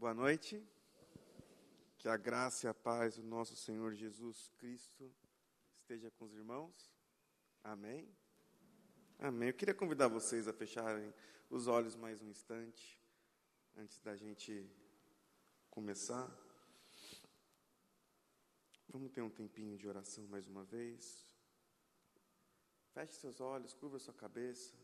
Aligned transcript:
Boa 0.00 0.14
noite. 0.14 0.66
Que 1.98 2.08
a 2.08 2.16
graça 2.16 2.66
e 2.66 2.70
a 2.70 2.72
paz 2.72 3.16
do 3.16 3.22
nosso 3.22 3.54
Senhor 3.54 3.92
Jesus 3.92 4.50
Cristo 4.56 5.14
esteja 5.76 6.10
com 6.12 6.24
os 6.24 6.32
irmãos. 6.32 6.90
Amém. 7.62 8.08
Amém. 9.18 9.50
Eu 9.50 9.54
queria 9.54 9.74
convidar 9.74 10.08
vocês 10.08 10.48
a 10.48 10.54
fecharem 10.54 11.12
os 11.50 11.66
olhos 11.66 11.96
mais 11.96 12.22
um 12.22 12.30
instante 12.30 12.98
antes 13.76 14.00
da 14.00 14.16
gente 14.16 14.66
começar. 15.68 16.34
Vamos 18.88 19.12
ter 19.12 19.20
um 19.20 19.28
tempinho 19.28 19.76
de 19.76 19.86
oração 19.86 20.26
mais 20.28 20.48
uma 20.48 20.64
vez. 20.64 21.30
Feche 22.94 23.12
seus 23.12 23.38
olhos, 23.38 23.74
curva 23.74 23.98
sua 23.98 24.14
cabeça. 24.14 24.74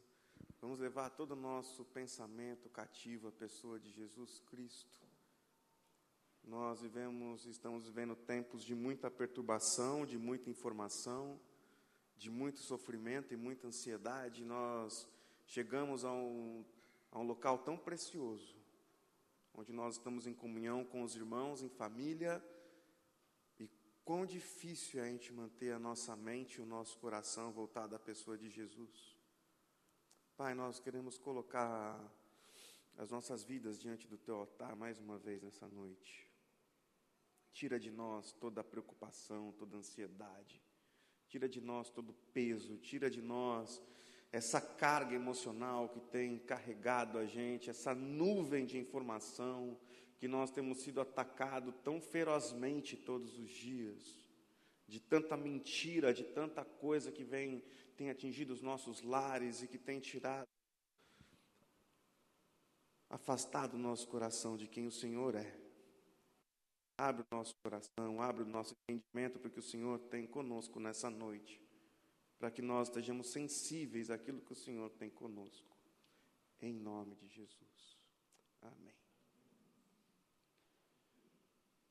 Vamos 0.61 0.79
levar 0.79 1.09
todo 1.09 1.31
o 1.31 1.43
nosso 1.51 1.87
pensamento 1.87 2.69
cativo 2.69 3.29
à 3.29 3.33
pessoa 3.33 3.81
de 3.81 3.91
Jesus 3.91 4.41
Cristo. 4.41 5.06
Nós 6.47 6.81
vivemos, 6.81 7.45
estamos 7.45 7.87
vivendo 7.87 8.15
tempos 8.15 8.63
de 8.63 8.73
muita 8.73 9.11
perturbação, 9.11 10.07
de 10.07 10.17
muita 10.17 10.49
informação, 10.49 11.41
de 12.17 12.31
muito 12.31 12.61
sofrimento 12.61 13.35
e 13.35 13.37
muita 13.37 13.67
ansiedade. 13.67 14.45
Nós 14.45 15.09
chegamos 15.45 16.05
a 16.05 16.13
um, 16.13 16.65
a 17.11 17.19
um 17.19 17.25
local 17.25 17.59
tão 17.59 17.77
precioso, 17.77 18.55
onde 19.55 19.73
nós 19.73 19.97
estamos 19.97 20.29
em 20.29 20.33
comunhão 20.33 20.85
com 20.85 21.03
os 21.03 21.17
irmãos, 21.17 21.63
em 21.63 21.69
família, 21.69 22.41
e 23.59 23.69
quão 24.05 24.25
difícil 24.25 25.01
é 25.01 25.03
a 25.03 25.11
gente 25.11 25.33
manter 25.33 25.73
a 25.73 25.81
nossa 25.81 26.15
mente 26.15 26.59
e 26.59 26.63
o 26.63 26.67
nosso 26.67 26.97
coração 26.99 27.51
voltado 27.51 27.97
à 27.97 27.99
pessoa 27.99 28.39
de 28.39 28.49
Jesus. 28.49 29.17
Pai, 30.37 30.55
nós 30.55 30.79
queremos 30.79 31.19
colocar 31.19 32.01
as 32.97 33.11
nossas 33.11 33.43
vidas 33.43 33.81
diante 33.81 34.07
do 34.07 34.17
teu 34.17 34.37
altar 34.37 34.77
mais 34.77 35.01
uma 35.01 35.19
vez 35.19 35.43
nessa 35.43 35.67
noite. 35.67 36.26
Tira 37.57 37.81
de 37.81 37.91
nós 37.91 38.33
toda 38.33 38.61
a 38.61 38.65
preocupação, 38.73 39.51
toda 39.53 39.77
a 39.77 39.79
ansiedade. 39.79 40.63
Tira 41.27 41.49
de 41.49 41.59
nós 41.59 41.89
todo 41.89 42.11
o 42.11 42.19
peso, 42.35 42.77
tira 42.77 43.09
de 43.09 43.23
nós 43.23 43.81
essa 44.31 44.61
carga 44.61 45.15
emocional 45.15 45.89
que 45.89 45.99
tem 45.99 46.39
carregado 46.39 47.17
a 47.17 47.25
gente, 47.25 47.71
essa 47.71 47.95
nuvem 47.95 48.67
de 48.67 48.77
informação 48.77 49.81
que 50.19 50.29
nós 50.29 50.51
temos 50.51 50.83
sido 50.83 51.01
atacado 51.01 51.73
tão 51.73 51.99
ferozmente 51.99 52.95
todos 52.95 53.39
os 53.39 53.49
dias, 53.49 54.03
de 54.87 55.01
tanta 55.01 55.35
mentira, 55.35 56.13
de 56.13 56.25
tanta 56.25 56.63
coisa 56.63 57.11
que 57.11 57.25
vem 57.25 57.65
tem 57.97 58.11
atingido 58.11 58.53
os 58.53 58.61
nossos 58.61 59.01
lares 59.01 59.63
e 59.63 59.67
que 59.67 59.79
tem 59.79 59.99
tirado 59.99 60.47
afastado 63.09 63.77
o 63.77 63.79
nosso 63.79 64.07
coração 64.09 64.59
de 64.59 64.69
quem 64.69 64.87
o 64.87 64.93
Senhor 64.93 65.35
é. 65.35 65.66
Abre 66.99 67.23
o 67.31 67.35
nosso 67.35 67.55
coração, 67.57 68.23
abre 68.23 68.43
o 68.43 68.47
nosso 68.47 68.75
entendimento 68.89 69.39
para 69.39 69.51
que 69.51 69.59
o 69.59 69.63
Senhor 69.63 69.99
tem 69.99 70.27
conosco 70.27 70.81
nessa 70.81 71.11
noite, 71.11 71.61
para 72.39 72.51
que 72.51 72.63
nós 72.63 72.89
estejamos 72.89 73.29
sensíveis 73.29 74.11
àquilo 74.11 74.41
que 74.41 74.53
o 74.53 74.57
Senhor 74.57 74.91
tem 74.91 75.11
conosco. 75.11 75.77
Em 76.61 76.73
nome 76.73 77.15
de 77.17 77.29
Jesus. 77.29 77.99
Amém. 78.63 78.95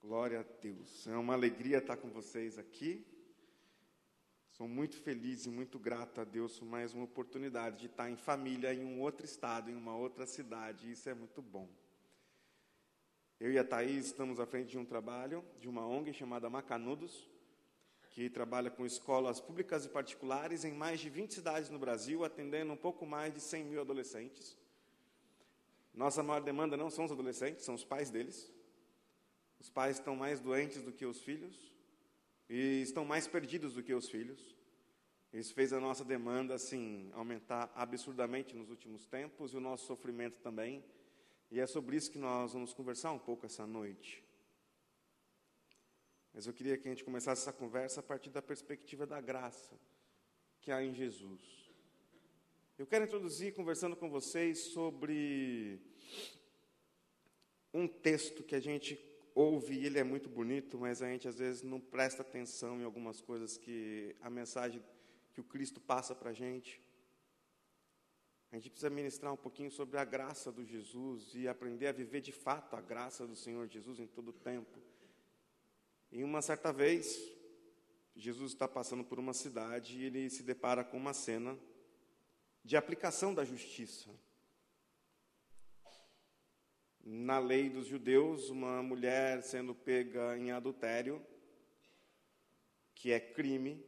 Glória 0.01 0.39
a 0.39 0.43
Deus. 0.43 1.07
É 1.07 1.15
uma 1.15 1.33
alegria 1.33 1.77
estar 1.77 1.97
com 1.97 2.09
vocês 2.09 2.57
aqui. 2.57 3.05
Sou 4.51 4.67
muito 4.67 4.95
feliz 4.97 5.45
e 5.45 5.49
muito 5.49 5.77
grato 5.77 6.21
a 6.21 6.23
Deus 6.23 6.57
por 6.57 6.65
mais 6.65 6.93
uma 6.93 7.03
oportunidade 7.03 7.79
de 7.81 7.85
estar 7.87 8.09
em 8.09 8.15
família 8.15 8.73
em 8.73 8.85
um 8.85 9.01
outro 9.01 9.25
estado, 9.25 9.69
em 9.69 9.75
uma 9.75 9.95
outra 9.95 10.25
cidade. 10.25 10.89
Isso 10.89 11.09
é 11.09 11.13
muito 11.13 11.41
bom. 11.41 11.67
Eu 13.37 13.51
e 13.51 13.59
a 13.59 13.65
Thaís 13.65 14.05
estamos 14.05 14.39
à 14.39 14.45
frente 14.45 14.69
de 14.69 14.77
um 14.77 14.85
trabalho, 14.85 15.43
de 15.59 15.67
uma 15.67 15.85
ONG 15.85 16.13
chamada 16.13 16.49
Macanudos, 16.49 17.29
que 18.11 18.29
trabalha 18.29 18.71
com 18.71 18.85
escolas 18.85 19.41
públicas 19.41 19.85
e 19.85 19.89
particulares 19.89 20.63
em 20.63 20.71
mais 20.71 21.01
de 21.01 21.09
20 21.09 21.33
cidades 21.33 21.69
no 21.69 21.77
Brasil, 21.77 22.23
atendendo 22.23 22.71
um 22.71 22.77
pouco 22.77 23.05
mais 23.05 23.33
de 23.33 23.41
100 23.41 23.65
mil 23.65 23.81
adolescentes. 23.81 24.57
Nossa 25.93 26.23
maior 26.23 26.39
demanda 26.39 26.77
não 26.77 26.89
são 26.89 27.03
os 27.03 27.11
adolescentes, 27.11 27.65
são 27.65 27.75
os 27.75 27.83
pais 27.83 28.09
deles. 28.09 28.49
Os 29.59 29.69
pais 29.69 29.97
estão 29.97 30.15
mais 30.15 30.39
doentes 30.39 30.81
do 30.81 30.93
que 30.93 31.05
os 31.05 31.19
filhos 31.19 31.73
e 32.49 32.81
estão 32.83 33.03
mais 33.03 33.27
perdidos 33.27 33.73
do 33.73 33.83
que 33.83 33.93
os 33.93 34.07
filhos. 34.07 34.55
Isso 35.33 35.53
fez 35.53 35.73
a 35.73 35.79
nossa 35.81 36.05
demanda 36.05 36.53
assim 36.53 37.11
aumentar 37.13 37.69
absurdamente 37.75 38.55
nos 38.55 38.69
últimos 38.69 39.05
tempos 39.05 39.53
e 39.53 39.57
o 39.57 39.59
nosso 39.59 39.85
sofrimento 39.85 40.39
também. 40.39 40.81
E 41.51 41.59
é 41.59 41.67
sobre 41.67 41.95
isso 41.95 42.11
que 42.11 42.17
nós 42.17 42.53
vamos 42.53 42.73
conversar 42.73 43.11
um 43.11 43.19
pouco 43.19 43.45
essa 43.45 43.65
noite. 43.65 44.23
Mas 46.33 46.47
eu 46.47 46.53
queria 46.53 46.77
que 46.77 46.87
a 46.87 46.91
gente 46.91 47.03
começasse 47.03 47.41
essa 47.43 47.53
conversa 47.53 48.01
a 48.01 48.03
partir 48.03 48.29
da 48.29 48.41
perspectiva 48.41 49.07
da 49.07 49.21
graça 49.21 49.79
que 50.61 50.71
há 50.71 50.83
em 50.83 50.93
Jesus. 50.93 51.41
Eu 52.77 52.85
quero 52.85 53.05
introduzir 53.05 53.53
conversando 53.53 53.95
com 53.95 54.09
vocês 54.09 54.59
sobre 54.59 55.79
um 57.73 57.87
texto 57.87 58.43
que 58.43 58.55
a 58.55 58.59
gente 58.59 58.99
ouve 59.33 59.75
e 59.75 59.85
ele 59.85 59.99
é 59.99 60.03
muito 60.03 60.27
bonito, 60.27 60.77
mas 60.77 61.01
a 61.01 61.07
gente 61.07 61.27
às 61.27 61.37
vezes 61.37 61.61
não 61.61 61.79
presta 61.79 62.21
atenção 62.21 62.81
em 62.81 62.83
algumas 62.83 63.21
coisas 63.21 63.57
que 63.57 64.15
a 64.21 64.29
mensagem 64.29 64.83
que 65.33 65.41
o 65.41 65.43
Cristo 65.43 65.79
passa 65.79 66.15
para 66.15 66.31
a 66.31 66.33
gente. 66.33 66.81
A 68.55 68.57
gente 68.57 68.69
precisa 68.69 68.89
ministrar 68.89 69.33
um 69.33 69.35
pouquinho 69.35 69.69
sobre 69.69 69.99
a 69.99 70.05
graça 70.05 70.49
do 70.49 70.63
Jesus 70.63 71.35
e 71.35 71.45
aprender 71.45 71.87
a 71.87 71.91
viver 71.91 72.21
de 72.21 72.31
fato 72.31 72.77
a 72.77 72.79
graça 72.79 73.27
do 73.27 73.35
Senhor 73.35 73.67
Jesus 73.67 73.99
em 73.99 74.07
todo 74.07 74.29
o 74.29 74.33
tempo. 74.33 74.79
E 76.09 76.23
uma 76.23 76.41
certa 76.41 76.71
vez, 76.71 77.19
Jesus 78.15 78.53
está 78.53 78.65
passando 78.65 79.03
por 79.03 79.19
uma 79.19 79.33
cidade 79.33 79.99
e 79.99 80.05
ele 80.05 80.29
se 80.29 80.41
depara 80.41 80.85
com 80.85 80.95
uma 80.95 81.13
cena 81.13 81.59
de 82.63 82.77
aplicação 82.77 83.33
da 83.33 83.43
justiça. 83.43 84.09
Na 87.03 87.39
lei 87.39 87.69
dos 87.69 87.87
judeus, 87.87 88.49
uma 88.49 88.81
mulher 88.81 89.43
sendo 89.43 89.75
pega 89.75 90.37
em 90.37 90.51
adultério, 90.51 91.21
que 92.93 93.11
é 93.11 93.19
crime, 93.19 93.85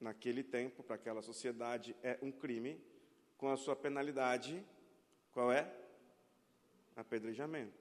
naquele 0.00 0.42
tempo, 0.42 0.82
para 0.82 0.96
aquela 0.96 1.22
sociedade, 1.22 1.94
é 2.02 2.18
um 2.20 2.32
crime 2.32 2.92
com 3.44 3.50
a 3.50 3.58
sua 3.58 3.76
penalidade, 3.76 4.64
qual 5.30 5.52
é? 5.52 5.70
Apedrejamento. 6.96 7.78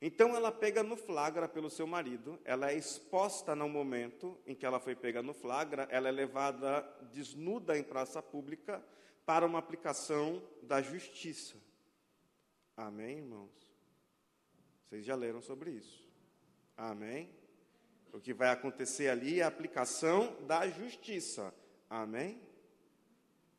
Então 0.00 0.34
ela 0.34 0.50
pega 0.50 0.82
no 0.82 0.96
flagra 0.96 1.46
pelo 1.46 1.68
seu 1.68 1.86
marido, 1.86 2.40
ela 2.46 2.70
é 2.70 2.74
exposta 2.74 3.54
no 3.54 3.68
momento 3.68 4.40
em 4.46 4.54
que 4.54 4.64
ela 4.64 4.80
foi 4.80 4.96
pega 4.96 5.22
no 5.22 5.34
flagra, 5.34 5.86
ela 5.90 6.08
é 6.08 6.10
levada 6.10 6.80
desnuda 7.12 7.76
em 7.76 7.82
praça 7.82 8.22
pública 8.22 8.82
para 9.26 9.44
uma 9.44 9.58
aplicação 9.58 10.42
da 10.62 10.80
justiça. 10.80 11.56
Amém, 12.74 13.18
irmãos? 13.18 13.70
Vocês 14.88 15.04
já 15.04 15.14
leram 15.14 15.42
sobre 15.42 15.72
isso. 15.72 16.08
Amém? 16.74 17.28
O 18.14 18.18
que 18.18 18.32
vai 18.32 18.48
acontecer 18.48 19.08
ali 19.10 19.40
é 19.40 19.42
a 19.42 19.48
aplicação 19.48 20.42
da 20.46 20.66
justiça. 20.66 21.54
Amém? 21.90 22.53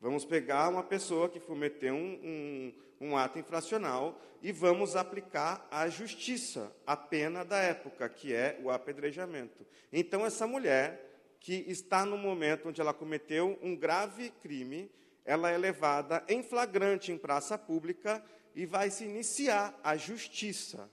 Vamos 0.05 0.23
pegar 0.23 0.69
uma 0.69 0.83
pessoa 0.83 1.27
que 1.27 1.39
cometeu 1.39 1.95
um, 1.95 2.73
um, 3.01 3.07
um, 3.07 3.17
ato 3.17 3.39
infracional 3.39 4.21
e 4.39 4.51
vamos 4.51 4.95
aplicar 4.95 5.67
a 5.71 5.89
justiça, 5.89 6.71
a 6.85 6.95
pena 6.95 7.43
da 7.43 7.57
época, 7.57 8.07
que 8.07 8.31
é 8.31 8.59
o 8.61 8.69
apedrejamento. 8.69 9.66
Então, 9.91 10.23
essa 10.23 10.45
mulher, 10.45 11.35
que 11.39 11.66
está 11.67 12.05
no 12.05 12.19
momento 12.19 12.69
onde 12.69 12.79
ela 12.79 12.93
cometeu 12.93 13.57
um 13.63 13.75
grave 13.75 14.29
crime, 14.43 14.91
ela 15.25 15.49
é 15.49 15.57
levada 15.57 16.23
em 16.27 16.43
flagrante 16.43 17.11
em 17.11 17.17
praça 17.17 17.57
pública 17.57 18.23
e 18.53 18.63
vai 18.63 18.91
se 18.91 19.05
iniciar 19.05 19.75
a 19.83 19.97
justiça. 19.97 20.87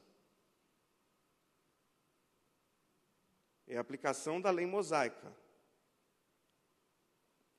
É 3.69 3.77
a 3.77 3.81
aplicação 3.83 4.41
da 4.41 4.51
lei 4.51 4.65
mosaica. 4.65 5.42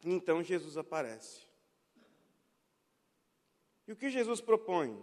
Então 0.03 0.43
Jesus 0.43 0.77
aparece. 0.77 1.47
E 3.87 3.91
o 3.91 3.95
que 3.95 4.09
Jesus 4.09 4.41
propõe? 4.41 5.01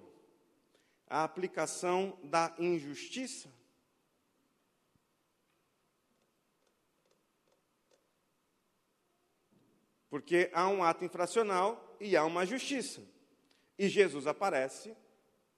A 1.07 1.25
aplicação 1.25 2.19
da 2.23 2.55
injustiça. 2.59 3.51
Porque 10.09 10.51
há 10.53 10.69
um 10.69 10.83
ato 10.83 11.05
infracional 11.05 11.97
e 12.01 12.17
há 12.17 12.25
uma 12.25 12.45
justiça. 12.45 13.03
E 13.79 13.89
Jesus 13.89 14.27
aparece 14.27 14.97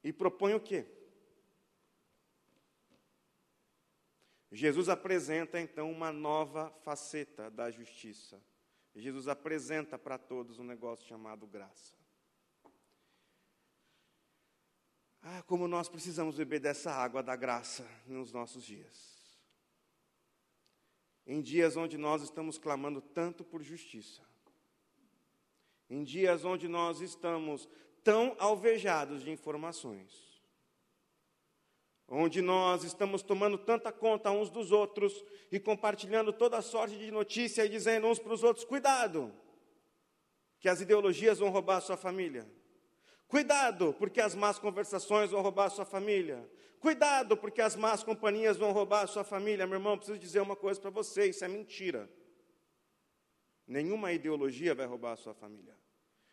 e 0.05 0.13
propõe 0.13 0.55
o 0.55 0.61
quê? 0.61 0.87
Jesus 4.51 4.89
apresenta 4.89 5.59
então 5.59 5.91
uma 5.91 6.13
nova 6.13 6.71
faceta 6.83 7.51
da 7.51 7.71
justiça 7.71 8.41
Jesus 8.95 9.29
apresenta 9.29 9.99
para 9.99 10.19
todos 10.19 10.59
um 10.59 10.65
negócio 10.65 11.07
chamado 11.07 11.47
graça. 11.47 11.95
Ah, 15.23 15.43
como 15.45 15.69
nós 15.69 15.89
precisamos 15.89 16.37
beber 16.37 16.61
dessa 16.61 16.91
água 16.91 17.23
da 17.23 17.37
graça 17.37 17.89
nos 18.07 18.33
nossos 18.33 18.65
dias. 18.65 19.13
Em 21.25 21.41
dias 21.41 21.77
onde 21.77 21.97
nós 21.97 22.23
estamos 22.23 22.59
clamando 22.59 23.01
tanto 23.01 23.45
por 23.45 23.63
justiça. 23.63 24.23
Em 25.89 26.03
dias 26.03 26.45
onde 26.45 26.67
nós 26.67 27.01
estamos 27.01 27.69
tão 28.03 28.35
alvejados 28.39 29.23
de 29.23 29.31
informações 29.31 30.32
onde 32.15 32.43
nós 32.43 32.85
estamos 32.85 33.23
tomando 33.23 33.57
tanta 33.57 33.91
conta 33.91 34.31
uns 34.31 34.51
dos 34.51 34.71
outros 34.71 35.25
e 35.51 35.59
compartilhando 35.59 36.31
toda 36.33 36.61
sorte 36.61 36.97
de 36.99 37.11
notícia 37.11 37.65
e 37.65 37.69
dizendo 37.71 38.07
uns 38.07 38.19
para 38.19 38.35
os 38.35 38.43
outros: 38.43 38.67
cuidado, 38.67 39.33
que 40.61 40.69
as 40.69 40.81
ideologias 40.83 41.39
vão 41.39 41.49
roubar 41.49 41.79
a 41.79 41.81
sua 41.81 41.97
família. 41.97 42.47
Cuidado, 43.27 43.95
porque 43.95 44.21
as 44.21 44.35
más 44.35 44.59
conversações 44.59 45.31
vão 45.31 45.41
roubar 45.41 45.67
a 45.67 45.71
sua 45.71 45.87
família. 45.87 46.47
Cuidado, 46.79 47.35
porque 47.35 47.63
as 47.63 47.75
más 47.75 48.05
companhias 48.05 48.59
vão 48.59 48.73
roubar 48.73 49.05
a 49.05 49.07
sua 49.07 49.25
família. 49.25 49.67
Meu 49.67 49.79
irmão, 49.79 49.97
preciso 49.97 50.19
dizer 50.19 50.43
uma 50.43 50.57
coisa 50.57 50.79
para 50.79 50.91
você: 50.91 51.31
isso 51.31 51.43
é 51.43 51.49
mentira. 51.49 52.11
Nenhuma 53.67 54.13
ideologia 54.13 54.75
vai 54.75 54.85
roubar 54.85 55.13
a 55.13 55.17
sua 55.17 55.33
família. 55.33 55.75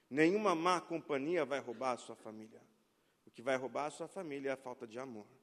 Nenhuma 0.09 0.53
má 0.53 0.81
companhia 0.81 1.45
vai 1.45 1.59
roubar 1.59 1.93
a 1.93 1.97
sua 1.97 2.17
família. 2.17 2.61
O 3.25 3.31
que 3.31 3.41
vai 3.41 3.55
roubar 3.55 3.85
a 3.85 3.91
sua 3.91 4.07
família 4.09 4.49
é 4.49 4.53
a 4.53 4.57
falta 4.57 4.85
de 4.85 4.99
amor. 4.99 5.38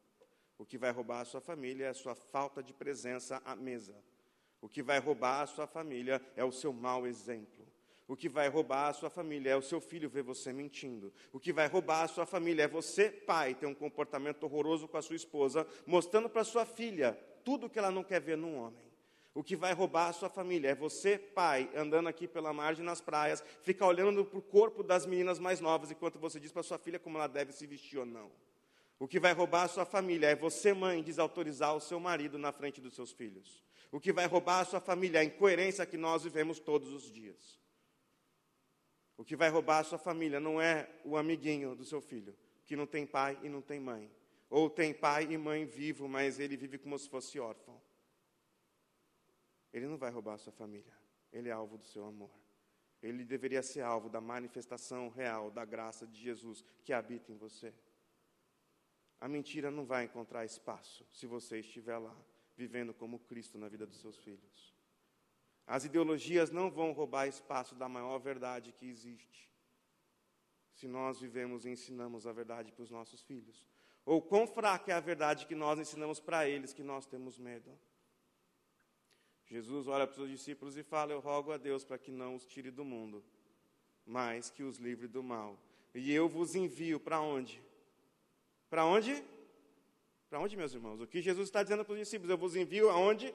O 0.58 0.64
que 0.64 0.78
vai 0.78 0.90
roubar 0.90 1.20
a 1.20 1.24
sua 1.24 1.40
família 1.40 1.86
é 1.86 1.88
a 1.88 1.94
sua 1.94 2.14
falta 2.14 2.62
de 2.62 2.72
presença 2.72 3.42
à 3.44 3.54
mesa. 3.54 3.94
O 4.60 4.68
que 4.68 4.82
vai 4.82 4.98
roubar 4.98 5.42
a 5.42 5.46
sua 5.46 5.66
família 5.66 6.20
é 6.34 6.44
o 6.44 6.52
seu 6.52 6.72
mau 6.72 7.06
exemplo. 7.06 7.66
O 8.08 8.16
que 8.16 8.28
vai 8.28 8.48
roubar 8.48 8.88
a 8.88 8.92
sua 8.92 9.10
família 9.10 9.50
é 9.50 9.56
o 9.56 9.62
seu 9.62 9.80
filho 9.80 10.08
ver 10.08 10.22
você 10.22 10.52
mentindo. 10.52 11.12
O 11.32 11.40
que 11.40 11.52
vai 11.52 11.66
roubar 11.66 12.02
a 12.02 12.08
sua 12.08 12.24
família 12.24 12.62
é 12.62 12.68
você, 12.68 13.10
pai, 13.10 13.54
ter 13.54 13.66
um 13.66 13.74
comportamento 13.74 14.44
horroroso 14.44 14.86
com 14.86 14.96
a 14.96 15.02
sua 15.02 15.16
esposa, 15.16 15.66
mostrando 15.84 16.28
para 16.28 16.44
sua 16.44 16.64
filha 16.64 17.18
tudo 17.44 17.68
que 17.68 17.78
ela 17.78 17.90
não 17.90 18.04
quer 18.04 18.20
ver 18.20 18.36
num 18.36 18.56
homem. 18.56 18.86
O 19.34 19.42
que 19.42 19.54
vai 19.54 19.74
roubar 19.74 20.08
a 20.08 20.12
sua 20.12 20.30
família 20.30 20.70
é 20.70 20.74
você, 20.74 21.18
pai, 21.18 21.70
andando 21.76 22.08
aqui 22.08 22.26
pela 22.26 22.52
margem 22.52 22.84
nas 22.84 23.02
praias, 23.02 23.44
ficar 23.60 23.86
olhando 23.86 24.24
para 24.24 24.38
o 24.38 24.42
corpo 24.42 24.82
das 24.82 25.04
meninas 25.04 25.38
mais 25.38 25.60
novas 25.60 25.90
enquanto 25.90 26.18
você 26.18 26.40
diz 26.40 26.50
para 26.50 26.62
sua 26.62 26.78
filha 26.78 26.98
como 26.98 27.18
ela 27.18 27.26
deve 27.26 27.52
se 27.52 27.66
vestir 27.66 27.98
ou 27.98 28.06
não. 28.06 28.30
O 28.98 29.06
que 29.06 29.20
vai 29.20 29.32
roubar 29.32 29.64
a 29.64 29.68
sua 29.68 29.84
família 29.84 30.28
é 30.28 30.34
você, 30.34 30.72
mãe, 30.72 31.02
desautorizar 31.02 31.74
o 31.74 31.80
seu 31.80 32.00
marido 32.00 32.38
na 32.38 32.50
frente 32.50 32.80
dos 32.80 32.94
seus 32.94 33.12
filhos. 33.12 33.62
O 33.92 34.00
que 34.00 34.12
vai 34.12 34.26
roubar 34.26 34.60
a 34.60 34.64
sua 34.64 34.80
família 34.80 35.18
é 35.18 35.20
a 35.20 35.24
incoerência 35.24 35.84
que 35.84 35.96
nós 35.96 36.24
vivemos 36.24 36.58
todos 36.58 36.92
os 36.92 37.10
dias. 37.10 37.60
O 39.16 39.24
que 39.24 39.36
vai 39.36 39.48
roubar 39.48 39.78
a 39.78 39.84
sua 39.84 39.98
família 39.98 40.40
não 40.40 40.60
é 40.60 40.88
o 41.04 41.16
amiguinho 41.16 41.74
do 41.74 41.84
seu 41.84 42.00
filho, 42.00 42.36
que 42.64 42.76
não 42.76 42.86
tem 42.86 43.06
pai 43.06 43.38
e 43.42 43.48
não 43.48 43.62
tem 43.62 43.80
mãe. 43.80 44.10
Ou 44.48 44.70
tem 44.70 44.94
pai 44.94 45.24
e 45.30 45.36
mãe 45.36 45.64
vivo, 45.64 46.08
mas 46.08 46.38
ele 46.38 46.56
vive 46.56 46.78
como 46.78 46.98
se 46.98 47.08
fosse 47.08 47.38
órfão. 47.38 47.80
Ele 49.72 49.86
não 49.86 49.98
vai 49.98 50.10
roubar 50.10 50.34
a 50.34 50.38
sua 50.38 50.52
família. 50.52 50.92
Ele 51.32 51.48
é 51.48 51.52
alvo 51.52 51.76
do 51.76 51.84
seu 51.84 52.04
amor. 52.04 52.30
Ele 53.02 53.24
deveria 53.24 53.62
ser 53.62 53.82
alvo 53.82 54.08
da 54.08 54.20
manifestação 54.20 55.10
real 55.10 55.50
da 55.50 55.64
graça 55.64 56.06
de 56.06 56.18
Jesus 56.18 56.64
que 56.82 56.92
habita 56.92 57.30
em 57.30 57.36
você. 57.36 57.74
A 59.20 59.28
mentira 59.28 59.70
não 59.70 59.84
vai 59.84 60.04
encontrar 60.04 60.44
espaço 60.44 61.06
se 61.10 61.26
você 61.26 61.60
estiver 61.60 61.98
lá, 61.98 62.16
vivendo 62.56 62.92
como 62.92 63.18
Cristo 63.18 63.58
na 63.58 63.68
vida 63.68 63.86
dos 63.86 64.00
seus 64.00 64.18
filhos. 64.18 64.74
As 65.66 65.84
ideologias 65.84 66.50
não 66.50 66.70
vão 66.70 66.92
roubar 66.92 67.26
espaço 67.26 67.74
da 67.74 67.88
maior 67.88 68.18
verdade 68.18 68.72
que 68.72 68.86
existe. 68.86 69.50
Se 70.74 70.86
nós 70.86 71.18
vivemos 71.18 71.64
e 71.64 71.70
ensinamos 71.70 72.26
a 72.26 72.32
verdade 72.32 72.70
para 72.70 72.82
os 72.82 72.90
nossos 72.90 73.22
filhos. 73.22 73.64
Ou 74.04 74.22
quão 74.22 74.46
fraca 74.46 74.92
é 74.92 74.94
a 74.94 75.00
verdade 75.00 75.46
que 75.46 75.54
nós 75.54 75.80
ensinamos 75.80 76.20
para 76.20 76.48
eles 76.48 76.72
que 76.72 76.82
nós 76.82 77.06
temos 77.06 77.38
medo. 77.38 77.76
Jesus 79.46 79.88
olha 79.88 80.06
para 80.06 80.12
os 80.12 80.16
seus 80.16 80.30
discípulos 80.30 80.76
e 80.76 80.82
fala: 80.82 81.12
Eu 81.12 81.20
rogo 81.20 81.50
a 81.50 81.56
Deus 81.56 81.84
para 81.84 81.98
que 81.98 82.12
não 82.12 82.36
os 82.36 82.46
tire 82.46 82.70
do 82.70 82.84
mundo, 82.84 83.24
mas 84.04 84.50
que 84.50 84.62
os 84.62 84.76
livre 84.76 85.08
do 85.08 85.22
mal. 85.22 85.58
E 85.94 86.12
eu 86.12 86.28
vos 86.28 86.54
envio 86.54 87.00
para 87.00 87.20
onde? 87.20 87.60
Para 88.68 88.84
onde? 88.84 89.24
Para 90.28 90.40
onde, 90.40 90.56
meus 90.56 90.74
irmãos? 90.74 91.00
O 91.00 91.06
que 91.06 91.20
Jesus 91.20 91.48
está 91.48 91.62
dizendo 91.62 91.84
para 91.84 91.92
os 91.92 91.98
discípulos? 91.98 92.30
Eu 92.30 92.38
vos 92.38 92.56
envio 92.56 92.90
aonde? 92.90 93.34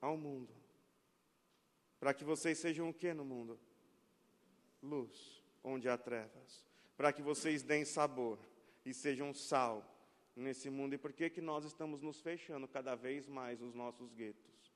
Ao 0.00 0.16
mundo. 0.16 0.52
Para 1.98 2.12
que 2.12 2.24
vocês 2.24 2.58
sejam 2.58 2.90
o 2.90 2.94
que 2.94 3.12
no 3.14 3.24
mundo? 3.24 3.58
Luz, 4.82 5.42
onde 5.64 5.88
há 5.88 5.96
trevas. 5.96 6.66
Para 6.96 7.12
que 7.12 7.22
vocês 7.22 7.62
deem 7.62 7.84
sabor 7.84 8.38
e 8.84 8.92
sejam 8.92 9.32
sal 9.32 9.84
nesse 10.34 10.68
mundo. 10.68 10.94
E 10.94 10.98
por 10.98 11.12
que, 11.12 11.30
que 11.30 11.40
nós 11.40 11.64
estamos 11.64 12.02
nos 12.02 12.20
fechando 12.20 12.68
cada 12.68 12.94
vez 12.94 13.26
mais 13.26 13.60
nos 13.60 13.74
nossos 13.74 14.12
guetos 14.12 14.72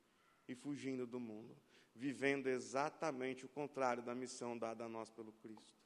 e 0.48 0.54
fugindo 0.54 1.06
do 1.06 1.20
mundo? 1.20 1.54
Vivendo 1.94 2.46
exatamente 2.46 3.44
o 3.44 3.48
contrário 3.48 4.02
da 4.02 4.14
missão 4.14 4.56
dada 4.56 4.84
a 4.84 4.88
nós 4.88 5.10
pelo 5.10 5.32
Cristo. 5.32 5.78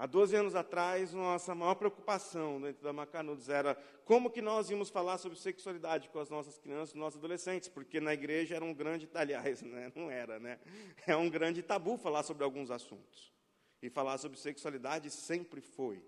Há 0.00 0.06
12 0.06 0.34
anos 0.34 0.54
atrás, 0.54 1.12
nossa 1.12 1.54
maior 1.54 1.74
preocupação 1.74 2.58
dentro 2.58 2.82
da 2.82 2.90
Macanudos 2.90 3.50
era 3.50 3.74
como 4.06 4.30
que 4.30 4.40
nós 4.40 4.70
íamos 4.70 4.88
falar 4.88 5.18
sobre 5.18 5.38
sexualidade 5.38 6.08
com 6.08 6.18
as 6.18 6.30
nossas 6.30 6.56
crianças, 6.56 6.94
nossos 6.94 7.18
adolescentes, 7.18 7.68
porque 7.68 8.00
na 8.00 8.14
igreja 8.14 8.56
era 8.56 8.64
um 8.64 8.72
grande, 8.72 9.06
aliás, 9.12 9.60
né? 9.60 9.92
não 9.94 10.10
era, 10.10 10.38
né? 10.38 10.58
É 11.06 11.14
um 11.14 11.28
grande 11.28 11.62
tabu 11.62 11.98
falar 11.98 12.22
sobre 12.22 12.42
alguns 12.44 12.70
assuntos. 12.70 13.30
E 13.82 13.90
falar 13.90 14.16
sobre 14.16 14.38
sexualidade 14.38 15.10
sempre 15.10 15.60
foi. 15.60 16.02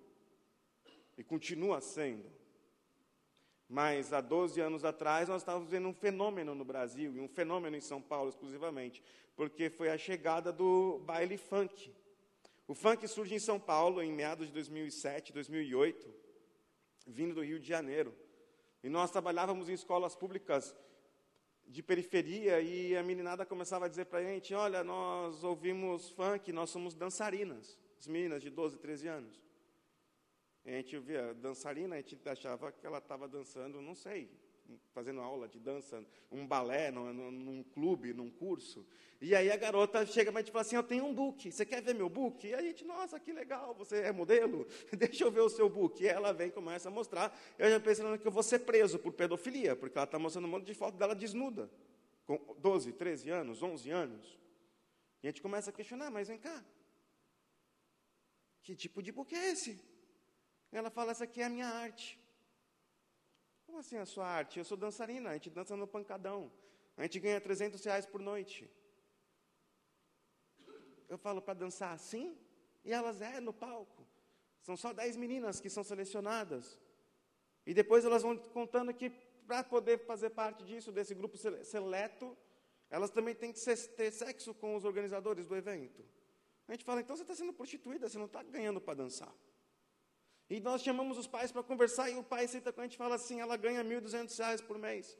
E 1.19 1.23
continua 1.23 1.83
sendo. 1.83 2.33
Mas 3.69 4.11
há 4.15 4.23
12 4.23 4.59
anos 4.59 4.87
atrás 4.87 5.29
nós 5.29 5.43
estávamos 5.43 5.69
vendo 5.69 5.89
um 5.89 5.94
fenômeno 5.94 6.55
no 6.55 6.65
Brasil, 6.65 7.15
e 7.15 7.21
um 7.21 7.29
fenômeno 7.29 7.77
em 7.77 7.81
São 7.83 8.00
Paulo 8.00 8.31
exclusivamente, 8.31 9.03
porque 9.37 9.69
foi 9.69 9.91
a 9.91 9.99
chegada 9.99 10.50
do 10.50 10.99
baile 11.00 11.37
funk 11.37 11.93
o 12.67 12.75
funk 12.75 13.06
surge 13.09 13.35
em 13.35 13.38
São 13.38 13.59
Paulo 13.59 14.03
em 14.03 14.12
meados 14.12 14.47
de 14.47 14.53
2007, 14.53 15.32
2008, 15.32 16.14
vindo 17.06 17.35
do 17.35 17.43
Rio 17.43 17.59
de 17.59 17.67
Janeiro. 17.67 18.14
E 18.82 18.88
nós 18.88 19.11
trabalhávamos 19.11 19.69
em 19.69 19.73
escolas 19.73 20.14
públicas 20.14 20.75
de 21.67 21.82
periferia 21.82 22.61
e 22.61 22.97
a 22.97 23.03
meninada 23.03 23.47
começava 23.47 23.87
a 23.87 23.88
dizer 23.88 24.06
para 24.06 24.20
a 24.20 24.25
gente: 24.25 24.55
Olha, 24.55 24.82
nós 24.85 25.44
ouvimos 25.44 26.11
funk, 26.11 26.53
nós 26.53 26.70
somos 26.70 26.94
dançarinas, 26.94 27.79
as 27.99 28.06
meninas 28.06 28.43
de 28.43 28.50
12, 28.50 28.79
13 28.79 29.08
anos. 29.08 29.43
E 30.65 30.70
a 30.70 30.77
gente 30.77 30.98
via 30.98 31.34
dançarina, 31.34 31.96
a 31.96 31.98
gente 31.98 32.17
achava 32.29 32.70
que 32.70 32.87
ela 32.87 32.98
estava 32.98 33.27
dançando, 33.27 33.81
não 33.81 33.94
sei, 33.94 34.31
fazendo 34.93 35.20
aula 35.20 35.48
de 35.48 35.58
dança, 35.58 36.05
um 36.31 36.46
balé, 36.46 36.91
num, 36.91 37.12
num, 37.12 37.62
clube, 37.62 38.12
num 38.12 38.31
curso. 38.31 38.86
E 39.20 39.34
aí 39.34 39.50
a 39.50 39.56
garota 39.56 40.05
chega 40.05 40.31
e 40.31 40.44
fala 40.44 40.60
assim: 40.60 40.76
Eu 40.76 40.82
tenho 40.82 41.05
um 41.05 41.14
book, 41.14 41.50
você 41.50 41.64
quer 41.64 41.82
ver 41.82 41.94
meu 41.94 42.08
book? 42.08 42.46
E 42.46 42.55
a 42.55 42.62
gente, 42.62 42.84
nossa, 42.84 43.20
que 43.20 43.32
legal, 43.32 43.74
você 43.74 44.02
é 44.02 44.12
modelo? 44.12 44.67
Deixa 44.96 45.24
eu 45.24 45.31
ver 45.31 45.41
o 45.41 45.48
seu 45.48 45.69
book. 45.69 46.02
E 46.02 46.08
ela 46.08 46.32
vem 46.32 46.48
e 46.48 46.50
começa 46.50 46.88
a 46.88 46.93
mostrar. 46.93 47.36
Eu 47.58 47.70
já 47.70 47.79
pensando 47.79 48.19
que 48.19 48.26
eu 48.26 48.32
vou 48.32 48.43
ser 48.43 48.60
preso 48.60 48.98
por 48.98 49.12
pedofilia, 49.12 49.76
porque 49.76 49.96
ela 49.96 50.05
está 50.05 50.19
mostrando 50.19 50.46
um 50.46 50.50
monte 50.50 50.67
de 50.67 50.74
foto 50.74 50.96
dela 50.96 51.14
desnuda, 51.14 51.70
com 52.26 52.56
12, 52.58 52.93
13 52.93 53.31
anos, 53.31 53.62
11 53.62 53.91
anos. 53.91 54.38
E 55.22 55.29
a 55.29 55.31
gente 55.31 55.43
começa 55.43 55.70
a 55.70 55.72
questionar: 55.72 56.10
Mas 56.10 56.29
vem 56.29 56.38
cá, 56.38 56.64
que 58.62 58.74
tipo 58.74 59.02
de 59.02 59.10
book 59.12 59.34
é 59.34 59.50
esse? 59.50 59.81
Ela 60.70 60.91
fala: 60.91 61.10
Essa 61.10 61.24
aqui 61.24 61.41
é 61.41 61.44
a 61.44 61.50
minha 61.50 61.69
arte. 61.69 62.21
Como 63.72 63.81
assim 63.81 63.96
a 63.96 64.05
sua 64.05 64.26
arte? 64.26 64.58
Eu 64.58 64.67
sou 64.67 64.76
dançarina, 64.76 65.31
a 65.31 65.32
gente 65.32 65.48
dança 65.48 65.74
no 65.74 65.86
pancadão. 65.86 66.52
A 66.94 67.05
gente 67.05 67.19
ganha 67.19 67.41
300 67.41 67.82
reais 67.82 68.05
por 68.05 68.20
noite. 68.20 68.70
Eu 71.08 71.17
falo 71.17 71.41
para 71.41 71.55
dançar 71.55 71.94
assim? 71.94 72.36
E 72.84 72.93
elas, 72.93 73.22
é, 73.22 73.41
no 73.41 73.50
palco. 73.50 74.06
São 74.60 74.76
só 74.76 74.93
10 74.93 75.17
meninas 75.17 75.58
que 75.58 75.70
são 75.70 75.82
selecionadas. 75.82 76.79
E 77.64 77.72
depois 77.72 78.05
elas 78.05 78.22
vão 78.22 78.36
contando 78.36 78.93
que 78.93 79.08
para 79.46 79.64
poder 79.64 80.05
fazer 80.05 80.29
parte 80.29 80.62
disso, 80.64 80.93
desse 80.93 81.14
grupo 81.14 81.38
seleto, 81.38 82.36
elas 82.91 83.08
também 83.08 83.34
têm 83.34 83.55
que 83.55 83.60
ter 83.96 84.10
sexo 84.10 84.52
com 84.52 84.76
os 84.76 84.84
organizadores 84.84 85.46
do 85.46 85.56
evento. 85.56 86.05
A 86.69 86.72
gente 86.72 86.84
fala, 86.84 87.00
então 87.00 87.17
você 87.17 87.22
está 87.22 87.34
sendo 87.34 87.55
prostituída, 87.55 88.06
você 88.06 88.19
não 88.19 88.26
está 88.26 88.43
ganhando 88.43 88.82
para 88.82 88.98
dançar. 88.98 89.34
E 90.53 90.61
nós 90.61 90.82
chamamos 90.82 91.17
os 91.17 91.27
pais 91.27 91.51
para 91.51 91.63
conversar 91.63 92.11
e 92.11 92.17
o 92.17 92.23
pai 92.23 92.47
senta 92.47 92.71
com 92.71 92.82
a 92.82 92.85
gente 92.85 92.93
e 92.93 92.99
fala 92.99 93.15
assim: 93.15 93.41
ela 93.41 93.56
ganha 93.56 93.82
R$ 93.82 93.89
1.200 93.89 94.63
por 94.67 94.77
mês. 94.79 95.17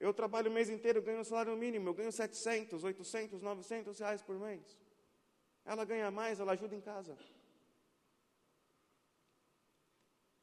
Eu 0.00 0.12
trabalho 0.12 0.50
o 0.50 0.52
mês 0.52 0.68
inteiro, 0.68 1.00
ganho 1.00 1.20
um 1.20 1.24
salário 1.24 1.56
mínimo, 1.56 1.88
eu 1.88 1.94
ganho 1.94 2.10
700, 2.10 2.82
800, 2.82 3.40
900 3.40 4.00
reais 4.00 4.20
por 4.20 4.36
mês. 4.36 4.76
Ela 5.64 5.84
ganha 5.84 6.10
mais, 6.10 6.40
ela 6.40 6.54
ajuda 6.54 6.74
em 6.74 6.80
casa. 6.80 7.16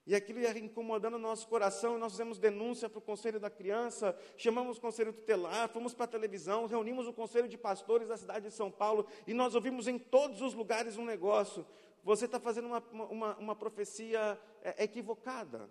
E 0.08 0.16
aquilo 0.16 0.40
ia 0.40 0.58
incomodando 0.58 1.16
o 1.16 1.20
nosso 1.20 1.46
coração, 1.50 1.98
nós 1.98 2.14
fizemos 2.14 2.40
denúncia 2.40 2.90
para 2.90 3.00
o 3.00 3.02
conselho 3.02 3.40
da 3.40 3.50
criança, 3.50 4.18
chamamos 4.38 4.78
o 4.78 4.82
conselho 4.82 5.12
tutelar, 5.12 5.68
fomos 5.68 5.94
para 5.94 6.06
a 6.06 6.08
televisão, 6.16 6.68
reunimos 6.68 7.06
o 7.06 7.14
conselho 7.14 7.50
de 7.50 7.58
pastores 7.58 8.08
da 8.08 8.16
cidade 8.16 8.48
de 8.48 8.56
São 8.56 8.72
Paulo, 8.72 9.06
e 9.28 9.34
nós 9.34 9.56
ouvimos 9.56 9.90
em 9.90 10.00
todos 10.00 10.42
os 10.42 10.54
lugares 10.54 10.98
um 10.98 11.06
negócio. 11.06 11.66
Você 12.04 12.26
está 12.26 12.40
fazendo 12.40 12.68
uma, 12.68 12.80
uma, 12.92 13.38
uma 13.38 13.56
profecia 13.56 14.40
é, 14.62 14.84
equivocada, 14.84 15.70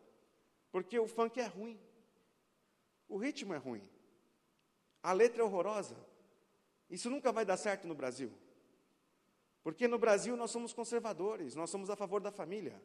porque 0.71 0.99
o 0.99 1.07
funk 1.07 1.39
é 1.39 1.47
ruim, 1.47 1.79
o 3.07 3.19
ritmo 3.19 3.53
é 3.53 3.59
ruim, 3.59 3.87
a 5.03 5.13
letra 5.13 5.43
é 5.43 5.45
horrorosa. 5.45 5.97
Isso 6.89 7.11
nunca 7.11 7.33
vai 7.33 7.45
dar 7.45 7.57
certo 7.57 7.87
no 7.87 7.95
Brasil. 7.95 8.33
Porque 9.63 9.87
no 9.87 9.99
Brasil 9.99 10.37
nós 10.37 10.51
somos 10.51 10.73
conservadores, 10.73 11.55
nós 11.55 11.71
somos 11.71 11.89
a 11.89 11.97
favor 11.97 12.21
da 12.21 12.31
família. 12.31 12.83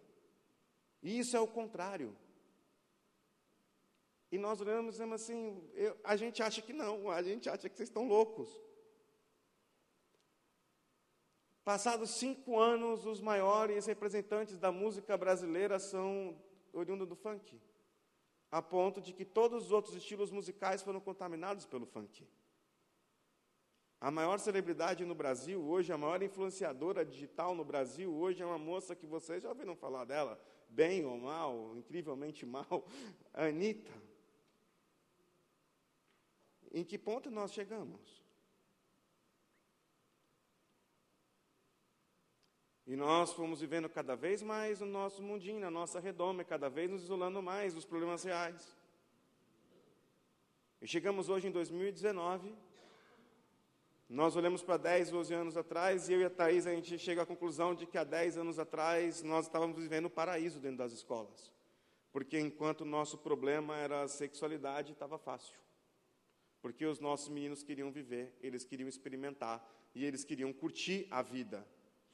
E 1.02 1.18
isso 1.18 1.36
é 1.36 1.40
o 1.40 1.48
contrário. 1.48 2.16
E 4.32 4.38
nós 4.38 4.60
olhamos 4.62 4.90
e 4.90 4.92
dizemos 4.92 5.22
assim: 5.22 5.70
eu, 5.74 5.98
a 6.04 6.16
gente 6.16 6.44
acha 6.44 6.62
que 6.62 6.74
não, 6.74 7.10
a 7.10 7.24
gente 7.24 7.50
acha 7.50 7.70
que 7.70 7.76
vocês 7.76 7.90
estão 7.90 8.08
loucos. 8.08 8.50
Passados 11.68 12.12
cinco 12.12 12.58
anos, 12.58 13.06
os 13.06 13.20
maiores 13.20 13.86
representantes 13.88 14.58
da 14.58 14.72
música 14.72 15.18
brasileira 15.18 15.78
são 15.80 16.42
oriundos 16.72 17.06
do 17.06 17.14
funk, 17.14 17.60
a 18.50 18.62
ponto 18.62 19.02
de 19.02 19.12
que 19.12 19.26
todos 19.26 19.66
os 19.66 19.72
outros 19.74 19.94
estilos 19.94 20.32
musicais 20.32 20.82
foram 20.82 21.02
contaminados 21.02 21.66
pelo 21.66 21.86
funk. 21.86 22.26
A 24.00 24.10
maior 24.10 24.40
celebridade 24.40 25.04
no 25.04 25.14
Brasil 25.14 25.62
hoje, 25.62 25.92
a 25.92 25.98
maior 25.98 26.24
influenciadora 26.24 27.04
digital 27.04 27.54
no 27.54 27.66
Brasil 27.66 28.16
hoje 28.16 28.42
é 28.42 28.46
uma 28.46 28.58
moça 28.58 28.96
que 28.96 29.06
vocês 29.06 29.44
já 29.44 29.50
ouviram 29.50 29.76
falar 29.76 30.06
dela, 30.06 30.42
bem 30.70 31.04
ou 31.04 31.18
mal, 31.18 31.76
incrivelmente 31.76 32.46
mal, 32.46 32.88
Anitta. 33.34 33.92
Em 36.72 36.86
que 36.86 36.98
ponto 36.98 37.30
nós 37.30 37.52
chegamos? 37.52 38.26
E 42.88 42.96
nós 42.96 43.34
fomos 43.34 43.60
vivendo 43.60 43.90
cada 43.90 44.16
vez 44.16 44.42
mais 44.42 44.82
o 44.82 44.86
nosso 44.86 45.22
mundinho, 45.22 45.68
a 45.68 45.70
nossa 45.70 46.00
redoma, 46.00 46.44
cada 46.44 46.70
vez 46.70 46.90
nos 46.90 47.04
isolando 47.04 47.44
mais 47.44 47.74
dos 47.74 47.86
problemas 47.86 48.24
reais. 48.24 48.76
E 50.82 50.88
chegamos 50.88 51.28
hoje 51.28 51.48
em 51.48 51.52
2019 51.52 52.56
nós 54.10 54.38
olhamos 54.38 54.64
para 54.64 54.78
10, 54.78 55.10
12 55.10 55.34
anos 55.34 55.58
atrás 55.58 56.08
e 56.08 56.14
eu 56.14 56.22
e 56.22 56.24
a 56.24 56.30
Thais, 56.30 56.66
a 56.66 56.74
gente 56.74 56.98
chega 56.98 57.24
à 57.24 57.26
conclusão 57.26 57.76
de 57.76 57.86
que 57.86 57.98
há 57.98 58.06
10 58.06 58.38
anos 58.38 58.58
atrás 58.58 59.22
nós 59.22 59.48
estávamos 59.48 59.78
vivendo 59.78 60.06
o 60.06 60.08
um 60.08 60.12
paraíso 60.12 60.62
dentro 60.62 60.78
das 60.78 60.94
escolas. 60.94 61.52
Porque 62.14 62.40
enquanto 62.40 62.82
o 62.82 62.86
nosso 62.86 63.18
problema 63.18 63.76
era 63.76 64.04
a 64.04 64.08
sexualidade, 64.08 64.94
estava 64.94 65.18
fácil. 65.18 65.60
Porque 66.62 66.86
os 66.86 67.02
nossos 67.02 67.28
meninos 67.28 67.64
queriam 67.64 67.92
viver, 67.92 68.34
eles 68.42 68.64
queriam 68.64 68.88
experimentar 68.88 69.62
e 69.94 70.06
eles 70.06 70.24
queriam 70.24 70.54
curtir 70.54 71.06
a 71.12 71.22
vida 71.22 71.68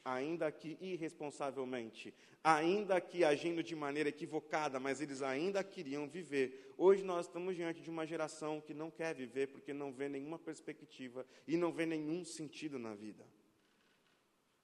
ainda 0.05 0.51
que 0.51 0.77
irresponsavelmente, 0.81 2.13
ainda 2.43 2.99
que 2.99 3.23
agindo 3.23 3.63
de 3.63 3.75
maneira 3.75 4.09
equivocada, 4.09 4.79
mas 4.79 4.99
eles 4.99 5.21
ainda 5.21 5.63
queriam 5.63 6.07
viver. 6.07 6.73
Hoje 6.77 7.03
nós 7.03 7.25
estamos 7.25 7.55
diante 7.55 7.81
de 7.81 7.89
uma 7.89 8.05
geração 8.05 8.59
que 8.59 8.73
não 8.73 8.91
quer 8.91 9.15
viver 9.15 9.47
porque 9.47 9.73
não 9.73 9.93
vê 9.93 10.09
nenhuma 10.09 10.37
perspectiva 10.37 11.25
e 11.47 11.55
não 11.55 11.71
vê 11.71 11.85
nenhum 11.85 12.25
sentido 12.25 12.77
na 12.77 12.93
vida. 12.93 13.25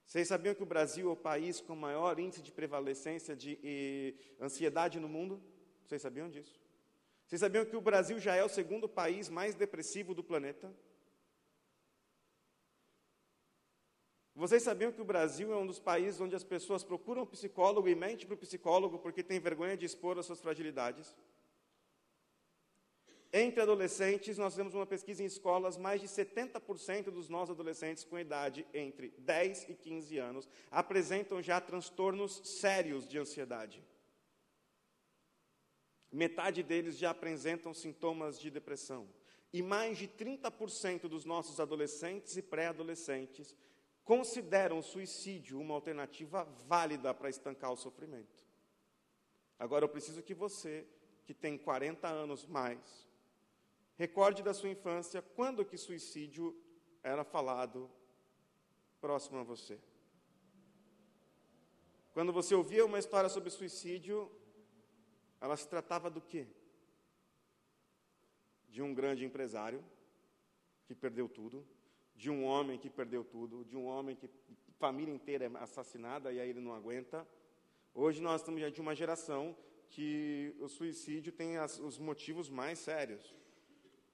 Vocês 0.05 0.27
sabiam 0.27 0.55
que 0.55 0.63
o 0.63 0.65
Brasil 0.65 1.07
é 1.07 1.13
o 1.13 1.15
país 1.15 1.61
com 1.61 1.75
maior 1.75 2.19
índice 2.19 2.41
de 2.41 2.51
prevalecência 2.51 3.35
de 3.35 4.15
ansiedade 4.41 4.99
no 4.99 5.07
mundo? 5.07 5.41
Vocês 5.85 6.01
sabiam 6.01 6.29
disso? 6.29 6.59
Vocês 7.27 7.39
sabiam 7.39 7.63
que 7.63 7.75
o 7.75 7.81
Brasil 7.81 8.19
já 8.19 8.35
é 8.35 8.43
o 8.43 8.49
segundo 8.49 8.89
país 8.89 9.29
mais 9.29 9.53
depressivo 9.53 10.15
do 10.15 10.23
planeta? 10.23 10.73
Vocês 14.39 14.63
sabiam 14.63 14.89
que 14.89 15.01
o 15.01 15.03
Brasil 15.03 15.51
é 15.51 15.57
um 15.57 15.67
dos 15.67 15.79
países 15.79 16.21
onde 16.21 16.33
as 16.33 16.45
pessoas 16.45 16.81
procuram 16.81 17.25
psicólogo 17.25 17.89
e 17.89 17.93
mentem 17.93 18.25
para 18.25 18.35
o 18.35 18.37
psicólogo 18.37 18.97
porque 18.97 19.21
tem 19.21 19.37
vergonha 19.37 19.75
de 19.75 19.85
expor 19.85 20.17
as 20.17 20.25
suas 20.25 20.39
fragilidades? 20.39 21.13
Entre 23.33 23.61
adolescentes, 23.61 24.37
nós 24.37 24.55
temos 24.55 24.73
uma 24.73 24.85
pesquisa 24.85 25.21
em 25.21 25.25
escolas, 25.25 25.75
mais 25.75 25.99
de 25.99 26.07
70% 26.07 27.11
dos 27.11 27.27
nossos 27.27 27.51
adolescentes 27.51 28.05
com 28.05 28.17
idade 28.17 28.65
entre 28.73 29.09
10 29.17 29.71
e 29.71 29.73
15 29.75 30.17
anos 30.17 30.49
apresentam 30.71 31.41
já 31.41 31.59
transtornos 31.59 32.39
sérios 32.45 33.09
de 33.09 33.19
ansiedade. 33.19 33.83
Metade 36.09 36.63
deles 36.63 36.97
já 36.97 37.09
apresentam 37.09 37.73
sintomas 37.73 38.39
de 38.39 38.49
depressão. 38.49 39.05
E 39.51 39.61
mais 39.61 39.97
de 39.97 40.07
30% 40.07 41.09
dos 41.09 41.25
nossos 41.25 41.59
adolescentes 41.59 42.37
e 42.37 42.41
pré-adolescentes 42.41 43.53
consideram 44.09 44.79
o 44.79 44.81
suicídio 44.81 45.61
uma 45.61 45.75
alternativa 45.75 46.43
válida 46.67 47.13
para 47.13 47.29
estancar 47.29 47.71
o 47.71 47.77
sofrimento. 47.77 48.43
Agora 49.59 49.85
eu 49.85 49.89
preciso 49.89 50.23
que 50.23 50.33
você, 50.33 50.87
que 51.27 51.31
tem 51.31 51.59
40 51.59 52.07
anos 52.07 52.43
mais, 52.47 53.07
recorde 53.97 54.41
da 54.41 54.51
sua 54.51 54.69
infância 54.69 55.21
quando 55.21 55.63
que 55.63 55.77
suicídio 55.77 56.59
era 57.03 57.23
falado 57.23 57.87
próximo 58.99 59.37
a 59.37 59.43
você. 59.43 59.79
Quando 62.11 62.33
você 62.33 62.55
ouvia 62.55 62.83
uma 62.83 62.97
história 62.97 63.29
sobre 63.29 63.51
suicídio, 63.51 64.31
ela 65.39 65.55
se 65.55 65.67
tratava 65.67 66.09
do 66.09 66.19
quê? 66.19 66.47
De 68.69 68.81
um 68.81 68.91
grande 68.91 69.23
empresário 69.23 69.85
que 70.87 70.95
perdeu 70.95 71.29
tudo, 71.29 71.63
de 72.19 72.29
um 72.29 72.43
homem 72.43 72.77
que 72.77 72.89
perdeu 72.89 73.23
tudo, 73.23 73.63
de 73.63 73.77
um 73.77 73.85
homem 73.85 74.13
que 74.13 74.29
família 74.77 75.13
inteira 75.13 75.45
é 75.45 75.63
assassinada 75.63 76.33
e 76.33 76.39
aí 76.41 76.49
ele 76.49 76.59
não 76.59 76.73
aguenta. 76.73 77.25
Hoje 77.93 78.21
nós 78.21 78.41
estamos 78.41 78.59
diante 78.59 78.75
de 78.75 78.81
uma 78.81 78.93
geração 78.93 79.55
que 79.89 80.53
o 80.59 80.67
suicídio 80.67 81.31
tem 81.31 81.55
as, 81.55 81.79
os 81.79 81.97
motivos 81.97 82.49
mais 82.49 82.77
sérios. 82.79 83.33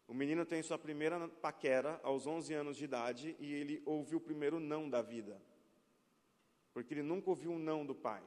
O 0.08 0.14
menino 0.14 0.46
tem 0.46 0.62
sua 0.62 0.78
primeira 0.78 1.28
paquera 1.28 2.00
aos 2.04 2.28
11 2.28 2.54
anos 2.54 2.78
de 2.78 2.84
idade 2.84 3.36
e 3.40 3.52
ele 3.52 3.82
ouviu 3.88 4.20
o 4.20 4.22
primeiro 4.22 4.60
não 4.60 4.88
da 4.88 5.02
vida. 5.02 5.42
Porque 6.76 6.94
ele 6.94 7.02
nunca 7.02 7.32
ouviu 7.32 7.50
um 7.54 7.58
não 7.58 7.84
do 7.84 7.96
pai. 7.96 8.22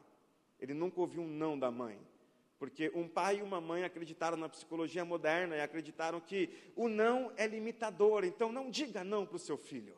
Ele 0.59 0.75
nunca 0.75 1.01
ouviu 1.01 1.23
um 1.23 1.29
não 1.29 1.57
da 1.57 1.71
mãe. 1.71 2.01
Porque 2.59 2.91
um 2.95 3.09
pai 3.09 3.39
e 3.39 3.43
uma 3.43 3.61
mãe 3.61 3.85
acreditaram 3.85 4.37
na 4.37 4.49
psicologia 4.49 5.05
moderna 5.05 5.57
e 5.57 5.61
acreditaram 5.61 6.21
que 6.21 6.51
o 6.75 6.89
não 6.89 7.33
é 7.37 7.47
limitador, 7.47 8.25
então 8.25 8.51
não 8.51 8.69
diga 8.71 9.05
não 9.05 9.25
para 9.25 9.37
o 9.37 9.39
seu 9.39 9.57
filho. 9.57 9.97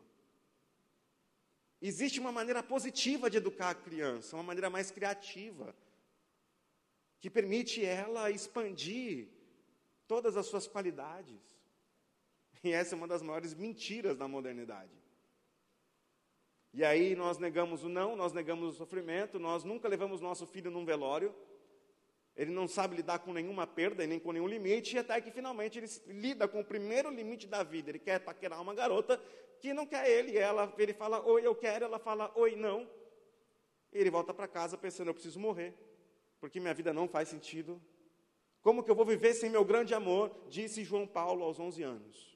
Existe 1.80 2.20
uma 2.20 2.30
maneira 2.30 2.62
positiva 2.62 3.30
de 3.30 3.38
educar 3.38 3.70
a 3.70 3.74
criança, 3.74 4.36
uma 4.36 4.42
maneira 4.42 4.68
mais 4.68 4.90
criativa, 4.90 5.74
que 7.18 7.30
permite 7.30 7.82
ela 7.82 8.30
expandir 8.30 9.28
todas 10.06 10.36
as 10.36 10.44
suas 10.46 10.66
qualidades. 10.66 11.40
E 12.62 12.70
essa 12.72 12.94
é 12.94 12.98
uma 12.98 13.08
das 13.08 13.22
maiores 13.22 13.54
mentiras 13.54 14.18
da 14.18 14.28
modernidade. 14.28 14.92
E 16.74 16.84
aí 16.84 17.16
nós 17.16 17.38
negamos 17.38 17.82
o 17.82 17.88
não, 17.88 18.14
nós 18.14 18.32
negamos 18.34 18.74
o 18.74 18.76
sofrimento, 18.76 19.38
nós 19.38 19.64
nunca 19.64 19.88
levamos 19.88 20.20
nosso 20.20 20.46
filho 20.46 20.70
num 20.70 20.84
velório, 20.84 21.34
ele 22.40 22.50
não 22.50 22.66
sabe 22.66 22.96
lidar 22.96 23.18
com 23.18 23.34
nenhuma 23.34 23.66
perda 23.66 24.02
e 24.02 24.06
nem 24.06 24.18
com 24.18 24.32
nenhum 24.32 24.48
limite, 24.48 24.96
e 24.96 24.98
até 24.98 25.20
que 25.20 25.30
finalmente 25.30 25.78
ele 25.78 25.86
lida 26.06 26.48
com 26.48 26.60
o 26.60 26.64
primeiro 26.64 27.10
limite 27.10 27.46
da 27.46 27.62
vida. 27.62 27.90
Ele 27.90 27.98
quer 27.98 28.18
paquerar 28.18 28.62
uma 28.62 28.72
garota 28.72 29.22
que 29.60 29.74
não 29.74 29.84
quer 29.84 30.08
ele, 30.08 30.38
ela, 30.38 30.72
ele 30.78 30.94
fala, 30.94 31.22
oi, 31.22 31.46
eu 31.46 31.54
quero, 31.54 31.84
ela 31.84 31.98
fala, 31.98 32.32
oi, 32.34 32.56
não. 32.56 32.88
E 33.92 33.98
ele 33.98 34.08
volta 34.08 34.32
para 34.32 34.48
casa 34.48 34.78
pensando, 34.78 35.08
eu 35.08 35.12
preciso 35.12 35.38
morrer, 35.38 35.74
porque 36.40 36.58
minha 36.58 36.72
vida 36.72 36.94
não 36.94 37.06
faz 37.06 37.28
sentido. 37.28 37.78
Como 38.62 38.82
que 38.82 38.90
eu 38.90 38.94
vou 38.94 39.04
viver 39.04 39.34
sem 39.34 39.50
meu 39.50 39.62
grande 39.62 39.92
amor? 39.92 40.34
Disse 40.48 40.82
João 40.82 41.06
Paulo 41.06 41.44
aos 41.44 41.60
11 41.60 41.82
anos. 41.82 42.29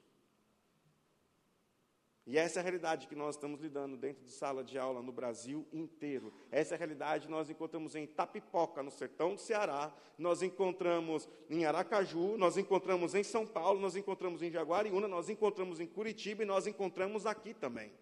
E 2.27 2.39
essa 2.39 2.59
é 2.59 2.61
a 2.61 2.63
realidade 2.63 3.07
que 3.07 3.15
nós 3.15 3.35
estamos 3.35 3.61
lidando 3.61 3.99
dentro 3.99 4.25
de 4.25 4.31
sala 4.31 4.65
de 4.65 4.79
aula 4.79 5.03
no 5.03 5.13
Brasil 5.13 5.67
inteiro. 5.71 6.33
Essa 6.51 6.75
é 6.75 6.77
a 6.77 6.79
realidade 6.79 7.27
que 7.27 7.31
nós 7.31 7.51
encontramos 7.51 7.95
em 7.95 8.07
Tapipoca, 8.07 8.83
no 8.83 8.91
sertão 8.91 9.35
do 9.35 9.41
Ceará, 9.41 9.93
nós 10.17 10.43
encontramos 10.43 11.29
em 11.51 11.67
Aracaju, 11.67 12.39
nós 12.39 12.57
encontramos 12.57 13.15
em 13.15 13.23
São 13.23 13.47
Paulo, 13.47 13.79
nós 13.79 13.95
encontramos 13.95 14.41
em 14.43 14.51
Jaguariúna, 14.51 15.07
nós 15.07 15.29
encontramos 15.29 15.81
em 15.81 15.87
Curitiba 15.87 16.43
e 16.43 16.47
nós 16.47 16.67
encontramos 16.67 17.27
aqui 17.27 17.53
também. 17.53 17.93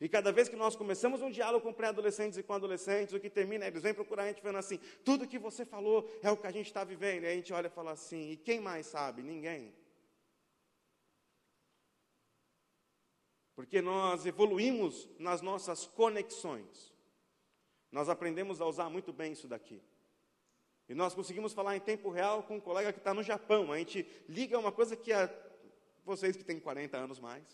E 0.00 0.08
cada 0.08 0.30
vez 0.32 0.48
que 0.48 0.56
nós 0.56 0.76
começamos 0.76 1.20
um 1.20 1.30
diálogo 1.30 1.66
com 1.66 1.72
pré-adolescentes 1.72 2.38
e 2.38 2.42
com 2.42 2.54
adolescentes, 2.54 3.12
o 3.12 3.20
que 3.20 3.28
termina, 3.28 3.66
eles 3.66 3.82
vêm 3.82 3.92
procurar 3.92 4.22
a 4.22 4.26
gente 4.28 4.40
falando 4.40 4.56
assim: 4.56 4.78
tudo 5.04 5.26
que 5.26 5.38
você 5.38 5.64
falou 5.64 6.08
é 6.22 6.30
o 6.30 6.36
que 6.36 6.46
a 6.46 6.50
gente 6.52 6.68
está 6.68 6.84
vivendo. 6.84 7.24
E 7.24 7.26
a 7.26 7.34
gente 7.34 7.52
olha 7.52 7.66
e 7.66 7.70
fala 7.70 7.90
assim: 7.90 8.30
e 8.30 8.36
quem 8.36 8.60
mais 8.60 8.86
sabe? 8.86 9.22
Ninguém. 9.22 9.74
Porque 13.60 13.82
nós 13.82 14.24
evoluímos 14.24 15.06
nas 15.18 15.42
nossas 15.42 15.84
conexões. 15.84 16.94
Nós 17.92 18.08
aprendemos 18.08 18.58
a 18.58 18.64
usar 18.64 18.88
muito 18.88 19.12
bem 19.12 19.32
isso 19.32 19.46
daqui. 19.46 19.82
E 20.88 20.94
nós 20.94 21.12
conseguimos 21.12 21.52
falar 21.52 21.76
em 21.76 21.80
tempo 21.80 22.08
real 22.08 22.42
com 22.42 22.56
um 22.56 22.60
colega 22.60 22.90
que 22.90 23.00
está 23.00 23.12
no 23.12 23.22
Japão. 23.22 23.70
A 23.70 23.76
gente 23.76 24.08
liga 24.26 24.58
uma 24.58 24.72
coisa 24.72 24.96
que 24.96 25.12
a, 25.12 25.28
vocês 26.06 26.38
que 26.38 26.42
têm 26.42 26.58
40 26.58 26.96
anos 26.96 27.20
mais. 27.20 27.44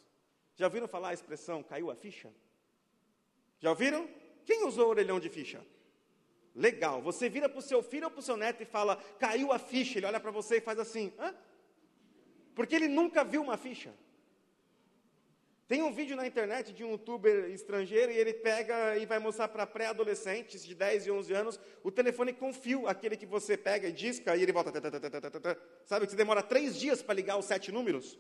Já 0.55 0.67
ouviram 0.67 0.87
falar 0.87 1.09
a 1.09 1.13
expressão 1.13 1.61
caiu 1.61 1.91
a 1.91 1.97
ficha? 1.97 2.33
Já 3.59 3.71
ouviram? 3.71 4.09
Quem 4.45 4.65
usou 4.65 4.89
orelhão 4.89 5.19
de 5.19 5.29
ficha? 5.29 5.61
Legal. 6.55 7.03
Você 7.03 7.29
vira 7.29 7.49
para 7.49 7.59
o 7.59 7.63
seu 7.63 7.83
filho 7.83 8.05
ou 8.05 8.13
para 8.13 8.21
o 8.21 8.23
seu 8.23 8.37
neto 8.37 8.63
e 8.63 8.65
fala, 8.65 8.95
caiu 9.19 9.51
a 9.51 9.59
ficha. 9.59 9.99
Ele 9.99 10.07
olha 10.07 10.21
para 10.21 10.31
você 10.31 10.59
e 10.59 10.61
faz 10.61 10.79
assim, 10.79 11.13
hã? 11.19 11.35
Porque 12.55 12.77
ele 12.77 12.87
nunca 12.87 13.25
viu 13.25 13.43
uma 13.43 13.57
ficha. 13.57 13.93
Tem 15.69 15.83
um 15.83 15.93
vídeo 15.93 16.17
na 16.17 16.25
internet 16.25 16.73
de 16.73 16.85
um 16.85 16.93
youtuber 16.93 17.51
estrangeiro 17.51 18.13
e 18.13 18.17
ele 18.17 18.33
pega 18.33 18.97
e 18.97 19.05
vai 19.05 19.19
mostrar 19.19 19.49
para 19.49 19.67
pré-adolescentes 19.67 20.65
de 20.65 20.77
10 20.77 21.07
e 21.07 21.11
11 21.11 21.33
anos 21.33 21.61
o 21.83 21.91
telefone 21.91 22.33
com 22.33 22.53
fio, 22.53 22.87
aquele 22.87 23.17
que 23.17 23.27
você 23.27 23.57
pega 23.57 23.89
e 23.89 23.93
disca 23.93 24.37
e 24.37 24.43
ele 24.45 24.53
volta. 24.53 24.71
Sabe 25.85 26.07
que 26.07 26.13
você 26.13 26.17
demora 26.17 26.41
três 26.41 26.79
dias 26.79 27.03
para 27.03 27.17
ligar 27.17 27.37
os 27.37 27.47
sete 27.47 27.73
números? 27.73 28.17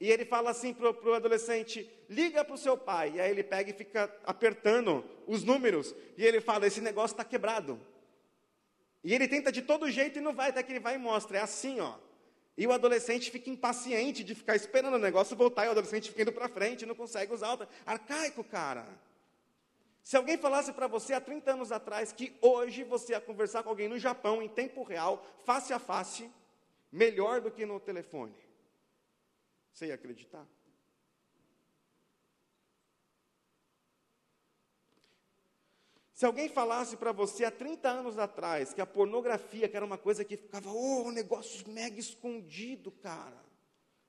E 0.00 0.08
ele 0.08 0.24
fala 0.24 0.50
assim 0.50 0.72
para 0.72 0.90
o 0.90 1.14
adolescente: 1.14 1.90
liga 2.08 2.44
para 2.44 2.54
o 2.54 2.58
seu 2.58 2.76
pai. 2.76 3.14
E 3.16 3.20
aí 3.20 3.30
ele 3.30 3.42
pega 3.42 3.70
e 3.70 3.74
fica 3.74 4.14
apertando 4.24 5.04
os 5.26 5.42
números. 5.42 5.94
E 6.16 6.24
ele 6.24 6.40
fala: 6.40 6.66
esse 6.66 6.80
negócio 6.80 7.14
está 7.14 7.24
quebrado. 7.24 7.80
E 9.02 9.14
ele 9.14 9.26
tenta 9.26 9.50
de 9.50 9.62
todo 9.62 9.90
jeito 9.90 10.18
e 10.18 10.22
não 10.22 10.34
vai, 10.34 10.50
até 10.50 10.62
que 10.62 10.70
ele 10.70 10.80
vai 10.80 10.94
e 10.94 10.98
mostra. 10.98 11.38
É 11.38 11.40
assim, 11.40 11.80
ó. 11.80 11.94
E 12.56 12.66
o 12.66 12.72
adolescente 12.72 13.30
fica 13.30 13.50
impaciente 13.50 14.24
de 14.24 14.34
ficar 14.34 14.56
esperando 14.56 14.94
o 14.94 14.98
negócio 14.98 15.36
voltar, 15.36 15.66
e 15.66 15.68
o 15.68 15.72
adolescente 15.72 16.08
fica 16.08 16.22
indo 16.22 16.32
para 16.32 16.48
frente, 16.48 16.86
não 16.86 16.94
consegue 16.94 17.32
usar. 17.32 17.58
Arcaico, 17.84 18.42
cara. 18.42 18.86
Se 20.02 20.16
alguém 20.16 20.38
falasse 20.38 20.72
para 20.72 20.86
você 20.86 21.12
há 21.12 21.20
30 21.20 21.50
anos 21.52 21.72
atrás 21.72 22.12
que 22.12 22.36
hoje 22.40 22.84
você 22.84 23.12
ia 23.12 23.20
conversar 23.20 23.62
com 23.62 23.68
alguém 23.68 23.88
no 23.88 23.98
Japão, 23.98 24.40
em 24.40 24.48
tempo 24.48 24.82
real, 24.82 25.26
face 25.44 25.72
a 25.72 25.78
face, 25.78 26.30
melhor 26.92 27.40
do 27.40 27.50
que 27.50 27.66
no 27.66 27.80
telefone, 27.80 28.34
você 29.72 29.86
ia 29.86 29.94
acreditar? 29.94 30.46
Se 36.16 36.24
alguém 36.24 36.48
falasse 36.48 36.96
para 36.96 37.12
você 37.12 37.44
há 37.44 37.50
30 37.50 37.90
anos 37.90 38.16
atrás 38.16 38.72
que 38.72 38.80
a 38.80 38.86
pornografia, 38.86 39.68
que 39.68 39.76
era 39.76 39.84
uma 39.84 39.98
coisa 39.98 40.24
que 40.24 40.38
ficava, 40.38 40.70
oh, 40.70 41.02
um 41.02 41.10
negócio 41.10 41.68
mega 41.68 42.00
escondido, 42.00 42.90
cara. 42.90 43.44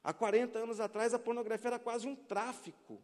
Há 0.01 0.13
40 0.13 0.57
anos 0.57 0.79
atrás 0.79 1.13
a 1.13 1.19
pornografia 1.19 1.67
era 1.67 1.77
quase 1.77 2.07
um 2.07 2.15
tráfico. 2.15 3.01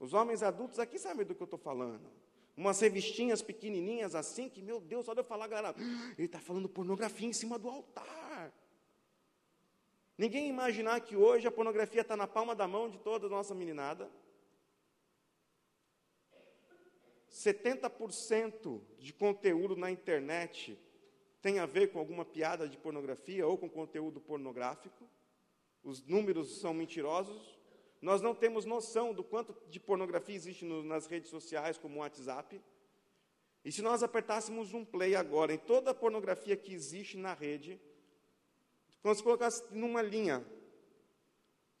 Os 0.00 0.14
homens 0.14 0.42
adultos 0.42 0.78
aqui 0.78 0.98
sabem 0.98 1.26
do 1.26 1.34
que 1.34 1.42
eu 1.42 1.44
estou 1.44 1.58
falando. 1.58 2.10
Umas 2.56 2.80
revistinhas 2.80 3.42
pequenininhas 3.42 4.14
assim, 4.14 4.48
que, 4.48 4.62
meu 4.62 4.80
Deus, 4.80 5.06
olha 5.06 5.20
eu 5.20 5.24
falar, 5.24 5.46
galera, 5.46 5.76
ele 6.16 6.24
está 6.24 6.40
falando 6.40 6.70
pornografia 6.70 7.28
em 7.28 7.34
cima 7.34 7.58
do 7.58 7.68
altar. 7.68 8.54
Ninguém 10.16 10.48
imaginar 10.48 10.98
que 11.00 11.14
hoje 11.14 11.46
a 11.46 11.50
pornografia 11.50 12.00
está 12.00 12.16
na 12.16 12.26
palma 12.26 12.54
da 12.54 12.66
mão 12.66 12.88
de 12.88 12.96
toda 12.96 13.26
a 13.26 13.28
nossa 13.28 13.54
meninada. 13.54 14.10
70% 17.36 18.80
de 18.98 19.12
conteúdo 19.12 19.76
na 19.76 19.90
internet 19.90 20.78
tem 21.42 21.58
a 21.58 21.66
ver 21.66 21.92
com 21.92 21.98
alguma 21.98 22.24
piada 22.24 22.66
de 22.66 22.78
pornografia 22.78 23.46
ou 23.46 23.58
com 23.58 23.68
conteúdo 23.68 24.18
pornográfico. 24.18 25.06
Os 25.84 26.02
números 26.02 26.60
são 26.60 26.72
mentirosos. 26.72 27.58
Nós 28.00 28.22
não 28.22 28.34
temos 28.34 28.64
noção 28.64 29.12
do 29.12 29.22
quanto 29.22 29.54
de 29.68 29.78
pornografia 29.78 30.34
existe 30.34 30.64
no, 30.64 30.82
nas 30.82 31.06
redes 31.06 31.28
sociais, 31.28 31.76
como 31.76 31.96
o 31.96 31.98
WhatsApp. 31.98 32.58
E 33.62 33.70
se 33.70 33.82
nós 33.82 34.02
apertássemos 34.02 34.72
um 34.72 34.82
play 34.82 35.14
agora 35.14 35.52
em 35.52 35.58
toda 35.58 35.90
a 35.90 35.94
pornografia 35.94 36.56
que 36.56 36.72
existe 36.72 37.18
na 37.18 37.34
rede, 37.34 37.78
quando 39.02 39.16
se 39.16 39.22
colocasse 39.22 39.62
numa 39.72 40.00
linha, 40.00 40.42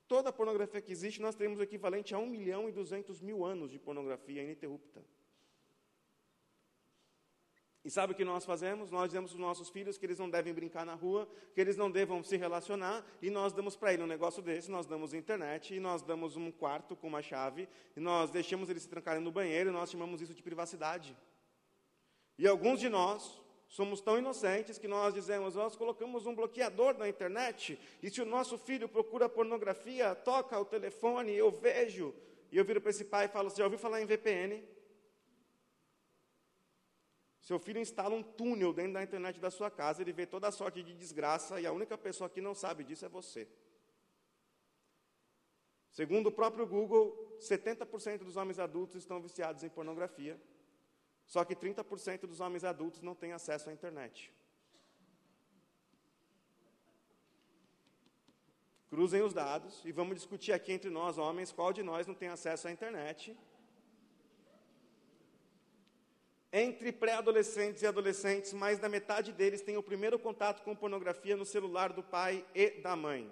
toda 0.06 0.28
a 0.28 0.32
pornografia 0.32 0.82
que 0.82 0.92
existe, 0.92 1.22
nós 1.22 1.34
teríamos 1.34 1.58
o 1.58 1.62
equivalente 1.62 2.14
a 2.14 2.18
1 2.18 2.26
milhão 2.26 2.68
e 2.68 2.72
200 2.72 3.22
mil 3.22 3.42
anos 3.42 3.70
de 3.70 3.78
pornografia 3.78 4.42
ininterrupta. 4.42 5.02
E 7.86 7.90
sabe 7.90 8.14
o 8.14 8.16
que 8.16 8.24
nós 8.24 8.44
fazemos? 8.44 8.90
Nós 8.90 9.06
dizemos 9.06 9.30
para 9.30 9.36
os 9.36 9.40
nossos 9.40 9.68
filhos 9.68 9.96
que 9.96 10.04
eles 10.04 10.18
não 10.18 10.28
devem 10.28 10.52
brincar 10.52 10.84
na 10.84 10.94
rua, 10.94 11.28
que 11.54 11.60
eles 11.60 11.76
não 11.76 11.88
devam 11.88 12.20
se 12.20 12.36
relacionar, 12.36 13.06
e 13.22 13.30
nós 13.30 13.52
damos 13.52 13.76
para 13.76 13.94
ele 13.94 14.02
um 14.02 14.08
negócio 14.08 14.42
desse, 14.42 14.68
nós 14.68 14.86
damos 14.86 15.14
internet, 15.14 15.72
e 15.72 15.78
nós 15.78 16.02
damos 16.02 16.36
um 16.36 16.50
quarto 16.50 16.96
com 16.96 17.06
uma 17.06 17.22
chave, 17.22 17.68
e 17.96 18.00
nós 18.00 18.28
deixamos 18.28 18.68
eles 18.68 18.82
se 18.82 18.88
trancarem 18.88 19.22
no 19.22 19.30
banheiro, 19.30 19.70
e 19.70 19.72
nós 19.72 19.88
chamamos 19.88 20.20
isso 20.20 20.34
de 20.34 20.42
privacidade. 20.42 21.16
E 22.36 22.48
alguns 22.48 22.80
de 22.80 22.88
nós 22.88 23.40
somos 23.68 24.00
tão 24.00 24.18
inocentes 24.18 24.78
que 24.78 24.88
nós 24.88 25.14
dizemos, 25.14 25.54
nós 25.54 25.76
colocamos 25.76 26.26
um 26.26 26.34
bloqueador 26.34 26.98
na 26.98 27.08
internet, 27.08 27.78
e 28.02 28.10
se 28.10 28.20
o 28.20 28.26
nosso 28.26 28.58
filho 28.58 28.88
procura 28.88 29.28
pornografia, 29.28 30.12
toca 30.12 30.58
o 30.58 30.64
telefone, 30.64 31.36
eu 31.36 31.52
vejo, 31.52 32.12
e 32.50 32.56
eu 32.56 32.64
viro 32.64 32.80
para 32.80 32.90
esse 32.90 33.04
pai 33.04 33.26
e 33.26 33.28
falo, 33.28 33.48
você 33.48 33.58
já 33.58 33.64
ouviu 33.64 33.78
falar 33.78 34.02
em 34.02 34.06
VPN? 34.06 34.60
Seu 37.48 37.60
filho 37.60 37.80
instala 37.80 38.12
um 38.12 38.24
túnel 38.24 38.72
dentro 38.72 38.94
da 38.94 39.04
internet 39.04 39.38
da 39.38 39.52
sua 39.52 39.70
casa, 39.70 40.02
ele 40.02 40.12
vê 40.12 40.26
toda 40.26 40.48
a 40.48 40.50
sorte 40.50 40.82
de 40.82 40.92
desgraça 40.92 41.60
e 41.60 41.64
a 41.64 41.70
única 41.70 41.96
pessoa 41.96 42.28
que 42.28 42.40
não 42.40 42.56
sabe 42.56 42.82
disso 42.82 43.04
é 43.06 43.08
você. 43.08 43.46
Segundo 45.92 46.26
o 46.26 46.32
próprio 46.32 46.66
Google, 46.66 47.06
70% 47.38 48.24
dos 48.24 48.34
homens 48.36 48.58
adultos 48.58 48.96
estão 48.96 49.22
viciados 49.22 49.62
em 49.62 49.68
pornografia, 49.68 50.34
só 51.24 51.44
que 51.44 51.54
30% 51.54 52.26
dos 52.26 52.40
homens 52.40 52.64
adultos 52.64 53.00
não 53.00 53.14
têm 53.14 53.30
acesso 53.30 53.70
à 53.70 53.72
internet. 53.72 54.34
Cruzem 58.88 59.22
os 59.22 59.32
dados 59.32 59.84
e 59.84 59.92
vamos 59.92 60.16
discutir 60.16 60.50
aqui 60.50 60.72
entre 60.72 60.90
nós, 60.90 61.16
homens, 61.16 61.52
qual 61.52 61.72
de 61.72 61.84
nós 61.84 62.08
não 62.08 62.14
tem 62.14 62.28
acesso 62.28 62.66
à 62.66 62.72
internet 62.72 63.38
Entre 66.52 66.92
pré-adolescentes 66.92 67.82
e 67.82 67.86
adolescentes, 67.86 68.52
mais 68.52 68.78
da 68.78 68.88
metade 68.88 69.32
deles 69.32 69.62
tem 69.62 69.76
o 69.76 69.82
primeiro 69.82 70.18
contato 70.18 70.62
com 70.62 70.76
pornografia 70.76 71.36
no 71.36 71.44
celular 71.44 71.92
do 71.92 72.02
pai 72.02 72.46
e 72.54 72.70
da 72.80 72.94
mãe. 72.94 73.30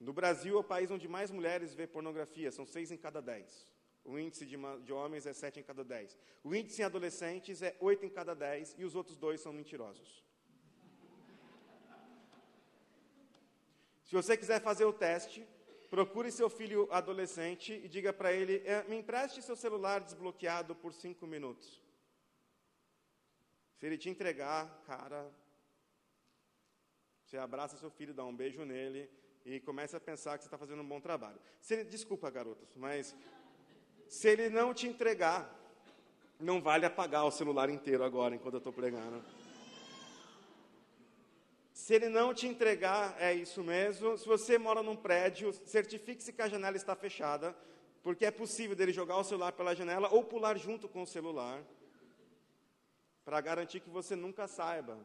No 0.00 0.12
Brasil, 0.12 0.56
é 0.56 0.60
o 0.60 0.64
país 0.64 0.90
onde 0.90 1.06
mais 1.06 1.30
mulheres 1.30 1.74
vê 1.74 1.86
pornografia, 1.86 2.50
são 2.50 2.66
seis 2.66 2.90
em 2.90 2.96
cada 2.96 3.22
dez. 3.22 3.68
O 4.04 4.18
índice 4.18 4.44
de, 4.44 4.56
de, 4.84 4.92
homens 4.92 5.26
é 5.26 5.32
sete 5.32 5.60
em 5.60 5.62
cada 5.62 5.84
dez. 5.84 6.18
O 6.42 6.52
índice 6.52 6.82
em 6.82 6.84
adolescentes 6.84 7.62
é 7.62 7.76
oito 7.78 8.04
em 8.04 8.08
cada 8.08 8.34
dez 8.34 8.74
e 8.76 8.84
os 8.84 8.96
outros 8.96 9.16
dois 9.16 9.40
são 9.40 9.52
mentirosos. 9.52 10.24
Se 14.02 14.12
você 14.12 14.36
quiser 14.36 14.60
fazer 14.60 14.84
o 14.84 14.92
teste, 14.92 15.46
procure 15.92 16.32
seu 16.32 16.48
filho 16.48 16.88
adolescente 16.90 17.78
e 17.84 17.86
diga 17.86 18.14
para 18.14 18.32
ele: 18.32 18.62
é, 18.64 18.82
me 18.84 18.96
empreste 18.96 19.42
seu 19.42 19.54
celular 19.54 20.00
desbloqueado 20.00 20.74
por 20.74 20.94
cinco 20.94 21.26
minutos. 21.26 21.82
Se 23.76 23.84
ele 23.84 23.98
te 23.98 24.08
entregar, 24.08 24.82
cara, 24.86 25.30
você 27.22 27.36
abraça 27.36 27.76
seu 27.76 27.90
filho, 27.90 28.14
dá 28.14 28.24
um 28.24 28.34
beijo 28.34 28.64
nele 28.64 29.10
e 29.44 29.60
começa 29.60 29.98
a 29.98 30.00
pensar 30.00 30.38
que 30.38 30.44
você 30.44 30.48
está 30.48 30.56
fazendo 30.56 30.80
um 30.80 30.88
bom 30.88 30.98
trabalho. 30.98 31.38
Se 31.60 31.74
ele, 31.74 31.84
desculpa, 31.84 32.30
garotos, 32.30 32.74
mas 32.74 33.14
se 34.08 34.28
ele 34.30 34.48
não 34.48 34.72
te 34.72 34.86
entregar, 34.86 35.54
não 36.40 36.58
vale 36.62 36.86
apagar 36.86 37.26
o 37.26 37.30
celular 37.30 37.68
inteiro 37.68 38.02
agora 38.02 38.34
enquanto 38.34 38.54
eu 38.54 38.64
estou 38.64 38.72
pregando. 38.72 39.22
Se 41.82 41.92
ele 41.96 42.08
não 42.08 42.32
te 42.32 42.46
entregar, 42.46 43.16
é 43.18 43.34
isso 43.34 43.60
mesmo. 43.60 44.16
Se 44.16 44.24
você 44.24 44.56
mora 44.56 44.84
num 44.84 44.94
prédio, 44.94 45.52
certifique-se 45.66 46.32
que 46.32 46.40
a 46.40 46.46
janela 46.48 46.76
está 46.76 46.94
fechada, 46.94 47.56
porque 48.04 48.24
é 48.24 48.30
possível 48.30 48.76
dele 48.76 48.92
jogar 48.92 49.16
o 49.16 49.24
celular 49.24 49.50
pela 49.50 49.74
janela 49.74 50.08
ou 50.12 50.22
pular 50.22 50.56
junto 50.56 50.88
com 50.88 51.02
o 51.02 51.06
celular, 51.08 51.60
para 53.24 53.40
garantir 53.40 53.80
que 53.80 53.90
você 53.90 54.14
nunca 54.14 54.46
saiba. 54.46 54.96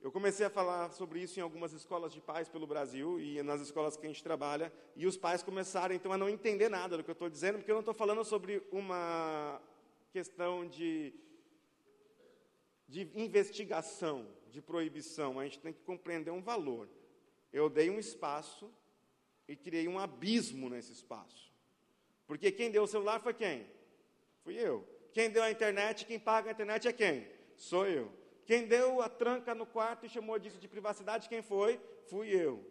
Eu 0.00 0.12
comecei 0.12 0.46
a 0.46 0.50
falar 0.50 0.92
sobre 0.92 1.18
isso 1.18 1.36
em 1.40 1.42
algumas 1.42 1.72
escolas 1.72 2.12
de 2.12 2.20
pais 2.20 2.48
pelo 2.48 2.64
Brasil 2.64 3.18
e 3.18 3.42
nas 3.42 3.60
escolas 3.60 3.96
que 3.96 4.06
a 4.06 4.08
gente 4.08 4.22
trabalha, 4.22 4.72
e 4.94 5.04
os 5.04 5.16
pais 5.16 5.42
começaram 5.42 5.96
então 5.96 6.12
a 6.12 6.16
não 6.16 6.28
entender 6.28 6.68
nada 6.68 6.96
do 6.96 7.02
que 7.02 7.10
eu 7.10 7.18
estou 7.20 7.28
dizendo, 7.28 7.58
porque 7.58 7.72
eu 7.72 7.74
não 7.74 7.80
estou 7.80 7.92
falando 7.92 8.24
sobre 8.24 8.62
uma 8.70 9.60
questão 10.12 10.64
de, 10.68 11.12
de 12.94 13.10
investigação 13.16 14.24
de 14.52 14.62
proibição, 14.62 15.40
a 15.40 15.44
gente 15.44 15.58
tem 15.58 15.72
que 15.72 15.82
compreender 15.82 16.30
um 16.30 16.40
valor. 16.40 16.88
Eu 17.52 17.68
dei 17.68 17.90
um 17.90 17.98
espaço 17.98 18.72
e 19.48 19.56
criei 19.56 19.88
um 19.88 19.98
abismo 19.98 20.70
nesse 20.70 20.92
espaço. 20.92 21.52
Porque 22.24 22.52
quem 22.52 22.70
deu 22.70 22.84
o 22.84 22.86
celular 22.86 23.18
foi 23.18 23.34
quem? 23.34 23.66
Fui 24.44 24.54
eu. 24.54 24.88
Quem 25.12 25.28
deu 25.28 25.42
a 25.42 25.50
internet, 25.50 26.06
quem 26.06 26.20
paga 26.20 26.50
a 26.50 26.52
internet 26.52 26.86
é 26.86 26.92
quem? 26.92 27.26
Sou 27.56 27.84
eu. 27.84 28.12
Quem 28.46 28.64
deu 28.64 29.02
a 29.02 29.08
tranca 29.08 29.56
no 29.56 29.66
quarto 29.66 30.06
e 30.06 30.08
chamou 30.08 30.38
disso 30.38 30.60
de 30.60 30.68
privacidade, 30.68 31.28
quem 31.28 31.42
foi? 31.42 31.80
Fui 32.08 32.28
eu. 32.28 32.64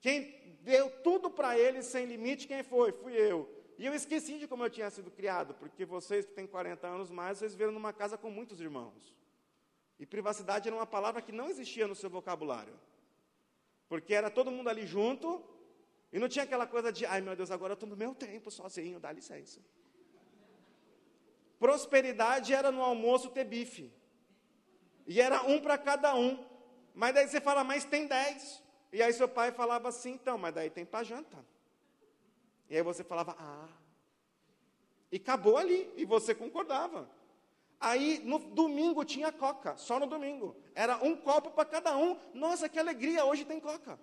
Quem 0.00 0.56
deu 0.60 0.88
tudo 1.02 1.28
para 1.28 1.58
eles 1.58 1.86
sem 1.86 2.06
limite, 2.06 2.46
quem 2.46 2.62
foi? 2.62 2.92
Fui 2.92 3.14
eu. 3.14 3.52
E 3.76 3.84
eu 3.84 3.94
esqueci 3.94 4.38
de 4.38 4.46
como 4.46 4.62
eu 4.62 4.70
tinha 4.70 4.88
sido 4.90 5.10
criado, 5.10 5.54
porque 5.54 5.84
vocês 5.84 6.24
que 6.24 6.32
têm 6.32 6.46
40 6.46 6.86
anos 6.86 7.10
mais, 7.10 7.38
vocês 7.38 7.56
viram 7.56 7.72
numa 7.72 7.92
casa 7.92 8.16
com 8.16 8.30
muitos 8.30 8.60
irmãos. 8.60 9.23
E 9.98 10.06
privacidade 10.06 10.68
era 10.68 10.76
uma 10.76 10.86
palavra 10.86 11.22
que 11.22 11.32
não 11.32 11.48
existia 11.48 11.86
no 11.86 11.94
seu 11.94 12.10
vocabulário. 12.10 12.74
Porque 13.88 14.14
era 14.14 14.30
todo 14.30 14.50
mundo 14.50 14.68
ali 14.68 14.86
junto, 14.86 15.42
e 16.12 16.18
não 16.18 16.28
tinha 16.28 16.44
aquela 16.44 16.66
coisa 16.66 16.92
de, 16.92 17.04
ai 17.06 17.20
meu 17.20 17.36
Deus, 17.36 17.50
agora 17.50 17.72
eu 17.72 17.74
estou 17.74 17.88
no 17.88 17.96
meu 17.96 18.14
tempo 18.14 18.50
sozinho, 18.50 19.00
dá 19.00 19.10
licença. 19.12 19.60
Prosperidade 21.58 22.52
era 22.52 22.70
no 22.70 22.82
almoço 22.82 23.30
ter 23.30 23.44
bife. 23.44 23.92
E 25.06 25.20
era 25.20 25.42
um 25.42 25.60
para 25.60 25.78
cada 25.78 26.14
um. 26.14 26.44
Mas 26.94 27.14
daí 27.14 27.26
você 27.28 27.40
fala, 27.40 27.64
mas 27.64 27.84
tem 27.84 28.06
dez. 28.06 28.62
E 28.92 29.02
aí 29.02 29.12
seu 29.12 29.28
pai 29.28 29.50
falava 29.50 29.88
assim, 29.88 30.12
então, 30.12 30.38
mas 30.38 30.54
daí 30.54 30.70
tem 30.70 30.84
para 30.84 31.04
janta. 31.04 31.44
E 32.68 32.76
aí 32.76 32.82
você 32.82 33.02
falava, 33.02 33.36
ah. 33.38 33.68
E 35.10 35.16
acabou 35.16 35.56
ali, 35.56 35.92
e 35.96 36.04
você 36.04 36.34
concordava. 36.34 37.08
Aí 37.84 38.18
no 38.24 38.38
domingo 38.38 39.04
tinha 39.04 39.30
coca, 39.30 39.76
só 39.76 40.00
no 40.00 40.06
domingo. 40.06 40.56
Era 40.74 40.96
um 41.04 41.14
copo 41.14 41.50
para 41.50 41.66
cada 41.66 41.94
um. 41.94 42.18
Nossa, 42.32 42.66
que 42.66 42.78
alegria, 42.78 43.26
hoje 43.26 43.44
tem 43.44 43.60
coca. 43.60 44.00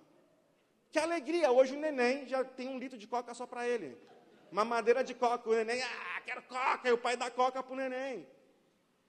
Que 0.92 1.00
alegria, 1.00 1.50
hoje 1.50 1.74
o 1.74 1.80
neném 1.80 2.24
já 2.28 2.44
tem 2.44 2.68
um 2.68 2.78
litro 2.78 2.96
de 2.96 3.08
coca 3.08 3.34
só 3.34 3.44
para 3.44 3.66
ele. 3.66 3.98
Uma 4.52 4.64
madeira 4.64 5.02
de 5.02 5.14
coca, 5.14 5.50
o 5.50 5.52
neném, 5.52 5.82
ah, 5.82 6.20
quero 6.24 6.42
coca, 6.42 6.88
e 6.88 6.92
o 6.92 6.98
pai 6.98 7.16
dá 7.16 7.28
coca 7.28 7.60
para 7.60 7.72
o 7.72 7.76
neném. 7.76 8.24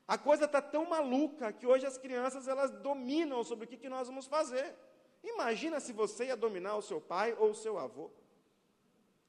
A 0.08 0.18
coisa 0.18 0.46
está 0.46 0.60
tão 0.60 0.90
maluca 0.90 1.54
que 1.54 1.68
hoje 1.68 1.86
as 1.86 2.00
crianças 2.00 2.48
elas 2.48 2.72
dominam 2.72 3.44
sobre 3.44 3.66
o 3.66 3.68
que, 3.68 3.78
que 3.78 3.90
nós 3.90 4.08
vamos 4.08 4.26
fazer. 4.26 4.76
Imagina 5.24 5.80
se 5.80 5.94
você 5.94 6.26
ia 6.26 6.36
dominar 6.36 6.78
o 6.78 6.82
seu 6.82 7.00
pai 7.00 7.36
ou 7.38 7.52
o 7.52 7.56
seu 7.56 7.78
avô. 7.78 8.10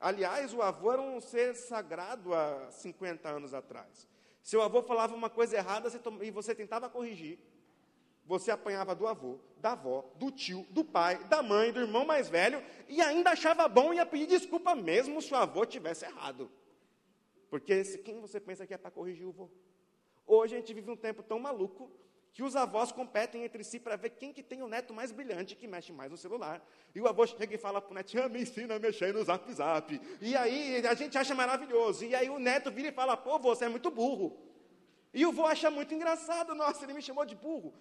Aliás, 0.00 0.54
o 0.54 0.62
avô 0.62 0.90
era 0.90 1.02
um 1.02 1.20
ser 1.20 1.54
sagrado 1.54 2.32
há 2.32 2.70
50 2.70 3.28
anos 3.28 3.52
atrás. 3.52 4.13
Seu 4.44 4.60
avô 4.60 4.82
falava 4.82 5.14
uma 5.14 5.30
coisa 5.30 5.56
errada 5.56 5.90
e 6.20 6.30
você 6.30 6.54
tentava 6.54 6.86
corrigir. 6.90 7.38
Você 8.26 8.50
apanhava 8.50 8.94
do 8.94 9.06
avô, 9.06 9.38
da 9.56 9.72
avó, 9.72 10.04
do 10.16 10.30
tio, 10.30 10.66
do 10.68 10.84
pai, 10.84 11.24
da 11.24 11.42
mãe, 11.42 11.72
do 11.72 11.80
irmão 11.80 12.04
mais 12.04 12.28
velho 12.28 12.62
e 12.86 13.00
ainda 13.00 13.30
achava 13.30 13.66
bom 13.66 13.92
e 13.92 13.96
ia 13.96 14.04
pedir 14.04 14.26
desculpa 14.26 14.74
mesmo 14.74 15.22
se 15.22 15.32
o 15.32 15.36
avô 15.36 15.64
tivesse 15.64 16.04
errado. 16.04 16.50
Porque 17.48 17.82
quem 18.04 18.20
você 18.20 18.38
pensa 18.38 18.66
que 18.66 18.74
é 18.74 18.78
para 18.78 18.90
corrigir 18.90 19.26
o 19.26 19.30
avô? 19.30 19.50
Hoje 20.26 20.54
a 20.54 20.58
gente 20.58 20.74
vive 20.74 20.90
um 20.90 20.96
tempo 20.96 21.22
tão 21.22 21.38
maluco 21.38 21.90
que 22.34 22.42
os 22.42 22.56
avós 22.56 22.90
competem 22.90 23.44
entre 23.44 23.62
si 23.62 23.78
para 23.78 23.94
ver 23.94 24.10
quem 24.10 24.32
que 24.32 24.42
tem 24.42 24.60
o 24.60 24.66
neto 24.66 24.92
mais 24.92 25.12
brilhante, 25.12 25.54
que 25.54 25.68
mexe 25.68 25.92
mais 25.92 26.10
no 26.10 26.16
celular. 26.16 26.60
E 26.92 27.00
o 27.00 27.06
avô 27.06 27.24
chega 27.24 27.54
e 27.54 27.56
fala 27.56 27.80
para 27.80 27.92
o 27.92 27.94
neto, 27.94 28.20
ah, 28.20 28.28
me 28.28 28.42
ensina 28.42 28.74
a 28.74 28.78
mexer 28.80 29.14
no 29.14 29.22
zap 29.22 29.50
zap. 29.52 30.00
E 30.20 30.34
aí 30.34 30.84
a 30.84 30.94
gente 30.94 31.16
acha 31.16 31.32
maravilhoso. 31.32 32.04
E 32.04 32.12
aí 32.12 32.28
o 32.28 32.40
neto 32.40 32.72
vira 32.72 32.88
e 32.88 32.92
fala, 32.92 33.16
pô, 33.16 33.38
você 33.38 33.66
é 33.66 33.68
muito 33.68 33.88
burro. 33.88 34.36
E 35.12 35.24
o 35.24 35.28
avô 35.28 35.46
acha 35.46 35.70
muito 35.70 35.94
engraçado, 35.94 36.56
nossa, 36.56 36.84
ele 36.84 36.92
me 36.92 37.00
chamou 37.00 37.24
de 37.24 37.36
burro. 37.36 37.72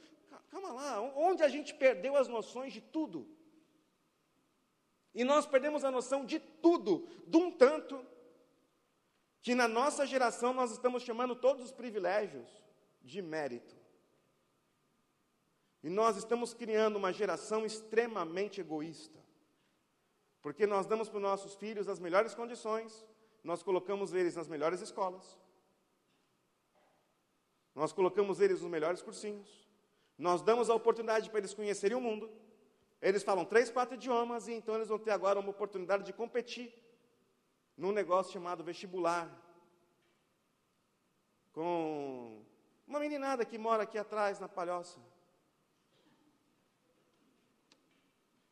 Calma 0.51 0.71
lá, 0.71 1.01
onde 1.15 1.41
a 1.41 1.47
gente 1.47 1.73
perdeu 1.73 2.15
as 2.15 2.27
noções 2.27 2.71
de 2.71 2.79
tudo? 2.79 3.27
E 5.15 5.23
nós 5.23 5.47
perdemos 5.47 5.83
a 5.83 5.89
noção 5.89 6.23
de 6.23 6.37
tudo, 6.37 7.07
de 7.25 7.37
um 7.37 7.49
tanto, 7.49 8.05
que 9.41 9.55
na 9.55 9.67
nossa 9.67 10.05
geração 10.05 10.53
nós 10.53 10.71
estamos 10.71 11.01
chamando 11.01 11.35
todos 11.35 11.65
os 11.65 11.71
privilégios 11.71 12.47
de 13.01 13.19
mérito. 13.19 13.82
E 15.83 15.89
nós 15.89 16.15
estamos 16.15 16.53
criando 16.53 16.95
uma 16.95 17.11
geração 17.11 17.65
extremamente 17.65 18.61
egoísta. 18.61 19.19
Porque 20.41 20.65
nós 20.65 20.85
damos 20.85 21.09
para 21.09 21.17
os 21.17 21.23
nossos 21.23 21.55
filhos 21.55 21.89
as 21.89 21.99
melhores 21.99 22.33
condições, 22.33 23.05
nós 23.43 23.61
colocamos 23.61 24.13
eles 24.13 24.35
nas 24.35 24.47
melhores 24.47 24.81
escolas, 24.81 25.37
nós 27.75 27.91
colocamos 27.91 28.39
eles 28.39 28.61
nos 28.61 28.71
melhores 28.71 29.01
cursinhos, 29.01 29.67
nós 30.17 30.41
damos 30.41 30.69
a 30.69 30.75
oportunidade 30.75 31.29
para 31.29 31.39
eles 31.39 31.53
conhecerem 31.53 31.97
o 31.97 32.01
mundo. 32.01 32.31
Eles 33.01 33.23
falam 33.23 33.43
três, 33.43 33.69
quatro 33.69 33.95
idiomas, 33.95 34.47
e 34.47 34.53
então 34.53 34.75
eles 34.75 34.87
vão 34.87 34.97
ter 34.99 35.11
agora 35.11 35.39
uma 35.39 35.49
oportunidade 35.49 36.03
de 36.03 36.13
competir 36.13 36.73
num 37.75 37.91
negócio 37.91 38.31
chamado 38.31 38.63
vestibular. 38.63 39.29
Com 41.51 42.45
uma 42.87 42.99
meninada 42.99 43.43
que 43.43 43.57
mora 43.57 43.83
aqui 43.83 43.97
atrás, 43.97 44.39
na 44.39 44.47
palhoça. 44.47 44.99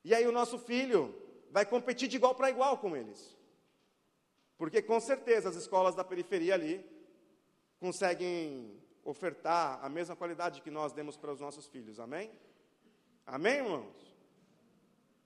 E 0.03 0.13
aí 0.13 0.27
o 0.27 0.31
nosso 0.31 0.57
filho 0.57 1.13
vai 1.51 1.65
competir 1.65 2.07
de 2.07 2.15
igual 2.15 2.33
para 2.33 2.49
igual 2.49 2.77
com 2.77 2.95
eles. 2.95 3.37
Porque 4.57 4.81
com 4.81 4.99
certeza 4.99 5.49
as 5.49 5.55
escolas 5.55 5.95
da 5.95 6.03
periferia 6.03 6.53
ali 6.53 6.85
conseguem 7.79 8.79
ofertar 9.03 9.83
a 9.83 9.89
mesma 9.89 10.15
qualidade 10.15 10.61
que 10.61 10.69
nós 10.69 10.93
demos 10.93 11.17
para 11.17 11.31
os 11.31 11.39
nossos 11.39 11.67
filhos. 11.67 11.99
Amém? 11.99 12.31
Amém, 13.25 13.55
irmãos? 13.55 14.15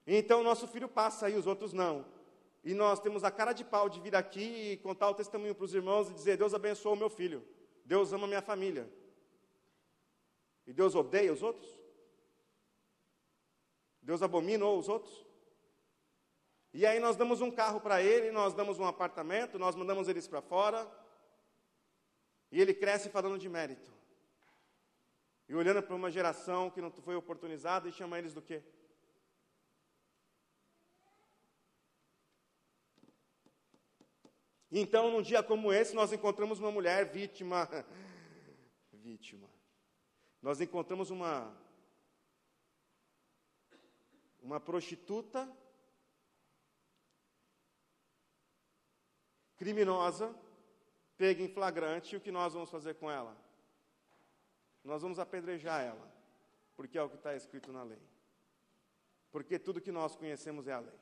Então 0.07 0.41
o 0.41 0.43
nosso 0.43 0.67
filho 0.67 0.88
passa 0.88 1.29
e 1.29 1.35
os 1.35 1.47
outros 1.47 1.73
não. 1.73 2.05
E 2.63 2.73
nós 2.73 2.99
temos 2.99 3.23
a 3.23 3.31
cara 3.31 3.53
de 3.53 3.63
pau 3.63 3.89
de 3.89 3.99
vir 3.99 4.15
aqui 4.15 4.71
e 4.71 4.77
contar 4.77 5.09
o 5.09 5.13
testemunho 5.13 5.53
para 5.53 5.65
os 5.65 5.73
irmãos 5.73 6.09
e 6.09 6.13
dizer: 6.13 6.38
Deus 6.38 6.53
abençoou 6.53 6.95
o 6.95 6.97
meu 6.97 7.09
filho, 7.09 7.43
Deus 7.83 8.11
ama 8.11 8.25
a 8.25 8.27
minha 8.27 8.41
família. 8.41 8.89
E 10.65 10.73
Deus 10.73 10.95
odeia 10.95 11.31
os 11.31 11.43
outros? 11.43 11.69
Deus 14.06 14.22
abominou 14.22 14.78
os 14.78 14.88
outros? 14.88 15.26
E 16.72 16.86
aí 16.86 17.00
nós 17.00 17.15
damos 17.15 17.41
um 17.41 17.50
carro 17.50 17.82
para 17.82 18.04
ele, 18.04 18.32
nós 18.32 18.54
damos 18.54 18.78
um 18.78 18.86
apartamento, 18.86 19.58
nós 19.58 19.76
mandamos 19.76 20.08
eles 20.08 20.28
para 20.28 20.44
fora. 20.44 20.88
E 22.52 22.62
ele 22.62 22.74
cresce 22.74 23.10
falando 23.10 23.39
de 23.39 23.50
mérito. 23.50 23.91
E 25.50 25.56
olhando 25.56 25.82
para 25.82 25.96
uma 25.96 26.12
geração 26.12 26.70
que 26.70 26.82
não 26.82 26.91
foi 26.91 27.15
oportunizada 27.15 27.89
e 27.89 27.91
chama 27.91 28.20
eles 28.20 28.32
do 28.32 28.44
quê? 28.44 28.62
Então, 34.72 35.10
num 35.10 35.24
dia 35.24 35.41
como 35.41 35.74
esse, 35.74 35.96
nós 35.96 36.13
encontramos 36.13 36.60
uma 36.60 36.72
mulher 36.72 37.06
vítima. 37.06 37.68
vítima. 38.94 39.50
Nós 40.44 40.62
encontramos 40.62 41.10
uma 41.10 41.64
uma 44.45 44.60
prostituta 44.60 45.51
criminosa, 49.58 50.36
pega 51.17 51.41
em 51.41 51.47
flagrante, 51.47 52.15
o 52.15 52.21
que 52.21 52.31
nós 52.31 52.53
vamos 52.53 52.69
fazer 52.69 52.93
com 52.93 53.10
ela? 53.10 53.36
Nós 54.84 55.01
vamos 55.01 55.17
apedrejar 55.17 55.81
ela, 55.81 56.13
porque 56.75 56.95
é 56.95 57.01
o 57.01 57.10
que 57.10 57.15
está 57.15 57.36
escrito 57.36 57.71
na 57.71 57.81
lei. 57.81 58.01
Porque 59.31 59.58
tudo 59.58 59.81
que 59.81 59.91
nós 59.91 60.15
conhecemos 60.15 60.67
é 60.67 60.73
a 60.73 60.79
lei. 60.79 60.99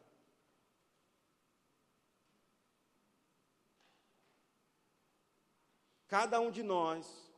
Cada 6.07 6.39
um 6.39 6.49
de 6.49 6.63
nós, 6.63 7.29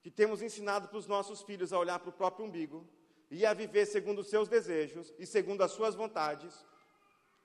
que 0.00 0.10
temos 0.10 0.40
ensinado 0.40 0.88
para 0.88 0.96
os 0.96 1.06
nossos 1.06 1.42
filhos 1.42 1.70
a 1.70 1.78
olhar 1.78 1.98
para 1.98 2.08
o 2.08 2.12
próprio 2.12 2.46
umbigo, 2.46 2.88
e 3.30 3.44
a 3.44 3.52
viver 3.52 3.86
segundo 3.86 4.20
os 4.20 4.28
seus 4.28 4.48
desejos 4.48 5.12
e 5.18 5.26
segundo 5.26 5.62
as 5.62 5.72
suas 5.72 5.94
vontades, 5.94 6.64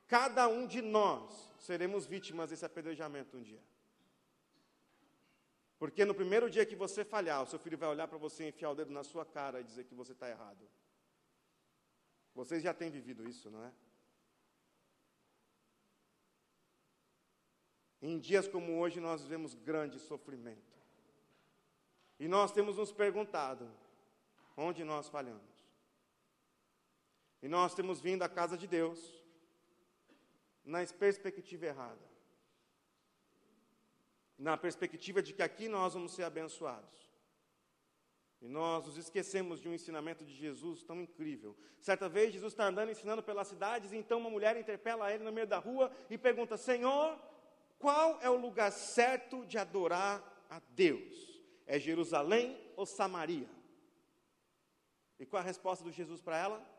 cada 0.07 0.47
um 0.47 0.65
de 0.65 0.81
nós 0.81 1.51
seremos 1.59 2.05
vítimas 2.05 2.49
desse 2.49 2.65
apedrejamento 2.65 3.37
um 3.37 3.41
dia. 3.41 3.61
Porque 5.77 6.05
no 6.05 6.15
primeiro 6.15 6.49
dia 6.49 6.65
que 6.65 6.75
você 6.75 7.03
falhar, 7.03 7.43
o 7.43 7.45
seu 7.45 7.59
filho 7.59 7.77
vai 7.77 7.89
olhar 7.89 8.07
para 8.07 8.17
você, 8.17 8.47
enfiar 8.47 8.71
o 8.71 8.75
dedo 8.75 8.91
na 8.91 9.03
sua 9.03 9.25
cara 9.25 9.59
e 9.59 9.63
dizer 9.65 9.83
que 9.83 9.93
você 9.93 10.13
está 10.13 10.29
errado. 10.29 10.65
Vocês 12.33 12.63
já 12.63 12.73
têm 12.73 12.89
vivido 12.89 13.27
isso, 13.27 13.51
não 13.51 13.63
é? 13.65 13.71
Em 18.01 18.19
dias 18.19 18.47
como 18.47 18.79
hoje, 18.79 18.99
nós 18.99 19.21
vivemos 19.21 19.53
grande 19.53 19.99
sofrimento. 19.99 20.73
E 22.19 22.27
nós 22.27 22.51
temos 22.51 22.77
nos 22.77 22.91
perguntado: 22.91 23.69
onde 24.57 24.83
nós 24.83 25.07
falhamos? 25.09 25.52
E 27.43 27.49
nós 27.49 27.75
temos 27.75 27.99
vindo 27.99 28.23
à 28.23 28.29
casa 28.29 28.57
de 28.57 28.65
Deus 28.65 29.21
na 30.63 30.85
perspectiva 30.87 31.65
errada. 31.65 32.09
Na 34.39 34.55
perspectiva 34.55 35.21
de 35.21 35.33
que 35.33 35.43
aqui 35.43 35.67
nós 35.67 35.93
vamos 35.93 36.13
ser 36.13 36.23
abençoados. 36.23 37.11
E 38.41 38.47
nós 38.47 38.85
nos 38.85 38.97
esquecemos 38.97 39.59
de 39.59 39.67
um 39.67 39.73
ensinamento 39.73 40.23
de 40.23 40.33
Jesus 40.33 40.83
tão 40.83 41.01
incrível. 41.01 41.53
Certa 41.81 42.07
vez, 42.07 42.33
Jesus 42.33 42.53
está 42.53 42.65
andando 42.65 42.91
ensinando 42.91 43.21
pelas 43.21 43.49
cidades, 43.49 43.91
e 43.91 43.97
então 43.97 44.19
uma 44.19 44.29
mulher 44.29 44.55
interpela 44.55 45.13
ele 45.13 45.25
no 45.25 45.31
meio 45.31 45.47
da 45.47 45.59
rua 45.59 45.91
e 46.09 46.17
pergunta: 46.17 46.55
Senhor, 46.55 47.19
qual 47.77 48.21
é 48.21 48.29
o 48.29 48.39
lugar 48.39 48.71
certo 48.71 49.45
de 49.45 49.57
adorar 49.57 50.45
a 50.49 50.61
Deus? 50.69 51.41
É 51.67 51.77
Jerusalém 51.77 52.57
ou 52.77 52.85
Samaria? 52.85 53.49
E 55.19 55.25
qual 55.25 55.41
a 55.41 55.45
resposta 55.45 55.83
de 55.83 55.91
Jesus 55.91 56.21
para 56.21 56.37
ela? 56.37 56.72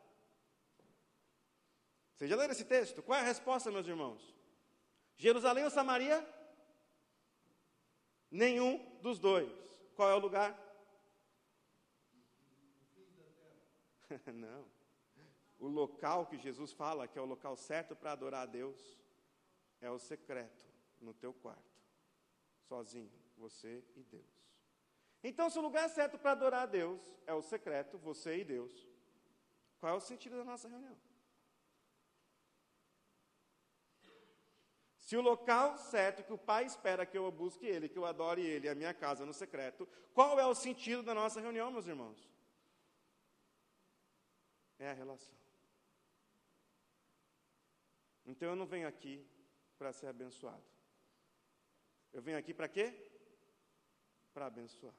Vocês 2.14 2.30
já 2.30 2.36
leram 2.36 2.52
esse 2.52 2.64
texto? 2.64 3.02
Qual 3.02 3.18
é 3.18 3.22
a 3.22 3.24
resposta, 3.24 3.70
meus 3.70 3.86
irmãos? 3.86 4.34
Jerusalém 5.16 5.64
ou 5.64 5.70
Samaria? 5.70 6.24
Nenhum 8.30 8.98
dos 9.00 9.18
dois. 9.18 9.50
Qual 9.96 10.08
é 10.08 10.14
o 10.14 10.18
lugar? 10.18 10.56
Não. 14.32 14.64
O 15.58 15.66
local 15.66 16.26
que 16.26 16.38
Jesus 16.38 16.72
fala 16.72 17.08
que 17.08 17.18
é 17.18 17.22
o 17.22 17.26
local 17.26 17.56
certo 17.56 17.96
para 17.96 18.12
adorar 18.12 18.42
a 18.42 18.46
Deus 18.46 18.98
é 19.80 19.90
o 19.90 19.98
secreto, 19.98 20.64
no 21.00 21.12
teu 21.12 21.32
quarto, 21.32 21.78
sozinho, 22.68 23.12
você 23.36 23.84
e 23.94 24.02
Deus. 24.02 24.44
Então, 25.22 25.48
se 25.48 25.58
o 25.58 25.62
lugar 25.62 25.88
certo 25.88 26.18
para 26.18 26.32
adorar 26.32 26.62
a 26.62 26.66
Deus 26.66 27.00
é 27.26 27.32
o 27.32 27.42
secreto, 27.42 27.98
você 27.98 28.38
e 28.38 28.44
Deus, 28.44 28.86
qual 29.78 29.94
é 29.94 29.96
o 29.96 30.00
sentido 30.00 30.36
da 30.36 30.44
nossa 30.44 30.68
reunião? 30.68 30.96
Se 35.04 35.16
o 35.16 35.20
local 35.20 35.76
certo 35.76 36.24
que 36.24 36.32
o 36.32 36.38
Pai 36.38 36.64
espera 36.64 37.04
que 37.04 37.16
eu 37.16 37.30
busque 37.30 37.66
Ele, 37.66 37.90
que 37.90 37.98
eu 37.98 38.06
adore 38.06 38.40
Ele, 38.40 38.68
a 38.68 38.74
minha 38.74 38.94
casa 38.94 39.26
no 39.26 39.34
secreto, 39.34 39.86
qual 40.14 40.40
é 40.40 40.46
o 40.46 40.54
sentido 40.54 41.02
da 41.02 41.12
nossa 41.12 41.40
reunião, 41.40 41.70
meus 41.70 41.86
irmãos? 41.86 42.18
É 44.78 44.90
a 44.90 44.94
relação. 44.94 45.36
Então 48.24 48.48
eu 48.48 48.56
não 48.56 48.64
venho 48.64 48.88
aqui 48.88 49.26
para 49.78 49.92
ser 49.92 50.06
abençoado. 50.06 50.64
Eu 52.10 52.22
venho 52.22 52.38
aqui 52.38 52.54
para 52.54 52.68
quê? 52.68 52.94
Para 54.32 54.46
abençoar. 54.46 54.94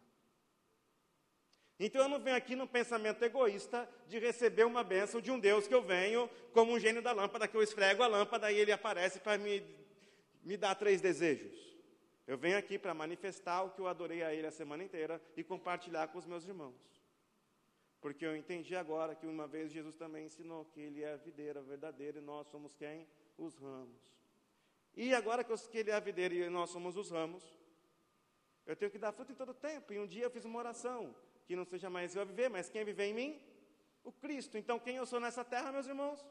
Então 1.80 2.04
eu 2.04 2.08
não 2.08 2.20
venho 2.20 2.38
aqui 2.38 2.56
num 2.56 2.68
pensamento 2.68 3.24
egoísta 3.24 3.90
de 4.08 4.20
receber 4.20 4.66
uma 4.66 4.84
bênção 4.84 5.20
de 5.20 5.32
um 5.32 5.40
Deus 5.40 5.68
que 5.68 5.74
eu 5.74 5.82
venho 5.82 6.30
como 6.54 6.74
um 6.74 6.80
gênio 6.80 7.02
da 7.02 7.12
lâmpada, 7.12 7.48
que 7.48 7.58
eu 7.58 7.64
esfrego 7.64 8.04
a 8.04 8.08
lâmpada 8.08 8.52
e 8.52 8.58
ele 8.58 8.72
aparece 8.72 9.20
para 9.20 9.38
me, 9.38 9.60
me 10.46 10.56
dar 10.56 10.76
três 10.76 11.02
desejos. 11.02 11.76
Eu 12.28 12.38
venho 12.38 12.58
aqui 12.58 12.78
para 12.78 12.94
manifestar 12.94 13.64
o 13.64 13.72
que 13.72 13.82
eu 13.82 13.88
adorei 13.88 14.24
a 14.24 14.34
ele 14.34 14.48
a 14.48 14.52
semana 14.52 14.84
inteira 14.84 15.22
e 15.36 15.44
compartilhar 15.44 16.08
com 16.08 16.20
os 16.20 16.26
meus 16.26 16.46
irmãos. 16.46 17.04
Porque 18.00 18.26
eu 18.26 18.36
entendi 18.36 18.76
agora 18.76 19.16
que 19.16 19.26
uma 19.26 19.48
vez 19.48 19.72
Jesus 19.72 19.96
também 19.96 20.26
ensinou 20.26 20.66
que 20.66 20.80
ele 20.80 21.02
é 21.02 21.14
a 21.14 21.18
videira 21.18 21.62
verdadeira 21.62 22.20
e 22.20 22.22
nós 22.22 22.48
somos 22.48 22.76
quem? 22.76 23.08
Os 23.38 23.56
ramos. 23.58 24.16
E 24.96 25.14
agora 25.14 25.44
que, 25.44 25.52
eu, 25.52 25.58
que 25.58 25.78
ele 25.80 25.90
é 25.90 25.96
a 25.96 26.00
videira 26.00 26.34
e 26.36 26.50
nós 26.50 26.70
somos 26.70 26.96
os 26.96 27.10
ramos, 27.10 27.44
eu 28.66 28.76
tenho 28.76 28.92
que 28.92 29.00
dar 29.00 29.12
fruto 29.12 29.32
em 29.32 29.36
todo 29.36 29.54
tempo. 29.54 29.92
E 29.92 30.00
um 30.00 30.08
dia 30.08 30.26
eu 30.26 30.32
fiz 30.32 30.46
uma 30.46 30.60
oração 30.60 31.16
que 31.46 31.56
não 31.56 31.66
seja 31.66 31.90
mais 31.90 32.16
eu 32.16 32.22
a 32.22 32.26
viver, 32.26 32.50
mas 32.50 32.70
quem 32.70 32.86
viver 32.86 33.06
em 33.06 33.14
mim? 33.14 33.42
O 34.04 34.12
Cristo. 34.12 34.58
Então, 34.58 34.80
quem 34.80 34.96
eu 34.96 35.06
sou 35.06 35.20
nessa 35.20 35.44
terra, 35.44 35.72
meus 35.72 35.88
irmãos? 35.88 36.26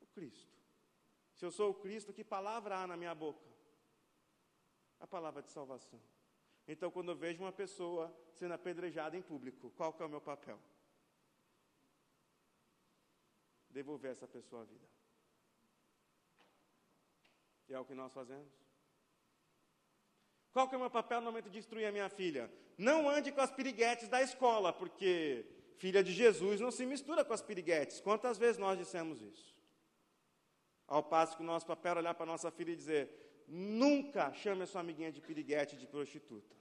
O 0.00 0.06
Cristo. 0.06 0.55
Se 1.36 1.44
eu 1.44 1.50
sou 1.50 1.70
o 1.70 1.74
Cristo, 1.74 2.12
que 2.12 2.24
palavra 2.24 2.78
há 2.78 2.86
na 2.86 2.96
minha 2.96 3.14
boca? 3.14 3.46
A 4.98 5.06
palavra 5.06 5.42
de 5.42 5.50
salvação. 5.50 6.00
Então, 6.66 6.90
quando 6.90 7.10
eu 7.10 7.16
vejo 7.16 7.42
uma 7.42 7.52
pessoa 7.52 8.12
sendo 8.32 8.54
apedrejada 8.54 9.16
em 9.16 9.22
público, 9.22 9.70
qual 9.76 9.92
que 9.92 10.02
é 10.02 10.06
o 10.06 10.08
meu 10.08 10.20
papel? 10.20 10.58
Devolver 13.68 14.12
essa 14.12 14.26
pessoa 14.26 14.62
à 14.62 14.64
vida. 14.64 14.88
E 17.68 17.74
é 17.74 17.78
o 17.78 17.84
que 17.84 17.94
nós 17.94 18.12
fazemos? 18.14 18.50
Qual 20.52 20.66
que 20.66 20.74
é 20.74 20.78
o 20.78 20.80
meu 20.80 20.90
papel 20.90 21.20
no 21.20 21.26
momento 21.26 21.50
de 21.50 21.58
instruir 21.58 21.86
a 21.86 21.92
minha 21.92 22.08
filha? 22.08 22.50
Não 22.78 23.10
ande 23.10 23.30
com 23.30 23.42
as 23.42 23.50
piriguetes 23.50 24.08
da 24.08 24.22
escola, 24.22 24.72
porque 24.72 25.44
filha 25.76 26.02
de 26.02 26.12
Jesus 26.12 26.60
não 26.60 26.70
se 26.70 26.86
mistura 26.86 27.22
com 27.22 27.34
as 27.34 27.42
piriguetes. 27.42 28.00
Quantas 28.00 28.38
vezes 28.38 28.56
nós 28.56 28.78
dissemos 28.78 29.20
isso? 29.20 29.55
Ao 30.86 31.02
passo 31.02 31.36
que 31.36 31.42
o 31.42 31.46
nosso 31.46 31.66
papel 31.66 31.96
é 31.96 31.98
olhar 31.98 32.14
para 32.14 32.24
a 32.24 32.26
nossa 32.26 32.50
filha 32.50 32.72
e 32.72 32.76
dizer: 32.76 33.44
nunca 33.48 34.32
chame 34.32 34.62
a 34.62 34.66
sua 34.66 34.80
amiguinha 34.80 35.10
de 35.10 35.20
piriguete, 35.20 35.76
de 35.76 35.86
prostituta. 35.86 36.54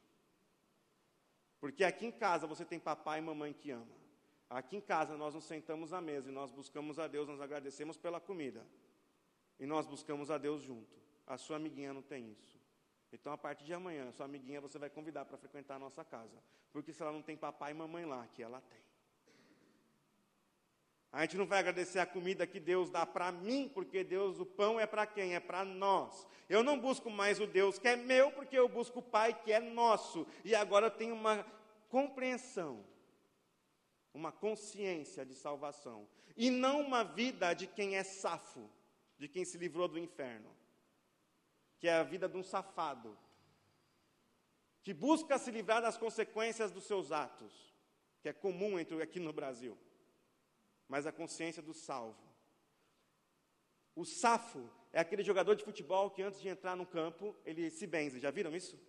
Porque 1.60 1.84
aqui 1.84 2.06
em 2.06 2.12
casa 2.12 2.48
você 2.48 2.66
tem 2.66 2.80
papai 2.80 3.20
e 3.20 3.22
mamãe 3.22 3.54
que 3.54 3.72
ama. 3.72 3.96
Aqui 4.50 4.78
em 4.78 4.82
casa 4.82 5.18
nós 5.18 5.34
nos 5.34 5.46
sentamos 5.46 5.94
à 5.94 6.00
mesa 6.00 6.30
e 6.30 6.32
nós 6.32 6.52
buscamos 6.52 7.00
a 7.00 7.08
Deus, 7.08 7.28
nós 7.28 7.42
agradecemos 7.42 7.98
pela 7.98 8.20
comida. 8.20 8.66
E 9.60 9.66
nós 9.66 9.86
buscamos 9.86 10.30
a 10.30 10.38
Deus 10.38 10.62
junto. 10.62 10.96
A 11.26 11.38
sua 11.38 11.58
amiguinha 11.58 11.94
não 11.94 12.02
tem 12.02 12.32
isso. 12.32 12.60
Então, 13.12 13.32
a 13.32 13.38
partir 13.38 13.64
de 13.64 13.74
amanhã, 13.74 14.12
sua 14.12 14.26
amiguinha 14.26 14.60
você 14.60 14.78
vai 14.78 14.90
convidar 14.90 15.26
para 15.26 15.38
frequentar 15.38 15.76
a 15.76 15.80
nossa 15.80 16.04
casa. 16.04 16.38
Porque 16.72 16.92
se 16.92 17.02
ela 17.02 17.12
não 17.12 17.22
tem 17.22 17.38
papai 17.38 17.72
e 17.72 17.74
mamãe 17.74 18.06
lá, 18.06 18.28
que 18.28 18.44
ela 18.44 18.62
tem. 18.62 18.85
A 21.16 21.22
gente 21.22 21.38
não 21.38 21.46
vai 21.46 21.60
agradecer 21.60 22.00
a 22.00 22.06
comida 22.06 22.46
que 22.46 22.60
Deus 22.60 22.90
dá 22.90 23.06
para 23.06 23.32
mim, 23.32 23.72
porque 23.74 24.04
Deus, 24.04 24.40
o 24.40 24.46
pão 24.46 24.80
é 24.80 24.86
para 24.86 25.06
quem? 25.06 25.34
É 25.34 25.40
para 25.40 25.64
nós. 25.64 26.28
Eu 26.50 26.62
não 26.62 26.78
busco 26.78 27.10
mais 27.10 27.40
o 27.40 27.48
Deus 27.48 27.80
que 27.80 27.88
é 27.88 27.96
meu, 27.96 28.32
porque 28.32 28.58
eu 28.58 28.68
busco 28.68 29.00
o 29.00 29.04
Pai 29.04 29.34
que 29.34 29.52
é 29.52 29.60
nosso. 29.60 30.28
E 30.44 30.54
agora 30.54 30.88
eu 30.88 30.92
tenho 30.92 31.16
uma 31.16 31.46
compreensão, 31.88 32.86
uma 34.14 34.32
consciência 34.32 35.26
de 35.26 35.34
salvação. 35.34 36.08
E 36.36 36.50
não 36.50 36.82
uma 36.82 37.04
vida 37.04 37.54
de 37.54 37.66
quem 37.66 37.96
é 37.96 38.04
safo, 38.04 38.70
de 39.18 39.30
quem 39.30 39.46
se 39.46 39.58
livrou 39.58 39.88
do 39.88 39.98
inferno 39.98 40.54
que 41.80 41.88
é 41.88 41.94
a 41.94 42.04
vida 42.04 42.28
de 42.28 42.36
um 42.36 42.44
safado, 42.44 43.16
que 44.82 44.94
busca 44.94 45.38
se 45.38 45.52
livrar 45.52 45.84
das 45.84 45.98
consequências 45.98 46.72
dos 46.72 46.86
seus 46.86 47.12
atos, 47.12 47.54
que 48.22 48.30
é 48.30 48.34
comum 48.34 48.80
entre 48.80 49.00
aqui 49.02 49.20
no 49.20 49.34
Brasil, 49.34 49.78
mas 50.88 51.08
a 51.08 51.12
consciência 51.12 51.62
do 51.62 51.74
salvo. 51.74 52.24
O 53.96 54.04
safo 54.06 54.70
é 54.92 55.00
aquele 55.00 55.24
jogador 55.24 55.56
de 55.56 55.64
futebol 55.64 56.10
que 56.10 56.22
antes 56.22 56.42
de 56.42 56.48
entrar 56.48 56.76
no 56.76 56.86
campo, 56.86 57.36
ele 57.46 57.70
se 57.70 57.88
benze. 57.88 58.20
Já 58.20 58.32
viram 58.32 58.56
isso? 58.56 58.80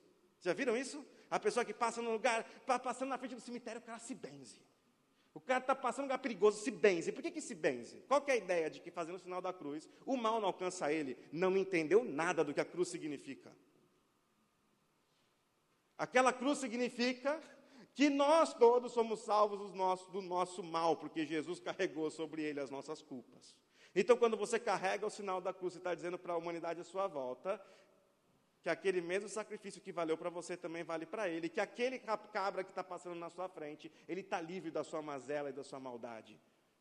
Já 0.41 0.53
viram 0.53 0.77
isso? 0.77 1.05
A 1.31 1.39
pessoa 1.39 1.65
que 1.65 1.75
passa 1.75 2.03
no 2.03 2.13
lugar, 2.13 2.45
passando 2.65 3.09
na 3.09 3.19
frente 3.19 3.35
do 3.35 3.41
cemitério, 3.41 3.81
o 3.81 3.85
cara 3.85 3.99
se 3.99 4.15
benze. 4.15 4.61
O 5.35 5.41
cara 5.41 5.61
está 5.61 5.75
passando 5.75 6.05
um 6.05 6.07
lugar 6.07 6.19
perigoso, 6.19 6.63
se 6.63 6.71
benze. 6.71 7.13
Por 7.13 7.23
que, 7.23 7.31
que 7.31 7.41
se 7.43 7.55
benze? 7.55 8.03
Qual 8.09 8.25
é 8.27 8.33
a 8.33 8.37
ideia 8.37 8.71
de 8.71 8.81
que 8.81 8.91
fazendo 8.91 9.17
o 9.17 9.19
sinal 9.19 9.43
da 9.43 9.53
cruz, 9.53 9.89
o 10.07 10.17
mal 10.17 10.41
não 10.41 10.49
alcança 10.49 10.91
ele? 10.91 11.19
Não 11.31 11.57
entendeu 11.57 12.03
nada 12.03 12.43
do 12.43 12.55
que 12.55 12.61
a 12.61 12.65
cruz 12.65 12.89
significa. 12.89 13.55
Aquela 15.99 16.33
cruz 16.33 16.59
significa 16.59 17.41
que 17.97 18.11
nós 18.11 18.53
todos 18.53 18.93
somos 18.93 19.21
salvos 19.21 19.59
do 19.59 19.75
nosso, 19.75 20.11
do 20.11 20.21
nosso 20.21 20.63
mal, 20.63 20.97
porque 20.97 21.25
Jesus 21.25 21.59
carregou 21.59 22.11
sobre 22.11 22.43
ele 22.43 22.61
as 22.61 22.71
nossas 22.71 23.01
culpas. 23.01 23.57
Então, 23.95 24.19
quando 24.19 24.37
você 24.37 24.61
carrega 24.61 25.07
o 25.07 25.11
sinal 25.11 25.41
da 25.41 25.51
cruz 25.51 25.75
e 25.75 25.79
está 25.79 25.95
dizendo 25.95 26.19
para 26.19 26.35
a 26.35 26.37
humanidade 26.37 26.79
à 26.79 26.85
sua 26.85 27.07
volta, 27.07 27.59
que 28.63 28.69
aquele 28.69 29.01
mesmo 29.01 29.31
sacrifício 29.31 29.81
que 29.81 29.93
valeu 29.93 30.19
para 30.19 30.29
você 30.29 30.59
também 30.59 30.85
vale 30.85 31.07
para 31.07 31.27
ele, 31.27 31.49
que 31.49 31.59
aquele 31.59 31.99
cabra 31.99 32.63
que 32.63 32.71
está 32.71 32.85
passando 32.85 33.17
na 33.17 33.31
sua 33.31 33.49
frente, 33.49 33.91
ele 34.07 34.21
está 34.21 34.43
livre 34.43 34.71
da 34.71 34.85
sua 34.85 35.01
mazela 35.01 35.49
e 35.49 35.55
da 35.55 35.65
sua 35.65 35.81
maldade. 35.81 36.39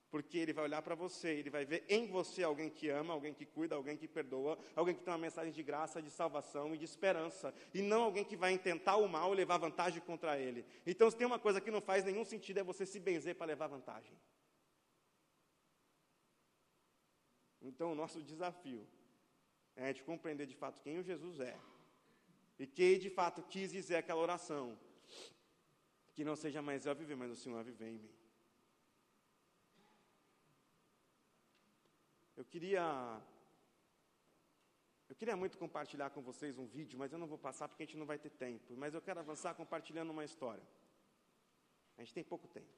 Porque 0.09 0.37
ele 0.37 0.53
vai 0.53 0.63
olhar 0.63 0.81
para 0.81 0.95
você, 0.95 1.29
ele 1.29 1.49
vai 1.49 1.65
ver 1.65 1.83
em 1.89 2.07
você 2.07 2.43
alguém 2.43 2.69
que 2.69 2.89
ama, 2.89 3.13
alguém 3.13 3.33
que 3.33 3.45
cuida, 3.45 3.75
alguém 3.75 3.97
que 3.97 4.07
perdoa, 4.07 4.57
alguém 4.75 4.95
que 4.95 5.01
tem 5.01 5.11
uma 5.11 5.19
mensagem 5.19 5.51
de 5.51 5.63
graça, 5.63 6.01
de 6.01 6.09
salvação 6.09 6.73
e 6.73 6.77
de 6.77 6.85
esperança, 6.85 7.53
e 7.73 7.81
não 7.81 8.03
alguém 8.03 8.23
que 8.23 8.37
vai 8.37 8.53
intentar 8.53 8.97
o 8.97 9.07
mal 9.07 9.33
e 9.33 9.37
levar 9.37 9.57
vantagem 9.57 10.01
contra 10.01 10.39
ele. 10.39 10.65
Então, 10.85 11.09
se 11.09 11.17
tem 11.17 11.27
uma 11.27 11.39
coisa 11.39 11.59
que 11.59 11.71
não 11.71 11.81
faz 11.81 12.05
nenhum 12.05 12.23
sentido, 12.23 12.59
é 12.59 12.63
você 12.63 12.85
se 12.85 12.99
benzer 12.99 13.35
para 13.35 13.47
levar 13.47 13.67
vantagem. 13.67 14.15
Então, 17.61 17.91
o 17.91 17.95
nosso 17.95 18.21
desafio 18.21 18.87
é 19.75 19.87
gente 19.87 20.03
compreender 20.03 20.45
de 20.45 20.55
fato 20.55 20.81
quem 20.81 20.99
o 20.99 21.03
Jesus 21.03 21.39
é 21.39 21.57
e 22.57 22.65
que 22.65 22.97
de 22.97 23.09
fato 23.09 23.41
quis 23.43 23.71
dizer 23.71 23.97
aquela 23.97 24.21
oração. 24.21 24.77
Que 26.13 26.23
não 26.23 26.35
seja 26.35 26.61
mais 26.61 26.85
eu 26.85 26.91
a 26.91 26.95
viver, 26.95 27.15
mas 27.15 27.31
o 27.31 27.35
Senhor 27.35 27.59
a 27.59 27.63
viver 27.63 27.89
em 27.89 27.97
mim. 27.97 28.24
Eu 32.35 32.43
queria. 32.43 33.21
Eu 35.07 35.15
queria 35.15 35.35
muito 35.35 35.57
compartilhar 35.57 36.09
com 36.09 36.21
vocês 36.21 36.57
um 36.57 36.65
vídeo, 36.65 36.97
mas 36.99 37.13
eu 37.13 37.19
não 37.19 37.27
vou 37.27 37.37
passar 37.37 37.67
porque 37.67 37.83
a 37.83 37.85
gente 37.85 37.97
não 37.97 38.05
vai 38.05 38.17
ter 38.17 38.31
tempo. 38.31 38.75
Mas 38.75 38.93
eu 38.93 39.01
quero 39.01 39.19
avançar 39.19 39.53
compartilhando 39.53 40.09
uma 40.09 40.25
história. 40.25 40.63
A 41.97 42.01
gente 42.01 42.13
tem 42.13 42.23
pouco 42.23 42.47
tempo. 42.47 42.73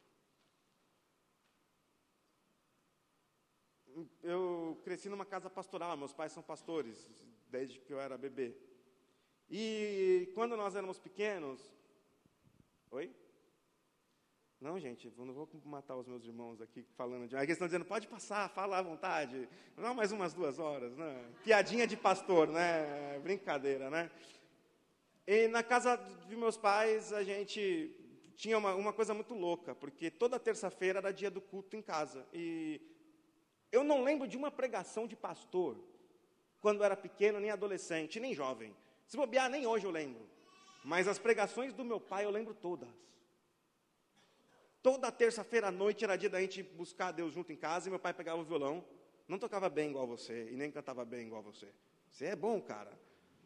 Eu 4.22 4.80
cresci 4.84 5.10
numa 5.10 5.26
casa 5.26 5.50
pastoral, 5.50 5.98
meus 5.98 6.14
pais 6.14 6.32
são 6.32 6.44
pastores, 6.44 7.10
desde 7.50 7.80
que 7.80 7.92
eu 7.92 8.00
era 8.00 8.16
bebê. 8.18 8.56
E 9.50 10.30
quando 10.36 10.56
nós 10.56 10.76
éramos 10.76 11.00
pequenos. 11.00 11.74
Oi? 12.92 13.16
Não, 14.60 14.80
gente, 14.80 15.12
eu 15.16 15.26
não 15.26 15.34
vou 15.36 15.48
matar 15.66 15.96
os 15.96 16.08
meus 16.08 16.26
irmãos 16.26 16.60
aqui 16.60 16.84
falando 16.96 17.28
de. 17.28 17.36
Aí 17.36 17.44
eles 17.44 17.54
estão 17.54 17.68
dizendo, 17.68 17.86
pode 17.86 18.08
passar, 18.08 18.50
fala 18.50 18.80
à 18.80 18.82
vontade. 18.82 19.48
Não, 19.78 19.94
mais 19.94 20.12
umas 20.12 20.34
duas 20.34 20.58
horas, 20.58 20.98
né? 20.98 21.30
Piadinha 21.44 21.86
de 21.86 21.96
pastor, 21.96 22.48
né? 22.48 23.20
Brincadeira, 23.20 23.92
né? 23.92 24.10
E 25.28 25.48
na 25.48 25.62
casa 25.62 25.98
de 26.28 26.36
meus 26.36 26.58
pais, 26.58 27.14
a 27.14 27.24
gente 27.24 27.96
tinha 28.36 28.58
uma, 28.58 28.74
uma 28.74 28.92
coisa 28.92 29.14
muito 29.14 29.36
louca, 29.36 29.76
porque 29.76 30.10
toda 30.10 30.40
terça-feira 30.40 31.00
era 31.00 31.14
dia 31.14 31.30
do 31.30 31.40
culto 31.40 31.76
em 31.76 31.82
casa. 31.82 32.26
E 32.34 32.82
eu 33.72 33.84
não 33.84 34.04
lembro 34.04 34.28
de 34.28 34.38
uma 34.38 34.50
pregação 34.50 35.06
de 35.06 35.16
pastor 35.16 35.78
quando 36.60 36.84
era 36.84 36.98
pequeno, 36.98 37.40
nem 37.40 37.52
adolescente, 37.52 38.20
nem 38.20 38.34
jovem. 38.34 38.76
Se 39.06 39.16
bobear, 39.16 39.52
nem 39.52 39.68
hoje 39.68 39.86
eu 39.86 39.92
lembro. 39.92 40.28
Mas 40.84 41.08
as 41.08 41.20
pregações 41.20 41.74
do 41.74 41.86
meu 41.86 42.00
pai 42.00 42.26
eu 42.26 42.32
lembro 42.32 42.56
todas. 42.56 42.90
Toda 44.88 45.12
terça-feira 45.12 45.68
à 45.68 45.72
noite 45.72 46.06
era 46.06 46.16
dia 46.16 46.30
da 46.30 46.40
gente 46.40 46.64
buscar 46.64 47.12
Deus 47.12 47.34
junto 47.34 47.52
em 47.52 47.58
casa 47.58 47.88
e 47.88 47.90
meu 47.90 48.00
pai 48.00 48.14
pegava 48.14 48.42
o 48.42 48.46
violão. 48.46 48.86
Não 49.28 49.38
tocava 49.38 49.68
bem 49.68 49.90
igual 49.90 50.08
você 50.08 50.48
e 50.50 50.56
nem 50.56 50.72
cantava 50.72 51.04
bem 51.04 51.28
igual 51.28 51.44
você. 51.44 51.68
Você 52.10 52.28
é 52.28 52.38
bom, 52.38 52.62
cara. 52.62 52.98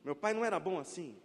Meu 0.04 0.16
pai 0.16 0.36
não 0.36 0.46
era 0.46 0.60
bom 0.60 0.78
assim. 0.78 1.20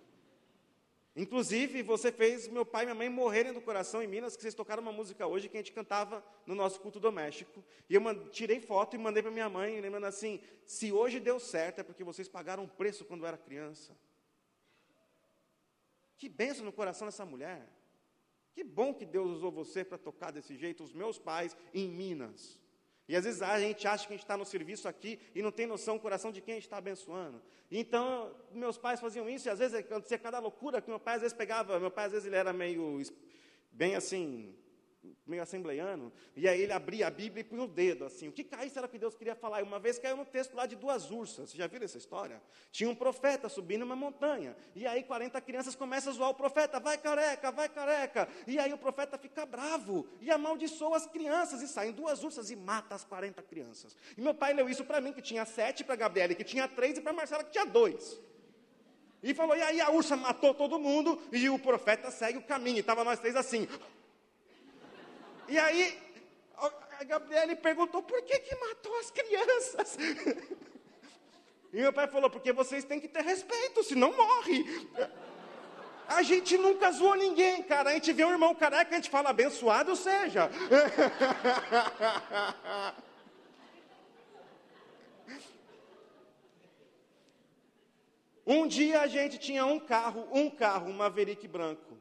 Inclusive, 1.14 1.82
você 1.82 2.10
fez 2.10 2.48
meu 2.48 2.64
pai 2.64 2.84
e 2.84 2.86
minha 2.86 2.94
mãe 2.94 3.10
morrerem 3.10 3.52
do 3.52 3.60
coração 3.60 4.02
em 4.02 4.06
Minas, 4.06 4.34
que 4.34 4.40
vocês 4.40 4.54
tocaram 4.54 4.82
uma 4.82 4.90
música 4.90 5.26
hoje 5.26 5.50
que 5.50 5.58
a 5.58 5.60
gente 5.60 5.72
cantava 5.72 6.24
no 6.46 6.54
nosso 6.54 6.80
culto 6.80 6.98
doméstico. 6.98 7.62
E 7.86 7.94
eu 7.94 8.30
tirei 8.30 8.58
foto 8.58 8.96
e 8.96 8.98
mandei 8.98 9.22
para 9.22 9.30
minha 9.30 9.50
mãe, 9.50 9.78
lembrando 9.82 10.06
assim: 10.06 10.40
se 10.64 10.90
hoje 10.90 11.20
deu 11.20 11.38
certo 11.38 11.80
é 11.80 11.84
porque 11.84 12.02
vocês 12.02 12.26
pagaram 12.26 12.62
um 12.62 12.68
preço 12.68 13.04
quando 13.04 13.20
eu 13.20 13.26
era 13.26 13.36
criança. 13.36 13.94
Que 16.16 16.26
benção 16.26 16.64
no 16.64 16.72
coração 16.72 17.06
dessa 17.06 17.26
mulher. 17.26 17.75
Que 18.56 18.64
bom 18.64 18.94
que 18.94 19.04
Deus 19.04 19.32
usou 19.32 19.52
você 19.52 19.84
para 19.84 19.98
tocar 19.98 20.30
desse 20.30 20.56
jeito, 20.56 20.82
os 20.82 20.94
meus 20.94 21.18
pais 21.18 21.54
em 21.74 21.90
Minas. 21.90 22.58
E 23.06 23.14
às 23.14 23.24
vezes 23.24 23.42
a 23.42 23.60
gente 23.60 23.86
acha 23.86 24.06
que 24.06 24.14
a 24.14 24.16
gente 24.16 24.24
está 24.24 24.34
no 24.34 24.46
serviço 24.46 24.88
aqui 24.88 25.20
e 25.34 25.42
não 25.42 25.52
tem 25.52 25.66
noção 25.66 25.98
do 25.98 26.00
coração 26.00 26.32
de 26.32 26.40
quem 26.40 26.54
a 26.54 26.56
gente 26.56 26.64
está 26.64 26.78
abençoando. 26.78 27.42
Então, 27.70 28.34
meus 28.50 28.78
pais 28.78 28.98
faziam 28.98 29.28
isso, 29.28 29.46
e 29.46 29.50
às 29.50 29.58
vezes 29.58 29.74
acontecia 29.78 30.18
cada 30.18 30.38
loucura 30.38 30.80
que 30.80 30.88
meu 30.88 30.98
pai 30.98 31.16
às 31.16 31.20
vezes 31.20 31.36
pegava, 31.36 31.78
meu 31.78 31.90
pai 31.90 32.06
às 32.06 32.12
vezes 32.12 32.26
ele 32.26 32.36
era 32.36 32.50
meio, 32.50 32.98
bem 33.70 33.94
assim, 33.94 34.56
meio 35.26 35.42
assembleiano, 35.42 36.12
e 36.34 36.48
aí 36.48 36.60
ele 36.60 36.72
abria 36.72 37.06
a 37.06 37.10
Bíblia 37.10 37.40
e 37.40 37.44
punha 37.44 37.62
o 37.62 37.66
dedo, 37.66 38.04
assim, 38.04 38.28
o 38.28 38.32
que 38.32 38.44
caísse 38.44 38.78
era 38.78 38.88
que 38.88 38.98
Deus 38.98 39.14
queria 39.14 39.34
falar, 39.34 39.60
e 39.60 39.62
uma 39.62 39.78
vez 39.78 39.98
caiu 39.98 40.16
no 40.16 40.24
texto 40.24 40.54
lá 40.54 40.66
de 40.66 40.76
duas 40.76 41.10
ursas, 41.10 41.50
você 41.50 41.56
já 41.56 41.66
viram 41.66 41.84
essa 41.84 41.98
história? 41.98 42.40
Tinha 42.70 42.88
um 42.88 42.94
profeta 42.94 43.48
subindo 43.48 43.82
uma 43.82 43.96
montanha, 43.96 44.56
e 44.74 44.86
aí 44.86 45.02
40 45.02 45.40
crianças 45.40 45.74
começam 45.74 46.12
a 46.12 46.16
zoar 46.16 46.30
o 46.30 46.34
profeta, 46.34 46.78
vai 46.78 46.98
careca, 46.98 47.50
vai 47.50 47.68
careca, 47.68 48.28
e 48.46 48.58
aí 48.58 48.72
o 48.72 48.78
profeta 48.78 49.18
fica 49.18 49.44
bravo, 49.44 50.06
e 50.20 50.30
amaldiçoa 50.30 50.96
as 50.96 51.06
crianças, 51.06 51.62
e 51.62 51.68
saem 51.68 51.92
duas 51.92 52.22
ursas 52.22 52.50
e 52.50 52.56
mata 52.56 52.94
as 52.94 53.04
40 53.04 53.42
crianças, 53.42 53.96
e 54.16 54.20
meu 54.20 54.34
pai 54.34 54.54
leu 54.54 54.68
isso 54.68 54.84
para 54.84 55.00
mim, 55.00 55.12
que 55.12 55.22
tinha 55.22 55.44
sete, 55.44 55.84
para 55.84 55.96
Gabriela, 55.96 56.34
que 56.34 56.44
tinha 56.44 56.68
três, 56.68 56.98
e 56.98 57.00
para 57.00 57.12
Marcela, 57.12 57.44
que 57.44 57.50
tinha 57.50 57.66
dois, 57.66 58.20
e 59.22 59.34
falou, 59.34 59.56
e 59.56 59.62
aí 59.62 59.80
a 59.80 59.90
ursa 59.90 60.16
matou 60.16 60.54
todo 60.54 60.78
mundo, 60.78 61.20
e 61.32 61.48
o 61.48 61.58
profeta 61.58 62.10
segue 62.10 62.38
o 62.38 62.42
caminho, 62.42 62.76
e 62.76 62.80
estava 62.80 63.02
nós 63.02 63.18
três 63.18 63.34
assim, 63.34 63.66
e 65.48 65.58
aí, 65.58 65.98
a 66.98 67.04
Gabriele 67.04 67.56
perguntou: 67.56 68.02
por 68.02 68.22
que, 68.22 68.38
que 68.40 68.54
matou 68.56 68.98
as 68.98 69.10
crianças? 69.10 69.98
E 71.72 71.80
meu 71.80 71.92
pai 71.92 72.06
falou: 72.06 72.30
porque 72.30 72.52
vocês 72.52 72.84
têm 72.84 72.98
que 72.98 73.08
ter 73.08 73.22
respeito, 73.22 73.82
senão 73.82 74.16
morre. 74.16 74.64
A 76.08 76.22
gente 76.22 76.56
nunca 76.56 76.90
zoou 76.90 77.16
ninguém, 77.16 77.62
cara. 77.64 77.90
A 77.90 77.92
gente 77.92 78.14
vê 78.14 78.24
um 78.24 78.30
irmão 78.30 78.54
careca, 78.54 78.92
a 78.92 78.94
gente 78.94 79.10
fala 79.10 79.28
abençoado 79.28 79.94
seja. 79.94 80.48
Um 88.48 88.68
dia 88.68 89.00
a 89.00 89.08
gente 89.08 89.38
tinha 89.38 89.66
um 89.66 89.80
carro, 89.80 90.28
um 90.30 90.48
carro, 90.48 90.88
um 90.88 90.92
Maverick 90.92 91.48
branco. 91.48 91.95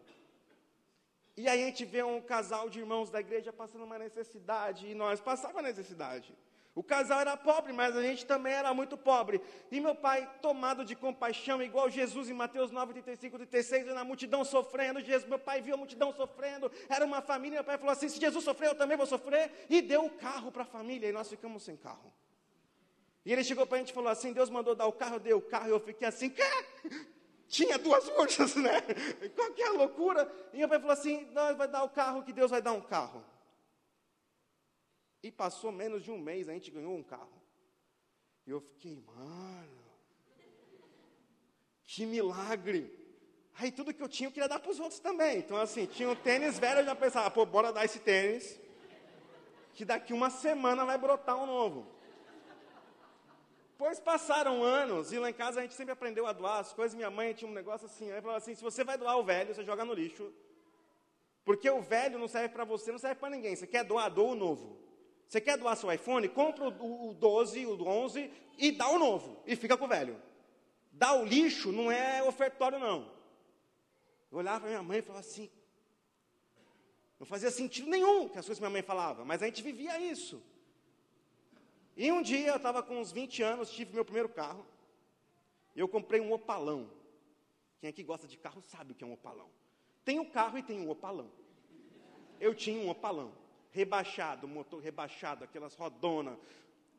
E 1.38 1.50
aí 1.50 1.64
a 1.64 1.66
gente 1.66 1.84
vê 1.84 2.02
um 2.02 2.22
casal 2.22 2.70
de 2.70 2.80
irmãos 2.80 3.10
da 3.10 3.20
igreja 3.20 3.52
passando 3.52 3.84
uma 3.84 4.00
necessidade, 4.00 4.88
e 4.88 4.96
nós 4.96 5.20
passava 5.20 5.62
necessidade. 5.62 6.36
O 6.74 6.84
casal 6.84 7.22
era 7.22 7.38
pobre, 7.38 7.72
mas 7.72 7.96
a 7.96 8.02
gente 8.02 8.26
também 8.26 8.52
era 8.54 8.74
muito 8.74 8.98
pobre. 8.98 9.42
E 9.72 9.80
meu 9.80 9.96
pai, 9.96 10.30
tomado 10.42 10.84
de 10.84 10.94
compaixão, 10.94 11.64
igual 11.64 11.90
Jesus 11.90 12.30
em 12.30 12.34
Mateus 12.34 12.70
9, 12.70 12.94
35, 12.94 13.38
36, 13.38 13.88
na 13.88 14.04
multidão 14.04 14.44
sofrendo, 14.44 15.00
Jesus, 15.02 15.28
meu 15.28 15.40
pai 15.40 15.62
viu 15.62 15.76
a 15.76 15.78
multidão 15.78 16.12
sofrendo, 16.12 16.70
era 16.90 17.06
uma 17.06 17.22
família, 17.22 17.60
meu 17.60 17.64
pai 17.64 17.78
falou 17.78 17.94
assim, 17.94 18.10
se 18.10 18.20
Jesus 18.20 18.44
sofreu, 18.44 18.72
eu 18.72 18.76
também 18.76 18.98
vou 18.98 19.06
sofrer, 19.06 19.52
e 19.70 19.82
deu 19.82 20.06
o 20.06 20.10
carro 20.10 20.52
para 20.52 20.64
a 20.64 20.66
família, 20.66 21.08
e 21.08 21.14
nós 21.14 21.30
ficamos 21.30 21.64
sem 21.64 21.78
carro. 21.78 22.14
E 23.26 23.32
ele 23.32 23.44
chegou 23.44 23.66
para 23.66 23.78
a 23.78 23.80
gente 23.80 23.92
e 23.92 23.94
falou 23.94 24.10
assim, 24.10 24.34
Deus 24.34 24.50
mandou 24.50 24.76
dar 24.76 24.86
o 24.86 24.92
carro, 24.92 25.16
eu 25.16 25.20
dei 25.20 25.34
o 25.34 25.42
carro, 25.42 25.68
e 25.68 25.72
eu 25.72 25.80
fiquei 25.80 26.08
assim, 26.08 26.30
Quê? 26.30 26.44
Tinha 27.48 27.78
duas 27.78 28.08
urnas, 28.10 28.56
né? 28.56 28.82
Qualquer 29.36 29.70
loucura. 29.70 30.32
E 30.54 30.58
meu 30.58 30.70
pai 30.70 30.80
falou 30.80 30.94
assim: 30.94 31.26
nós 31.32 31.58
vai 31.58 31.68
dar 31.68 31.84
o 31.84 31.90
carro 31.90 32.24
que 32.24 32.34
Deus 32.34 32.52
vai 32.52 32.62
dar 32.62 32.74
um 32.74 32.82
carro. 32.82 33.24
E 35.22 35.32
passou 35.32 35.72
menos 35.72 36.04
de 36.04 36.12
um 36.12 36.20
mês, 36.20 36.48
a 36.48 36.54
gente 36.54 36.70
ganhou 36.70 36.96
um 36.96 37.04
carro. 37.04 37.42
E 38.46 38.52
eu 38.52 38.62
fiquei, 38.62 38.96
mano, 38.96 39.86
que 41.84 42.06
milagre. 42.06 42.94
Aí 43.58 43.72
tudo 43.72 43.94
que 43.94 44.04
eu 44.04 44.10
tinha 44.10 44.28
eu 44.28 44.32
queria 44.32 44.50
dar 44.50 44.60
para 44.60 44.70
os 44.70 44.80
outros 44.80 45.00
também. 45.00 45.40
Então, 45.40 45.58
assim, 45.58 45.86
tinha 45.86 46.10
um 46.10 46.16
tênis 46.16 46.60
velho, 46.60 46.82
eu 46.82 46.86
já 46.86 46.96
pensava, 46.96 47.32
pô, 47.32 47.46
bora 47.46 47.72
dar 47.72 47.86
esse 47.86 48.00
tênis, 48.00 48.60
que 49.74 49.86
daqui 49.86 50.14
uma 50.14 50.30
semana 50.30 50.86
vai 50.86 50.98
brotar 50.98 51.42
um 51.42 51.46
novo. 51.46 51.95
Pois 53.78 54.00
passaram 54.00 54.64
anos, 54.64 55.12
e 55.12 55.20
lá 55.20 55.30
em 55.30 55.34
casa 55.34 55.60
a 55.60 55.64
gente 55.64 55.74
sempre 55.74 55.92
aprendeu 55.92 56.26
a 56.26 56.32
doar 56.32 56.60
as 56.60 56.72
coisas. 56.72 56.96
Minha 56.96 57.12
mãe 57.12 57.34
tinha 57.34 57.50
um 57.50 57.54
negócio 57.54 57.88
assim, 57.88 58.10
ela 58.10 58.22
falava 58.22 58.38
assim: 58.38 58.56
se 58.56 58.64
você 58.64 58.84
vai 58.84 58.98
doar 58.98 59.18
o 59.18 59.24
velho, 59.24 59.54
você 59.54 59.64
joga 59.64 59.84
no 59.84 59.94
lixo. 59.94 60.32
Porque 61.44 61.70
o 61.70 61.82
velho 61.82 62.18
não 62.18 62.28
serve 62.28 62.50
para 62.50 62.64
você, 62.64 62.92
não 62.92 62.98
serve 62.98 63.20
para 63.20 63.30
ninguém. 63.30 63.56
Você 63.56 63.68
quer 63.68 63.84
doar, 63.84 64.10
doa 64.10 64.32
o 64.32 64.36
novo. 64.36 64.80
Você 65.28 65.42
quer 65.42 65.58
doar 65.58 65.76
seu 65.76 65.92
iPhone? 65.92 66.28
Compra 66.30 66.70
o, 66.70 67.10
o 67.10 67.14
12, 67.14 67.66
o 67.66 67.88
11 67.88 68.32
e 68.58 68.72
dá 68.72 68.90
o 68.90 68.98
novo. 68.98 69.42
E 69.46 69.56
fica 69.56 69.78
com 69.78 69.86
o 69.86 69.88
velho. 69.88 70.20
Dar 70.92 71.14
o 71.14 71.26
lixo 71.26 71.72
não 71.72 71.92
é 71.92 72.24
ofertório, 72.24 72.80
não. 72.80 73.12
Eu 74.32 74.40
olhava 74.40 74.62
para 74.62 74.70
minha 74.70 74.84
mãe 74.84 75.00
e 75.00 75.02
falava 75.02 75.26
assim. 75.26 75.50
Não 77.20 77.26
fazia 77.26 77.52
sentido 77.52 77.90
nenhum 77.90 78.28
que 78.28 78.38
as 78.38 78.46
coisas 78.46 78.58
que 78.58 78.62
minha 78.62 78.70
mãe 78.70 78.82
falava, 78.82 79.24
mas 79.24 79.42
a 79.42 79.46
gente 79.46 79.62
vivia 79.62 80.00
isso. 80.00 80.42
E 81.96 82.12
um 82.12 82.22
dia 82.22 82.50
eu 82.50 82.58
estava 82.58 82.84
com 82.84 83.00
uns 83.00 83.12
20 83.12 83.42
anos, 83.42 83.72
tive 83.72 83.94
meu 83.94 84.04
primeiro 84.04 84.30
carro. 84.30 84.66
E 85.76 85.80
eu 85.80 85.88
comprei 85.88 86.20
um 86.20 86.32
opalão. 86.32 86.90
Quem 87.80 87.90
aqui 87.90 88.04
gosta 88.04 88.28
de 88.28 88.38
carro 88.38 88.62
sabe 88.62 88.92
o 88.92 88.96
que 88.96 89.04
é 89.04 89.08
um 89.08 89.14
opalão. 89.14 89.50
Tem 90.04 90.20
um 90.20 90.30
carro 90.30 90.58
e 90.58 90.64
tem 90.64 90.80
um 90.80 90.90
opalão. 90.90 91.32
Eu 92.40 92.54
tinha 92.54 92.80
um 92.80 92.90
opalão. 92.90 93.32
Rebaixado, 93.72 94.48
motor 94.48 94.82
rebaixado, 94.82 95.44
aquelas 95.44 95.76
rodonas, 95.76 96.38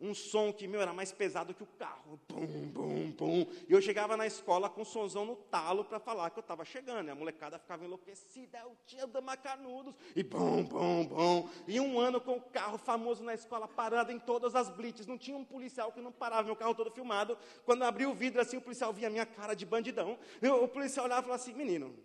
um 0.00 0.14
som 0.14 0.52
que, 0.52 0.68
meu, 0.68 0.80
era 0.80 0.92
mais 0.92 1.10
pesado 1.10 1.54
que 1.54 1.62
o 1.62 1.66
carro. 1.66 2.20
Pum, 2.28 2.70
pum, 2.72 3.12
pum. 3.12 3.46
E 3.68 3.72
eu 3.72 3.80
chegava 3.80 4.16
na 4.16 4.26
escola 4.26 4.68
com 4.68 4.82
um 4.82 4.84
sonzão 4.84 5.24
no 5.24 5.36
talo 5.36 5.84
para 5.84 5.98
falar 5.98 6.30
que 6.30 6.38
eu 6.38 6.42
estava 6.42 6.64
chegando. 6.64 7.08
E 7.08 7.10
a 7.10 7.14
molecada 7.14 7.58
ficava 7.58 7.84
enlouquecida, 7.84 8.66
o 8.66 8.76
tio 8.86 9.06
da 9.06 9.20
Macanudos. 9.20 9.94
E 10.14 10.22
bum, 10.22 10.64
bum, 10.64 11.06
bum. 11.06 11.48
E 11.66 11.80
um 11.80 11.98
ano 11.98 12.20
com 12.20 12.36
o 12.36 12.40
carro 12.40 12.76
famoso 12.76 13.24
na 13.24 13.34
escola, 13.34 13.66
parado 13.66 14.12
em 14.12 14.18
todas 14.18 14.54
as 14.54 14.68
blitz. 14.68 15.06
Não 15.06 15.16
tinha 15.16 15.36
um 15.36 15.44
policial 15.44 15.90
que 15.90 16.00
não 16.00 16.12
parava, 16.12 16.44
meu 16.44 16.56
carro 16.56 16.74
todo 16.74 16.90
filmado. 16.90 17.38
Quando 17.64 17.82
eu 17.82 17.88
abri 17.88 18.06
o 18.06 18.14
vidro 18.14 18.40
assim, 18.40 18.58
o 18.58 18.62
policial 18.62 18.92
via 18.92 19.08
a 19.08 19.10
minha 19.10 19.26
cara 19.26 19.54
de 19.54 19.64
bandidão. 19.64 20.18
O 20.62 20.68
policial 20.68 21.06
olhava 21.06 21.22
e 21.22 21.24
falava 21.24 21.42
assim, 21.42 21.54
menino, 21.54 21.96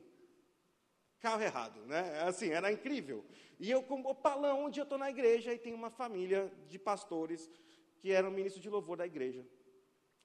carro 1.20 1.42
errado, 1.42 1.86
né? 1.86 2.22
Assim, 2.22 2.50
era 2.50 2.72
incrível. 2.72 3.26
E 3.60 3.70
eu 3.70 3.84
com 3.84 4.02
o 4.02 4.16
palão, 4.16 4.66
um 4.66 4.70
dia 4.70 4.82
eu 4.82 4.86
estou 4.86 4.98
na 4.98 5.10
igreja 5.10 5.54
e 5.54 5.60
tem 5.60 5.74
uma 5.74 5.92
família 5.92 6.52
de 6.68 6.80
pastores 6.80 7.52
que 8.02 8.12
era 8.12 8.28
um 8.28 8.32
ministro 8.32 8.62
de 8.62 8.70
louvor 8.70 8.98
da 8.98 9.06
igreja. 9.06 9.46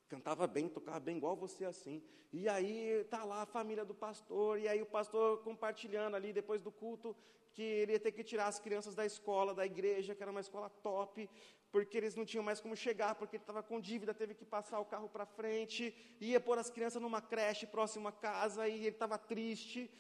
Cantava 0.09 0.47
bem, 0.47 0.69
tocava 0.69 0.99
bem, 0.99 1.19
igual 1.19 1.37
você 1.37 1.65
assim. 1.65 2.03
E 2.33 2.49
aí 2.49 3.05
tá 3.11 3.23
lá 3.23 3.43
a 3.43 3.47
família 3.47 3.85
do 3.85 3.95
pastor, 3.95 4.59
e 4.59 4.67
aí 4.67 4.81
o 4.81 4.87
pastor 4.87 5.43
compartilhando 5.43 6.17
ali 6.17 6.33
depois 6.33 6.61
do 6.63 6.73
culto 6.73 7.15
que 7.53 7.63
ele 7.63 7.93
ia 7.93 8.01
ter 8.01 8.13
que 8.13 8.23
tirar 8.23 8.47
as 8.47 8.59
crianças 8.59 8.95
da 8.95 9.05
escola, 9.07 9.55
da 9.55 9.65
igreja, 9.65 10.15
que 10.15 10.23
era 10.23 10.31
uma 10.31 10.41
escola 10.41 10.69
top, 10.69 11.29
porque 11.73 11.97
eles 11.97 12.15
não 12.15 12.25
tinham 12.25 12.45
mais 12.45 12.61
como 12.61 12.77
chegar, 12.77 13.15
porque 13.15 13.37
ele 13.37 13.43
estava 13.43 13.63
com 13.63 13.81
dívida, 13.81 14.13
teve 14.13 14.35
que 14.35 14.45
passar 14.45 14.79
o 14.79 14.85
carro 14.85 15.09
para 15.09 15.25
frente, 15.25 15.95
ia 16.21 16.39
pôr 16.39 16.59
as 16.59 16.71
crianças 16.71 17.01
numa 17.01 17.21
creche 17.21 17.67
próxima 17.67 18.11
à 18.11 18.13
casa, 18.13 18.69
e 18.69 18.75
ele 18.75 18.89
estava 18.89 19.17
triste. 19.19 19.91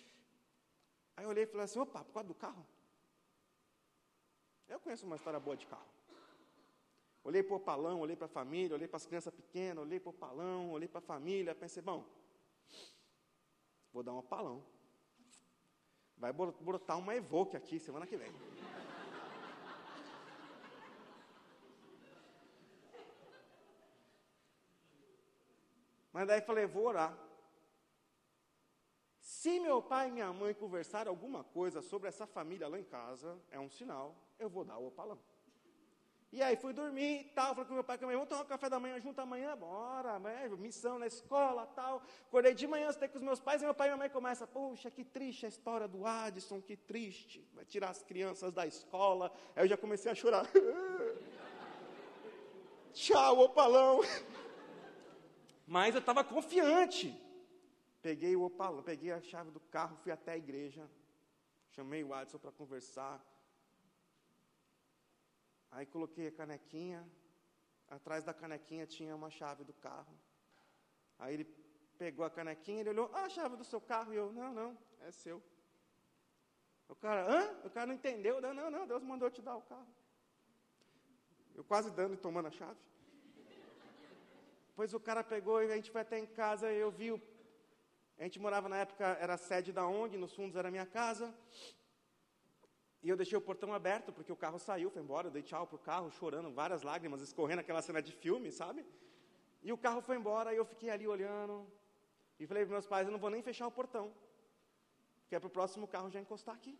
Aí 1.17 1.25
eu 1.25 1.31
olhei 1.31 1.45
e 1.45 1.47
falei 1.47 1.65
assim, 1.65 1.79
opa, 1.79 2.05
por 2.05 2.13
causa 2.13 2.29
do 2.29 2.35
carro? 2.35 2.67
Eu 4.69 4.79
conheço 4.79 5.07
uma 5.07 5.17
história 5.17 5.41
boa 5.41 5.57
de 5.57 5.67
carro. 5.67 5.96
Olhei 7.27 7.43
para 7.43 7.57
o 7.57 7.61
palão, 7.61 7.99
olhei 7.99 8.15
para 8.15 8.27
a 8.27 8.29
família, 8.29 8.77
olhei 8.77 8.87
para 8.87 8.99
as 8.99 9.05
crianças 9.05 9.35
pequenas, 9.35 9.85
olhei 9.85 9.99
para 9.99 10.11
o 10.11 10.13
palão, 10.13 10.71
olhei 10.71 10.87
para 10.87 11.01
a 11.01 11.03
família, 11.03 11.57
pensei, 11.57 11.83
bom, 11.83 12.07
vou 13.93 14.05
dar 14.05 14.13
um 14.13 14.23
palão. 14.23 14.65
Vai 16.17 16.33
brotar 16.33 16.97
uma 16.97 17.17
Evoque 17.17 17.57
aqui 17.57 17.81
semana 17.81 18.07
que 18.07 18.17
vem. 18.17 18.33
Mas 26.13 26.29
daí 26.29 26.41
falei, 26.43 26.65
vou 26.65 26.85
orar. 26.85 27.13
Se 29.19 29.59
meu 29.59 29.83
pai 29.83 30.11
e 30.11 30.13
minha 30.13 30.33
mãe 30.33 30.55
conversarem 30.55 31.11
alguma 31.11 31.43
coisa 31.43 31.83
sobre 31.83 32.09
essa 32.09 32.25
família 32.25 32.69
lá 32.69 32.79
em 32.79 32.85
casa, 32.85 33.37
é 33.51 33.59
um 33.59 33.69
sinal, 33.69 34.15
eu 34.39 34.49
vou 34.49 34.65
dar 34.65 34.79
o 34.79 34.87
opalão. 34.87 35.19
E 36.37 36.43
aí 36.43 36.55
fui 36.55 36.75
dormir 36.75 37.21
e 37.23 37.25
tal, 37.37 37.55
falei 37.55 37.67
com 37.67 37.73
meu 37.73 37.83
pai, 37.83 37.97
com 37.97 38.05
meu 38.05 38.13
irmão, 38.13 38.27
tomar 38.27 38.43
um 38.43 38.45
café 38.45 38.69
da 38.69 38.79
manhã 38.79 39.01
junto 39.01 39.19
amanhã, 39.19 39.57
bora, 39.57 40.19
né? 40.19 40.47
missão 40.59 40.99
na 40.99 41.07
escola 41.07 41.65
tal. 41.69 42.03
Acordei 42.29 42.53
de 42.53 42.67
manhã, 42.67 42.91
estou 42.91 43.09
com 43.09 43.17
os 43.17 43.25
meus 43.25 43.41
pais, 43.41 43.63
e 43.63 43.65
meu 43.65 43.73
pai 43.73 43.87
e 43.87 43.91
minha 43.91 43.97
mãe 43.97 44.11
começam, 44.11 44.47
poxa, 44.47 44.91
que 44.91 45.03
triste 45.03 45.47
a 45.47 45.49
história 45.49 45.89
do 45.89 46.05
Adson, 46.05 46.61
que 46.61 46.77
triste, 46.77 47.43
vai 47.55 47.65
tirar 47.65 47.89
as 47.89 48.03
crianças 48.03 48.53
da 48.53 48.67
escola. 48.67 49.33
Aí 49.55 49.65
eu 49.65 49.69
já 49.69 49.79
comecei 49.79 50.13
a 50.13 50.15
chorar. 50.15 50.47
Tchau, 52.93 53.41
opalão. 53.41 54.01
Mas 55.67 55.95
eu 55.95 56.01
estava 56.01 56.23
confiante. 56.23 57.19
Peguei 58.03 58.37
o 58.37 58.43
opalão, 58.43 58.83
peguei 58.83 59.11
a 59.11 59.23
chave 59.23 59.51
do 59.51 59.61
carro, 59.61 59.97
fui 60.03 60.13
até 60.13 60.33
a 60.33 60.37
igreja, 60.37 60.87
chamei 61.71 62.05
o 62.05 62.13
Adson 62.13 62.37
para 62.37 62.53
conversar. 62.53 63.25
Aí 65.77 65.85
coloquei 65.85 66.29
a 66.29 66.33
canequinha, 66.33 67.07
atrás 67.97 68.25
da 68.25 68.33
canequinha 68.33 68.87
tinha 68.87 69.15
uma 69.15 69.29
chave 69.29 69.63
do 69.63 69.75
carro. 69.75 70.15
Aí 71.19 71.35
ele 71.35 71.45
pegou 71.99 72.25
a 72.25 72.31
canequinha, 72.31 72.81
ele 72.81 72.89
olhou, 72.95 73.11
ah, 73.13 73.27
a 73.27 73.29
chave 73.29 73.57
do 73.57 73.65
seu 73.73 73.79
carro, 73.79 74.11
e 74.11 74.17
eu, 74.17 74.33
não, 74.33 74.55
não, 74.55 74.79
é 75.03 75.11
seu. 75.11 75.43
O 76.89 76.95
cara, 76.95 77.31
hã? 77.31 77.43
O 77.63 77.69
cara 77.69 77.87
não 77.89 77.95
entendeu, 77.95 78.41
não, 78.41 78.55
não, 78.55 78.71
não, 78.71 78.87
Deus 78.87 79.03
mandou 79.03 79.31
te 79.31 79.43
dar 79.43 79.57
o 79.57 79.61
carro. 79.73 79.93
Eu 81.55 81.63
quase 81.63 81.91
dando 81.91 82.15
e 82.15 82.17
tomando 82.17 82.49
a 82.49 82.51
chave. 82.51 82.81
Pois 84.75 84.95
o 84.95 85.01
cara 85.09 85.23
pegou 85.23 85.63
e 85.63 85.71
a 85.71 85.77
gente 85.77 85.91
foi 85.91 86.01
até 86.01 86.19
em 86.19 86.27
casa, 86.27 86.73
eu 86.73 86.91
vi 86.91 87.13
o 87.13 87.21
a 88.19 88.23
gente 88.23 88.41
morava 88.41 88.67
na 88.67 88.79
época, 88.79 89.05
era 89.21 89.37
sede 89.37 89.75
da 89.75 89.87
ONG, 89.87 90.17
nos 90.17 90.33
fundos 90.33 90.57
era 90.57 90.71
minha 90.71 90.87
casa. 90.87 91.35
E 93.07 93.09
eu 93.09 93.17
deixei 93.17 93.39
o 93.39 93.41
portão 93.41 93.73
aberto, 93.73 94.13
porque 94.13 94.33
o 94.33 94.41
carro 94.45 94.59
saiu, 94.59 94.91
foi 94.91 95.01
embora, 95.01 95.29
eu 95.29 95.31
dei 95.31 95.41
tchau 95.41 95.65
pro 95.65 95.79
carro, 95.79 96.11
chorando, 96.11 96.51
várias 96.51 96.83
lágrimas, 96.83 97.21
escorrendo 97.21 97.61
aquela 97.61 97.81
cena 97.81 98.03
de 98.03 98.11
filme, 98.11 98.51
sabe? 98.51 98.85
E 99.63 99.73
o 99.73 99.79
carro 99.79 100.01
foi 100.01 100.17
embora, 100.17 100.53
e 100.53 100.57
eu 100.57 100.65
fiquei 100.65 100.91
ali 100.91 101.07
olhando. 101.07 101.71
E 102.37 102.49
falei 102.49 102.65
para 102.65 102.73
meus 102.73 102.89
pais, 102.89 103.07
eu 103.07 103.13
não 103.13 103.21
vou 103.21 103.31
nem 103.31 103.41
fechar 103.43 103.69
o 103.69 103.71
portão. 103.71 104.13
Que 105.29 105.37
é 105.37 105.39
para 105.39 105.47
o 105.47 105.57
próximo 105.59 105.87
carro 105.87 106.11
já 106.11 106.21
encostar 106.21 106.57
aqui. 106.57 106.77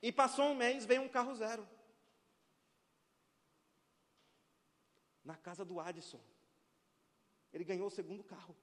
E 0.00 0.12
passou 0.12 0.44
um 0.44 0.54
mês, 0.54 0.86
veio 0.86 1.02
um 1.02 1.08
carro 1.08 1.34
zero. 1.34 1.66
Na 5.24 5.34
casa 5.34 5.64
do 5.64 5.80
Addison. 5.80 6.20
Ele 7.52 7.64
ganhou 7.64 7.88
o 7.88 7.96
segundo 7.98 8.22
carro. 8.22 8.54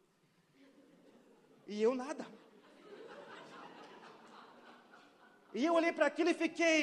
E 1.68 1.84
eu 1.84 1.94
nada. 1.94 2.26
E 5.60 5.66
eu 5.66 5.74
olhei 5.74 5.92
para 5.98 6.06
aquilo 6.06 6.30
e 6.30 6.42
fiquei, 6.46 6.78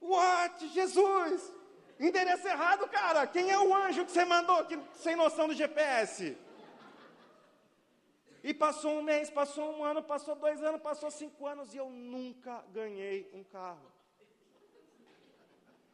what? 0.00 0.66
Jesus! 0.68 1.52
Endereço 2.00 2.46
errado, 2.48 2.88
cara. 2.88 3.26
Quem 3.26 3.50
é 3.50 3.58
o 3.58 3.74
anjo 3.74 4.06
que 4.06 4.12
você 4.12 4.24
mandou 4.24 4.64
que, 4.64 4.78
sem 4.94 5.14
noção 5.14 5.46
do 5.48 5.54
GPS? 5.54 6.36
E 8.42 8.54
passou 8.54 8.92
um 8.98 9.02
mês, 9.02 9.28
passou 9.28 9.66
um 9.76 9.84
ano, 9.84 10.02
passou 10.02 10.34
dois 10.34 10.62
anos, 10.62 10.80
passou 10.80 11.10
cinco 11.10 11.46
anos 11.46 11.74
e 11.74 11.76
eu 11.76 11.90
nunca 11.90 12.64
ganhei 12.78 13.30
um 13.34 13.44
carro. 13.44 13.92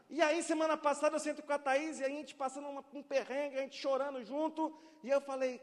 E 0.09 0.23
aí, 0.23 0.43
semana 0.45 0.77
passada, 0.77 1.17
eu 1.17 1.21
sento 1.21 1.43
com 1.43 1.53
a 1.53 1.59
Thaís 1.59 1.99
e 1.99 2.05
a 2.05 2.09
gente 2.09 2.37
passando 2.37 2.69
uma, 2.69 2.85
um 2.93 3.03
perrengue, 3.03 3.59
a 3.59 3.63
gente 3.63 3.79
chorando 3.81 4.25
junto. 4.25 4.73
E 5.03 5.11
eu 5.11 5.21
falei: 5.21 5.61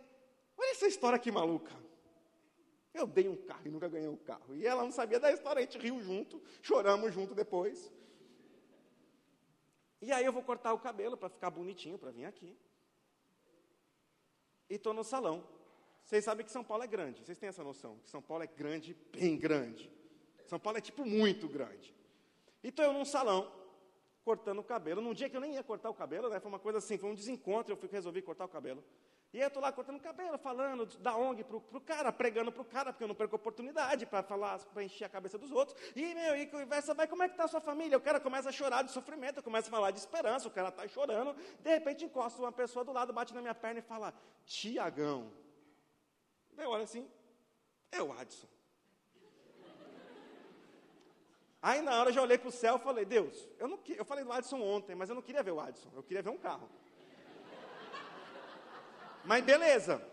Olha 0.57 0.71
essa 0.71 0.87
história 0.87 1.19
que 1.19 1.31
maluca. 1.31 1.71
Eu 2.93 3.05
dei 3.05 3.27
um 3.27 3.35
carro 3.35 3.61
e 3.65 3.69
nunca 3.69 3.87
ganhei 3.87 4.09
um 4.09 4.17
carro. 4.17 4.55
E 4.55 4.65
ela 4.65 4.83
não 4.83 4.91
sabia 4.91 5.19
da 5.19 5.31
história, 5.31 5.59
a 5.59 5.63
gente 5.63 5.77
riu 5.77 6.01
junto, 6.01 6.41
choramos 6.61 7.13
junto 7.13 7.35
depois. 7.35 7.91
E 10.01 10.11
aí 10.11 10.25
eu 10.25 10.33
vou 10.33 10.41
cortar 10.41 10.73
o 10.73 10.79
cabelo 10.79 11.17
para 11.17 11.29
ficar 11.29 11.49
bonitinho, 11.49 11.97
para 11.97 12.11
vir 12.11 12.25
aqui. 12.25 12.57
E 14.69 14.75
estou 14.75 14.93
no 14.93 15.03
salão. 15.03 15.45
Vocês 16.03 16.23
sabem 16.23 16.45
que 16.45 16.51
São 16.51 16.63
Paulo 16.63 16.83
é 16.83 16.87
grande, 16.87 17.23
vocês 17.23 17.37
têm 17.37 17.49
essa 17.49 17.63
noção, 17.63 17.99
que 17.99 18.09
São 18.09 18.21
Paulo 18.21 18.43
é 18.43 18.47
grande, 18.47 18.95
bem 19.11 19.37
grande. 19.37 19.91
São 20.47 20.59
Paulo 20.59 20.79
é 20.79 20.81
tipo 20.81 21.05
muito 21.05 21.47
grande. 21.47 21.95
E 22.63 22.69
estou 22.69 22.83
eu 22.83 22.91
num 22.91 23.05
salão, 23.05 23.51
cortando 24.23 24.59
o 24.59 24.63
cabelo, 24.63 25.01
num 25.01 25.13
dia 25.13 25.29
que 25.29 25.37
eu 25.37 25.41
nem 25.41 25.53
ia 25.53 25.63
cortar 25.63 25.89
o 25.89 25.93
cabelo, 25.93 26.29
né? 26.29 26.39
Foi 26.39 26.49
uma 26.49 26.59
coisa 26.59 26.79
assim, 26.79 26.97
foi 26.97 27.09
um 27.09 27.15
desencontro, 27.15 27.73
eu 27.73 27.77
fui, 27.77 27.87
resolvi 27.89 28.21
cortar 28.23 28.45
o 28.45 28.49
cabelo. 28.49 28.83
E 29.31 29.39
eu 29.39 29.47
estou 29.47 29.61
lá 29.61 29.71
cortando 29.71 29.99
cabelo, 29.99 30.39
falando 30.39 30.87
da 30.97 31.15
ONG 31.15 31.43
para 31.43 31.57
o 31.57 31.81
cara, 31.81 32.11
pregando 32.11 32.51
para 32.51 32.63
o 32.63 32.65
cara, 32.65 32.91
porque 32.91 33.03
eu 33.03 33.07
não 33.07 33.13
perco 33.13 33.35
oportunidade 33.35 34.07
para 34.07 34.23
falar, 34.23 34.57
para 34.73 34.83
encher 34.83 35.05
a 35.05 35.09
cabeça 35.09 35.37
dos 35.37 35.51
outros. 35.51 35.79
E, 35.95 36.15
meu, 36.15 36.35
e 36.35 36.47
conversa 36.47 36.95
vai, 36.95 37.07
como 37.07 37.21
é 37.21 37.27
que 37.27 37.35
está 37.35 37.43
a 37.43 37.47
sua 37.47 37.61
família? 37.61 37.95
O 37.95 38.01
cara 38.01 38.19
começa 38.19 38.49
a 38.49 38.51
chorar 38.51 38.81
de 38.83 38.91
sofrimento, 38.91 39.43
começa 39.43 39.67
a 39.67 39.71
falar 39.71 39.91
de 39.91 39.99
esperança, 39.99 40.47
o 40.47 40.51
cara 40.51 40.69
está 40.69 40.87
chorando. 40.87 41.35
De 41.59 41.69
repente 41.69 42.05
encosta 42.05 42.41
uma 42.41 42.51
pessoa 42.51 42.83
do 42.83 42.91
lado, 42.91 43.13
bate 43.13 43.31
na 43.35 43.41
minha 43.41 43.53
perna 43.53 43.79
e 43.79 43.83
fala, 43.83 44.15
Tiagão. 44.45 45.31
Eu 46.57 46.71
olho 46.71 46.83
assim, 46.83 47.07
é 47.91 48.01
o 48.01 48.11
Adson. 48.11 48.47
Aí 51.61 51.81
na 51.83 51.99
hora 51.99 52.09
eu 52.09 52.13
já 52.13 52.21
olhei 52.21 52.37
para 52.37 52.49
o 52.49 52.51
céu 52.51 52.77
e 52.77 52.79
falei, 52.79 53.05
Deus, 53.05 53.47
eu, 53.59 53.67
não, 53.67 53.79
eu 53.89 54.05
falei 54.05 54.23
do 54.23 54.31
Adson 54.31 54.59
ontem, 54.59 54.95
mas 54.95 55.09
eu 55.09 55.15
não 55.15 55.21
queria 55.21 55.43
ver 55.43 55.51
o 55.51 55.59
Adson, 55.59 55.89
eu 55.93 56.01
queria 56.01 56.23
ver 56.23 56.31
um 56.31 56.37
carro. 56.37 56.67
Mas 59.29 59.45
beleza. 59.45 60.03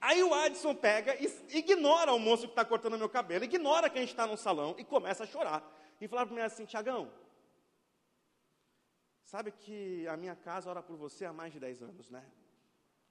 Aí 0.00 0.24
o 0.24 0.34
Adson 0.34 0.74
pega 0.74 1.14
e 1.22 1.26
ignora 1.56 2.12
o 2.12 2.18
moço 2.18 2.46
que 2.46 2.52
está 2.52 2.64
cortando 2.64 2.98
meu 2.98 3.08
cabelo, 3.08 3.44
ignora 3.44 3.88
quem 3.88 4.02
está 4.02 4.26
no 4.26 4.36
salão 4.36 4.74
e 4.76 4.84
começa 4.84 5.22
a 5.22 5.26
chorar. 5.26 5.62
E 6.00 6.08
fala 6.08 6.26
para 6.26 6.34
mim 6.34 6.40
assim, 6.40 6.64
Tiagão, 6.64 7.12
sabe 9.22 9.52
que 9.52 10.04
a 10.08 10.16
minha 10.16 10.34
casa 10.34 10.68
ora 10.68 10.82
por 10.82 10.96
você 10.96 11.26
há 11.26 11.32
mais 11.32 11.52
de 11.52 11.60
10 11.60 11.80
anos, 11.84 12.10
né? 12.10 12.28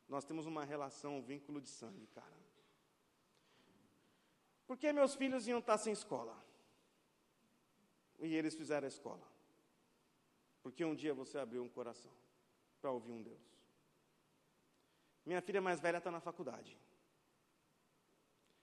Nós 0.10 0.26
temos 0.26 0.46
uma 0.46 0.66
relação, 0.66 1.20
um 1.20 1.22
vínculo 1.22 1.62
de 1.62 1.70
sangue, 1.70 2.06
cara. 2.08 2.38
Por 4.66 4.76
que 4.78 4.92
meus 4.92 5.16
filhos 5.16 5.48
iam 5.48 5.60
estar 5.60 5.78
sem 5.78 5.94
escola? 5.94 6.36
E 8.20 8.36
eles 8.36 8.56
fizeram 8.56 8.84
a 8.84 8.90
escola. 8.90 9.26
Porque 10.62 10.84
um 10.84 10.94
dia 10.94 11.14
você 11.14 11.38
abriu 11.38 11.64
um 11.64 11.70
coração 11.70 12.12
para 12.82 12.92
ouvir 12.92 13.14
um 13.14 13.22
Deus. 13.22 13.57
Minha 15.28 15.42
filha 15.42 15.60
mais 15.60 15.82
velha 15.82 15.98
está 15.98 16.10
na 16.10 16.22
faculdade. 16.22 16.80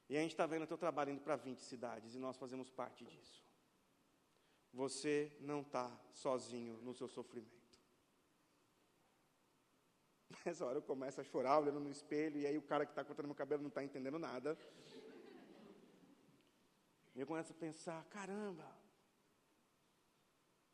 E 0.09 0.17
a 0.17 0.21
gente 0.21 0.31
está 0.31 0.47
vendo 0.47 0.63
o 0.63 0.67
teu 0.67 0.79
trabalho 0.79 1.11
indo 1.11 1.21
para 1.21 1.37
20 1.37 1.59
cidades 1.59 2.15
e 2.15 2.19
nós 2.19 2.39
fazemos 2.39 2.71
parte 2.71 3.05
disso. 3.05 3.45
Você 4.73 5.37
não 5.41 5.61
está 5.61 5.95
sozinho 6.15 6.79
no 6.79 6.95
seu 6.95 7.07
sofrimento. 7.07 7.79
Nessa 10.43 10.65
hora 10.65 10.79
eu 10.79 10.83
começo 10.83 11.21
a 11.21 11.25
chorar, 11.25 11.59
olhando 11.59 11.81
no 11.81 11.91
espelho, 11.91 12.39
e 12.41 12.47
aí 12.47 12.57
o 12.57 12.63
cara 12.63 12.87
que 12.87 12.93
está 12.93 13.05
cortando 13.05 13.27
meu 13.27 13.35
cabelo 13.35 13.61
não 13.61 13.69
está 13.69 13.85
entendendo 13.85 14.19
nada. 14.19 14.57
E 17.15 17.21
eu 17.21 17.27
começo 17.27 17.53
a 17.53 17.57
pensar: 17.57 18.03
caramba, 18.07 18.75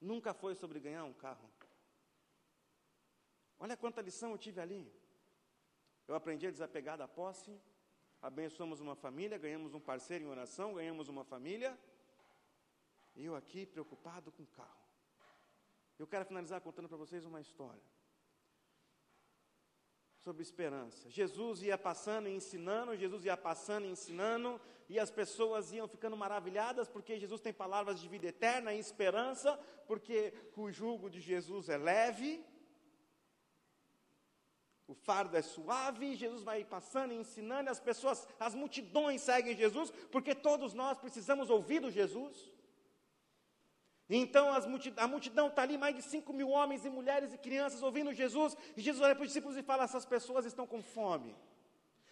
nunca 0.01 0.33
foi 0.33 0.55
sobre 0.55 0.79
ganhar 0.79 1.03
um 1.03 1.13
carro. 1.13 1.51
Olha 3.59 3.77
quanta 3.77 4.01
lição 4.01 4.31
eu 4.31 4.39
tive 4.39 4.61
ali. 4.61 5.01
Eu 6.11 6.17
aprendi 6.17 6.45
a 6.45 6.51
desapegar 6.51 6.99
da 6.99 7.07
posse, 7.07 7.57
abençoamos 8.21 8.81
uma 8.81 8.97
família, 8.97 9.39
ganhamos 9.39 9.75
um 9.75 9.79
parceiro 9.79 10.25
em 10.25 10.27
oração, 10.27 10.75
ganhamos 10.75 11.09
uma 11.09 11.23
família. 11.23 11.79
E 13.15 13.27
eu 13.27 13.37
aqui 13.37 13.65
preocupado 13.65 14.33
com 14.33 14.43
o 14.43 14.47
carro. 14.49 14.85
Eu 15.97 16.09
quero 16.09 16.25
finalizar 16.25 16.61
contando 16.63 16.89
para 16.89 16.97
vocês 16.97 17.25
uma 17.25 17.41
história 17.41 17.81
sobre 20.17 20.43
esperança. 20.43 21.09
Jesus 21.09 21.63
ia 21.63 21.79
passando 21.79 22.29
e 22.29 22.35
ensinando, 22.35 22.97
Jesus 22.97 23.25
ia 23.25 23.37
passando 23.37 23.87
e 23.87 23.91
ensinando, 23.91 24.61
e 24.89 24.99
as 24.99 25.13
pessoas 25.13 25.73
iam 25.73 25.87
ficando 25.87 26.17
maravilhadas, 26.17 26.89
porque 26.89 27.21
Jesus 27.21 27.41
tem 27.41 27.53
palavras 27.53 28.01
de 28.01 28.09
vida 28.09 28.27
eterna 28.27 28.75
e 28.75 28.81
esperança, 28.81 29.57
porque 29.87 30.35
o 30.57 30.73
jugo 30.73 31.09
de 31.09 31.21
Jesus 31.21 31.69
é 31.69 31.79
leve, 31.79 32.45
o 34.91 34.95
fardo 34.95 35.37
é 35.37 35.43
suave, 35.43 36.17
Jesus 36.17 36.43
vai 36.43 36.65
passando 36.65 37.13
e 37.13 37.17
ensinando, 37.17 37.71
as 37.71 37.79
pessoas, 37.79 38.27
as 38.41 38.57
multidões 38.57 39.21
seguem 39.21 39.57
Jesus, 39.57 39.93
porque 40.11 40.35
todos 40.35 40.75
nós 40.75 40.99
precisamos 40.99 41.49
ouvir 41.49 41.81
do 41.81 41.93
Jesus. 41.93 42.51
Então 44.09 44.49
a 44.97 45.07
multidão 45.07 45.47
está 45.47 45.63
ali, 45.63 45.79
mais 45.79 45.95
de 45.95 46.03
5 46.03 46.33
mil 46.33 46.49
homens 46.49 46.85
e 46.85 46.91
mulheres 46.91 47.33
e 47.33 47.39
crianças 47.39 47.81
ouvindo 47.85 48.13
Jesus, 48.13 48.57
e 48.77 48.81
Jesus 48.81 49.01
olha 49.05 49.15
para 49.15 49.23
os 49.23 49.29
discípulos 49.29 49.57
e 49.57 49.63
fala: 49.63 49.85
essas 49.85 50.05
pessoas 50.05 50.45
estão 50.45 50.67
com 50.67 50.83
fome. 50.83 51.37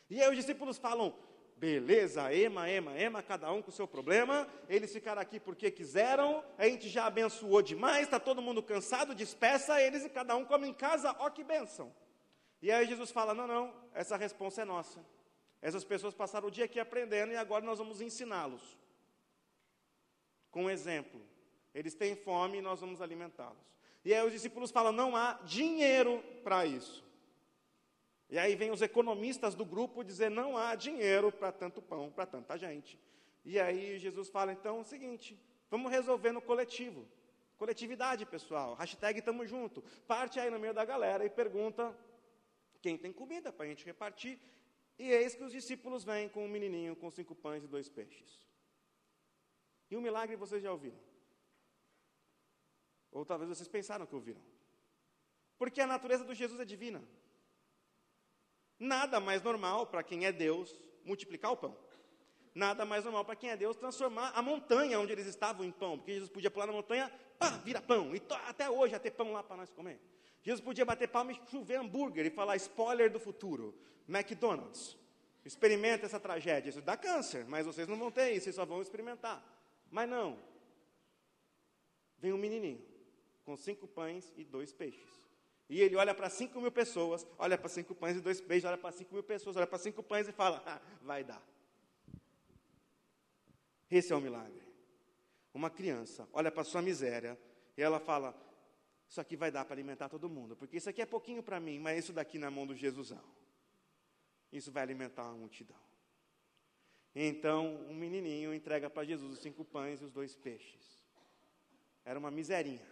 E 0.09 0.23
aí 0.23 0.31
os 0.31 0.37
discípulos 0.37 0.79
falam: 0.79 1.13
beleza, 1.57 2.33
ema, 2.33 2.71
ema, 2.71 2.97
ema, 2.97 3.21
cada 3.21 3.51
um 3.51 3.61
com 3.61 3.71
o 3.71 3.75
seu 3.75 3.89
problema, 3.89 4.47
eles 4.69 4.93
ficaram 4.93 5.21
aqui 5.21 5.41
porque 5.41 5.73
quiseram, 5.73 6.45
a 6.57 6.69
gente 6.69 6.89
já 6.89 7.07
abençoou 7.07 7.61
demais, 7.61 8.05
está 8.05 8.21
todo 8.21 8.41
mundo 8.41 8.63
cansado, 8.63 9.17
despeça 9.17 9.83
eles 9.83 10.05
e 10.05 10.09
cada 10.09 10.37
um 10.37 10.45
come 10.45 10.69
em 10.69 10.73
casa, 10.73 11.17
ó 11.19 11.29
que 11.29 11.43
bênção. 11.43 11.93
E 12.61 12.71
aí 12.71 12.87
Jesus 12.87 13.11
fala: 13.11 13.35
não, 13.35 13.47
não, 13.47 13.75
essa 13.95 14.17
resposta 14.17 14.63
é 14.63 14.65
nossa. 14.65 15.05
Essas 15.61 15.85
pessoas 15.85 16.15
passaram 16.15 16.49
o 16.49 16.51
dia 16.51 16.65
aqui 16.65 16.79
aprendendo 16.79 17.33
e 17.33 17.37
agora 17.37 17.65
nós 17.65 17.79
vamos 17.79 18.01
ensiná-los. 18.01 18.79
Com 20.51 20.65
um 20.65 20.71
exemplo. 20.71 21.21
Eles 21.75 21.95
têm 21.95 22.17
fome 22.17 22.59
e 22.59 22.63
nós 22.63 22.81
vamos 22.81 23.01
alimentá-los. 23.01 23.69
E 24.05 24.15
aí 24.15 24.25
os 24.27 24.33
discípulos 24.33 24.71
falam: 24.71 24.93
não 24.93 25.17
há 25.17 25.35
dinheiro 25.45 26.23
para 26.43 26.65
isso. 26.65 27.05
E 28.31 28.39
aí 28.39 28.55
vem 28.55 28.71
os 28.71 28.83
economistas 28.83 29.55
do 29.55 29.65
grupo 29.65 30.05
dizer: 30.05 30.31
não 30.31 30.57
há 30.57 30.75
dinheiro 30.75 31.33
para 31.33 31.53
tanto 31.53 31.81
pão, 31.81 32.11
para 32.11 32.27
tanta 32.27 32.57
gente. 32.57 32.99
E 33.45 33.59
aí 33.59 33.99
Jesus 33.99 34.29
fala: 34.29 34.53
então 34.53 34.79
é 34.79 34.81
o 34.81 34.85
seguinte, 34.85 35.39
vamos 35.71 35.91
resolver 35.91 36.33
no 36.33 36.41
coletivo. 36.41 37.07
Coletividade, 37.57 38.25
pessoal. 38.25 38.75
Hashtag 38.75 39.21
tamo 39.21 39.45
junto. 39.45 39.83
Parte 40.07 40.39
aí 40.39 40.49
no 40.49 40.61
meio 40.61 40.73
da 40.73 40.85
galera 40.85 41.25
e 41.25 41.31
pergunta 41.31 41.97
quem 42.81 42.97
tem 42.97 43.13
comida 43.13 43.53
para 43.53 43.65
a 43.67 43.69
gente 43.69 43.85
repartir. 43.85 44.39
E 44.99 45.11
eis 45.11 45.35
que 45.35 45.45
os 45.45 45.53
discípulos 45.53 46.05
vêm 46.05 46.29
com 46.29 46.45
um 46.45 46.49
menininho 46.49 46.97
com 46.97 47.11
cinco 47.11 47.35
pães 47.35 47.63
e 47.63 47.69
dois 47.69 47.89
peixes. 47.89 48.47
E 49.91 49.97
o 49.97 50.01
milagre 50.01 50.37
vocês 50.37 50.63
já 50.63 50.73
ouviram? 50.73 50.99
Ou 53.11 53.25
talvez 53.25 53.49
vocês 53.49 53.69
pensaram 53.69 54.07
que 54.07 54.15
ouviram. 54.15 54.41
Porque 55.57 55.81
a 55.81 55.87
natureza 55.87 56.25
do 56.25 56.35
Jesus 56.35 56.61
é 56.61 56.65
divina. 56.65 57.03
Nada 58.79 59.19
mais 59.19 59.43
normal 59.43 59.87
para 59.87 60.03
quem 60.03 60.27
é 60.27 60.33
Deus 60.33 60.81
multiplicar 61.05 61.53
o 61.53 61.57
pão. 61.57 61.77
Nada 62.55 62.85
mais 62.85 63.05
normal 63.05 63.25
para 63.25 63.37
quem 63.37 63.51
é 63.51 63.57
Deus 63.57 63.77
transformar 63.77 64.31
a 64.31 64.43
montanha 64.43 64.99
onde 64.99 65.13
eles 65.13 65.27
estavam 65.27 65.65
em 65.65 65.73
pão. 65.73 65.97
Porque 65.97 66.13
Jesus 66.13 66.31
podia 66.31 66.51
pular 66.51 66.67
na 66.67 66.73
montanha, 66.73 67.09
pá, 67.39 67.51
vira 67.59 67.81
pão. 67.81 68.15
E 68.15 68.23
até 68.47 68.69
hoje 68.69 68.99
ter 68.99 69.13
pão 69.13 69.33
lá 69.33 69.43
para 69.43 69.57
nós 69.57 69.73
comer. 69.73 70.01
Jesus 70.43 70.65
podia 70.65 70.85
bater 70.85 71.09
palma 71.09 71.33
e 71.33 71.41
chover 71.51 71.77
hambúrguer 71.77 72.27
e 72.27 72.31
falar 72.31 72.57
spoiler 72.57 73.11
do 73.11 73.21
futuro. 73.21 73.75
McDonald's. 74.09 74.97
Experimenta 75.45 76.07
essa 76.07 76.21
tragédia. 76.21 76.71
Isso 76.71 76.81
dá 76.81 76.97
câncer, 76.97 77.45
mas 77.47 77.67
vocês 77.67 77.89
não 77.89 77.99
vão 77.99 78.11
ter 78.11 78.33
isso, 78.33 78.45
vocês 78.45 78.57
só 78.57 78.65
vão 78.65 78.83
experimentar. 78.83 79.43
Mas 79.91 80.09
não. 80.09 80.39
Vem 82.19 82.33
um 82.33 82.39
menininho 82.39 82.85
com 83.45 83.57
cinco 83.57 83.87
pães 83.87 84.33
e 84.37 84.45
dois 84.45 84.73
peixes. 84.73 85.19
E 85.69 85.81
ele 85.81 85.97
olha 85.97 86.15
para 86.15 86.31
cinco 86.31 86.61
mil 86.61 86.73
pessoas, 86.73 87.27
olha 87.39 87.57
para 87.57 87.69
cinco 87.69 87.95
pães 87.95 88.17
e 88.17 88.21
dois 88.21 88.41
peixes, 88.41 88.65
olha 88.65 88.79
para 88.79 88.91
cinco 88.93 89.15
mil 89.15 89.23
pessoas, 89.23 89.57
olha 89.57 89.67
para 89.67 89.79
cinco 89.79 90.03
pães 90.03 90.29
e 90.29 90.33
fala: 90.33 90.63
ah, 90.67 90.81
vai 91.03 91.23
dar. 91.25 91.43
Esse 93.91 94.13
é 94.13 94.17
o 94.17 94.21
milagre. 94.21 94.63
Uma 95.53 95.71
criança 95.71 96.29
olha 96.33 96.51
para 96.51 96.65
sua 96.65 96.83
miséria 96.83 97.39
e 97.77 97.83
ela 97.83 97.99
fala: 98.01 98.35
Isso 99.09 99.21
aqui 99.21 99.37
vai 99.37 99.51
dar 99.51 99.65
para 99.65 99.75
alimentar 99.75 100.09
todo 100.09 100.29
mundo, 100.29 100.55
porque 100.55 100.77
isso 100.77 100.89
aqui 100.89 101.01
é 101.01 101.07
pouquinho 101.07 101.43
para 101.43 101.59
mim, 101.59 101.79
mas 101.79 101.99
isso 101.99 102.13
daqui 102.13 102.39
na 102.39 102.51
mão 102.51 102.67
do 102.67 102.75
Jesusão. 102.75 103.25
Isso 104.53 104.71
vai 104.71 104.83
alimentar 104.83 105.25
uma 105.25 105.39
multidão. 105.39 105.79
Então, 107.15 107.75
um 107.89 107.95
menininho 107.95 108.55
entrega 108.55 108.91
para 108.91 109.05
Jesus 109.05 109.33
os 109.33 109.39
cinco 109.41 109.65
pães 109.65 110.01
e 110.01 110.05
os 110.05 110.13
dois 110.13 110.37
peixes. 110.37 111.03
Era 112.05 112.19
uma 112.19 112.31
miserinha. 112.31 112.87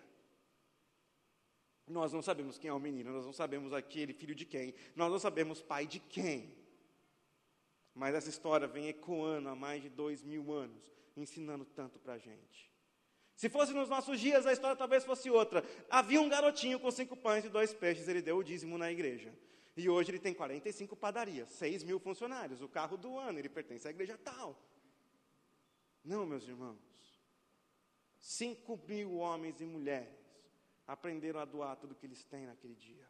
Nós 1.87 2.13
não 2.13 2.23
sabemos 2.23 2.59
quem 2.59 2.69
é 2.69 2.73
o 2.73 2.81
menino, 2.81 3.13
nós 3.13 3.25
não 3.25 3.33
sabemos 3.33 3.73
aquele 3.73 4.13
filho 4.13 4.35
de 4.35 4.45
quem, 4.45 4.75
nós 4.97 5.11
não 5.11 5.19
sabemos 5.19 5.63
pai 5.63 5.87
de 5.87 6.01
quem. 6.01 6.53
Mas 7.95 8.15
essa 8.15 8.29
história 8.29 8.67
vem 8.67 8.89
ecoando 8.89 9.49
há 9.49 9.55
mais 9.55 9.83
de 9.83 9.89
dois 9.89 10.23
mil 10.23 10.53
anos, 10.53 10.93
ensinando 11.17 11.65
tanto 11.65 11.99
para 11.99 12.15
a 12.15 12.19
gente. 12.19 12.76
Se 13.37 13.51
fosse 13.51 13.75
nos 13.75 13.89
nossos 13.89 14.19
dias, 14.19 14.47
a 14.47 14.53
história 14.53 14.75
talvez 14.75 15.05
fosse 15.05 15.29
outra. 15.31 15.63
Havia 15.91 16.21
um 16.21 16.29
garotinho 16.29 16.81
com 16.81 16.91
cinco 16.91 17.15
pães 17.15 17.45
e 17.45 17.51
dois 17.51 17.73
peixes, 17.75 18.09
ele 18.09 18.23
deu 18.23 18.39
o 18.39 18.43
dízimo 18.43 18.79
na 18.79 18.91
igreja. 18.91 19.33
E 19.77 19.91
hoje 19.91 20.11
ele 20.11 20.19
tem 20.19 20.33
45 20.33 20.97
padarias, 20.97 21.51
6 21.51 21.85
mil 21.85 22.01
funcionários, 22.01 22.63
o 22.63 22.69
carro 22.69 22.97
do 22.97 23.19
ano, 23.19 23.39
ele 23.39 23.51
pertence 23.51 23.87
à 23.87 23.91
igreja 23.91 24.17
tal. 24.17 24.59
Não, 26.03 26.25
meus 26.25 26.49
irmãos. 26.49 26.81
5 28.19 28.81
mil 28.89 29.17
homens 29.17 29.61
e 29.61 29.67
mulheres 29.67 30.17
aprenderam 30.87 31.39
a 31.39 31.45
doar 31.45 31.77
tudo 31.77 31.95
que 31.95 32.07
eles 32.07 32.25
têm 32.25 32.47
naquele 32.47 32.75
dia. 32.75 33.07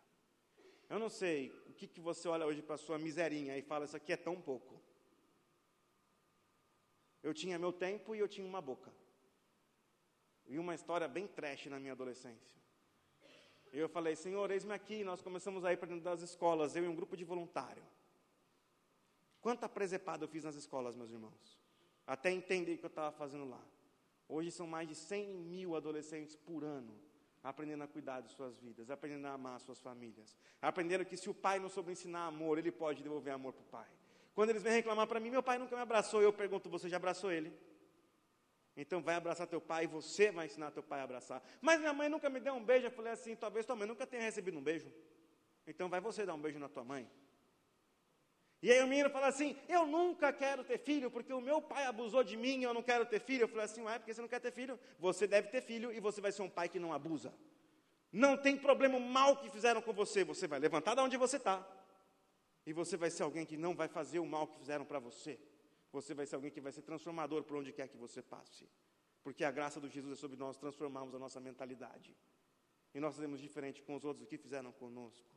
Eu 0.91 0.99
não 0.99 1.09
sei 1.09 1.53
o 1.69 1.73
que, 1.73 1.87
que 1.87 2.01
você 2.01 2.27
olha 2.27 2.47
hoje 2.47 2.63
para 2.63 2.75
a 2.75 2.79
sua 2.79 2.99
miserinha 2.99 3.57
e 3.57 3.63
fala, 3.63 3.85
isso 3.85 3.97
aqui 3.97 4.13
é 4.13 4.17
tão 4.17 4.41
pouco. 4.41 4.83
Eu 7.23 7.33
tinha 7.33 7.59
meu 7.61 7.73
tempo 7.73 8.13
e 8.15 8.19
eu 8.19 8.27
tinha 8.27 8.47
uma 8.47 8.61
boca. 8.61 8.93
E 10.49 10.59
uma 10.59 10.75
história 10.75 11.09
bem 11.09 11.27
trash 11.27 11.67
na 11.67 11.79
minha 11.79 11.93
adolescência. 11.93 12.57
Eu 13.73 13.89
falei, 13.89 14.15
Senhor, 14.17 14.51
eis-me 14.51 14.73
aqui. 14.73 15.05
Nós 15.05 15.21
começamos 15.21 15.65
a 15.65 15.73
ir 15.73 15.77
para 15.77 15.89
dentro 15.89 16.05
das 16.05 16.23
escolas, 16.23 16.77
eu 16.77 16.85
e 16.85 16.89
um 16.89 16.95
grupo 16.95 17.17
de 17.17 17.25
voluntário. 17.25 17.83
Quanta 19.41 19.69
presepada 19.69 20.25
eu 20.25 20.29
fiz 20.29 20.45
nas 20.45 20.55
escolas, 20.55 20.97
meus 20.97 21.11
irmãos. 21.11 21.61
Até 22.07 22.31
entender 22.31 22.75
o 22.75 22.79
que 22.79 22.85
eu 22.85 22.89
estava 22.89 23.13
fazendo 23.13 23.49
lá. 23.49 23.63
Hoje 24.29 24.51
são 24.51 24.67
mais 24.67 24.89
de 24.89 24.95
100 24.95 25.35
mil 25.35 25.77
adolescentes 25.77 26.35
por 26.35 26.65
ano 26.65 27.07
aprendendo 27.49 27.85
a 27.85 27.87
cuidar 27.87 28.21
de 28.21 28.31
suas 28.33 28.59
vidas, 28.59 28.91
aprendendo 28.91 29.27
a 29.27 29.33
amar 29.33 29.61
suas 29.61 29.79
famílias, 29.79 30.37
aprendendo 30.61 31.05
que 31.05 31.17
se 31.17 31.31
o 31.31 31.35
pai 31.35 31.61
não 31.61 31.69
soube 31.69 31.93
ensinar 31.93 32.27
amor, 32.27 32.59
ele 32.59 32.73
pode 32.73 33.05
devolver 33.05 33.33
amor 33.33 33.53
para 33.53 33.63
o 33.63 33.67
pai. 33.67 33.89
Quando 34.35 34.51
eles 34.51 34.65
vêm 34.65 34.73
reclamar 34.73 35.07
para 35.07 35.21
mim, 35.21 35.31
meu 35.31 35.43
pai 35.43 35.57
nunca 35.57 35.77
me 35.77 35.83
abraçou, 35.83 36.21
eu 36.21 36.33
pergunto, 36.33 36.69
você 36.69 36.89
já 36.89 36.97
abraçou 36.97 37.31
ele? 37.31 37.53
Então 38.77 39.01
vai 39.01 39.15
abraçar 39.15 39.47
teu 39.47 39.61
pai 39.61 39.85
e 39.85 39.87
você 39.87 40.31
vai 40.31 40.47
ensinar 40.47 40.71
teu 40.71 40.83
pai 40.83 41.01
a 41.01 41.05
abraçar. 41.05 41.43
Mas 41.61 41.81
minha 41.81 41.93
mãe 41.93 42.09
nunca 42.09 42.29
me 42.29 42.39
deu 42.39 42.55
um 42.55 42.63
beijo, 42.63 42.87
eu 42.87 42.91
falei 42.91 43.13
assim, 43.13 43.35
talvez 43.35 43.65
tua 43.65 43.75
mãe 43.75 43.89
nunca 43.89 44.07
tenha 44.07 44.23
recebido 44.23 44.59
um 44.59 44.63
beijo. 44.63 44.93
Então 45.67 45.89
vai 45.89 46.01
você 46.01 46.27
dar 46.27 46.35
um 46.35 46.41
beijo 46.41 46.59
na 46.59 46.69
tua 46.69 46.85
mãe. 46.85 47.09
E 48.63 48.73
aí 48.73 48.83
o 48.83 48.87
menino 48.87 49.11
fala 49.11 49.27
assim: 49.27 49.57
Eu 49.69 49.87
nunca 49.87 50.33
quero 50.33 50.65
ter 50.65 50.79
filho, 50.79 51.11
porque 51.11 51.33
o 51.33 51.41
meu 51.41 51.61
pai 51.61 51.85
abusou 51.85 52.25
de 52.25 52.37
mim 52.37 52.61
e 52.61 52.63
eu 52.65 52.73
não 52.73 52.83
quero 52.83 53.05
ter 53.05 53.21
filho. 53.21 53.43
Eu 53.43 53.49
falei 53.49 53.65
assim: 53.65 53.83
Ué, 53.83 53.99
porque 53.99 54.15
você 54.15 54.21
não 54.21 54.29
quer 54.29 54.41
ter 54.41 54.51
filho? 54.51 54.79
Você 54.99 55.27
deve 55.27 55.49
ter 55.49 55.61
filho 55.61 55.93
e 55.93 56.01
você 56.01 56.21
vai 56.21 56.33
ser 56.33 56.43
um 56.43 56.49
pai 56.49 56.69
que 56.69 56.79
não 56.79 56.93
abusa. 56.93 57.33
Não 58.11 58.37
tem 58.37 58.57
problema 58.57 58.99
mal 58.99 59.37
que 59.37 59.51
fizeram 59.51 59.83
com 59.83 59.93
você. 59.93 60.25
Você 60.25 60.47
vai 60.47 60.59
levantar 60.59 60.95
de 60.95 61.01
onde 61.01 61.17
você 61.17 61.37
está. 61.37 61.67
E 62.65 62.73
você 62.73 62.97
vai 62.97 63.11
ser 63.11 63.25
alguém 63.25 63.45
que 63.45 63.57
não 63.57 63.75
vai 63.75 63.89
fazer 63.89 64.19
o 64.19 64.27
mal 64.27 64.47
que 64.47 64.59
fizeram 64.59 64.85
para 64.85 64.99
você. 64.99 65.39
Você 65.93 66.15
vai 66.15 66.27
ser 66.27 66.35
alguém 66.35 66.51
que 66.51 66.61
vai 66.61 66.73
ser 66.73 66.83
transformador 66.83 67.43
por 67.45 67.57
onde 67.57 67.73
quer 67.73 67.89
que 67.89 67.97
você 67.97 68.23
passe. 68.23 68.69
Porque 69.23 69.45
a 69.45 69.51
graça 69.51 69.81
do 69.81 69.89
Jesus 69.89 70.13
é 70.13 70.21
sobre 70.21 70.37
nós 70.37 70.57
transformarmos 70.57 71.15
a 71.15 71.19
nossa 71.19 71.41
mentalidade. 71.41 72.17
E 72.95 73.01
nós 73.01 73.15
fazemos 73.15 73.41
diferente 73.41 73.83
com 73.83 73.97
os 73.97 74.05
outros 74.05 74.25
do 74.25 74.29
que 74.29 74.39
fizeram 74.39 74.73
conosco. 74.73 75.29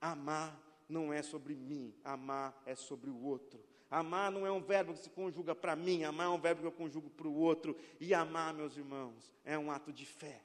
Amar 0.00 0.58
não 0.88 1.12
é 1.12 1.22
sobre 1.22 1.54
mim, 1.54 1.94
amar 2.04 2.62
é 2.64 2.74
sobre 2.74 3.10
o 3.10 3.20
outro. 3.20 3.62
Amar 3.90 4.30
não 4.30 4.46
é 4.46 4.52
um 4.52 4.62
verbo 4.62 4.92
que 4.92 5.00
se 5.00 5.10
conjuga 5.10 5.54
para 5.54 5.74
mim, 5.74 6.04
amar 6.04 6.26
é 6.26 6.30
um 6.30 6.40
verbo 6.40 6.60
que 6.60 6.66
eu 6.66 6.72
conjugo 6.72 7.10
para 7.10 7.26
o 7.26 7.34
outro. 7.34 7.76
E 7.98 8.14
amar, 8.14 8.54
meus 8.54 8.76
irmãos, 8.76 9.32
é 9.44 9.58
um 9.58 9.70
ato 9.70 9.92
de 9.92 10.04
fé. 10.06 10.42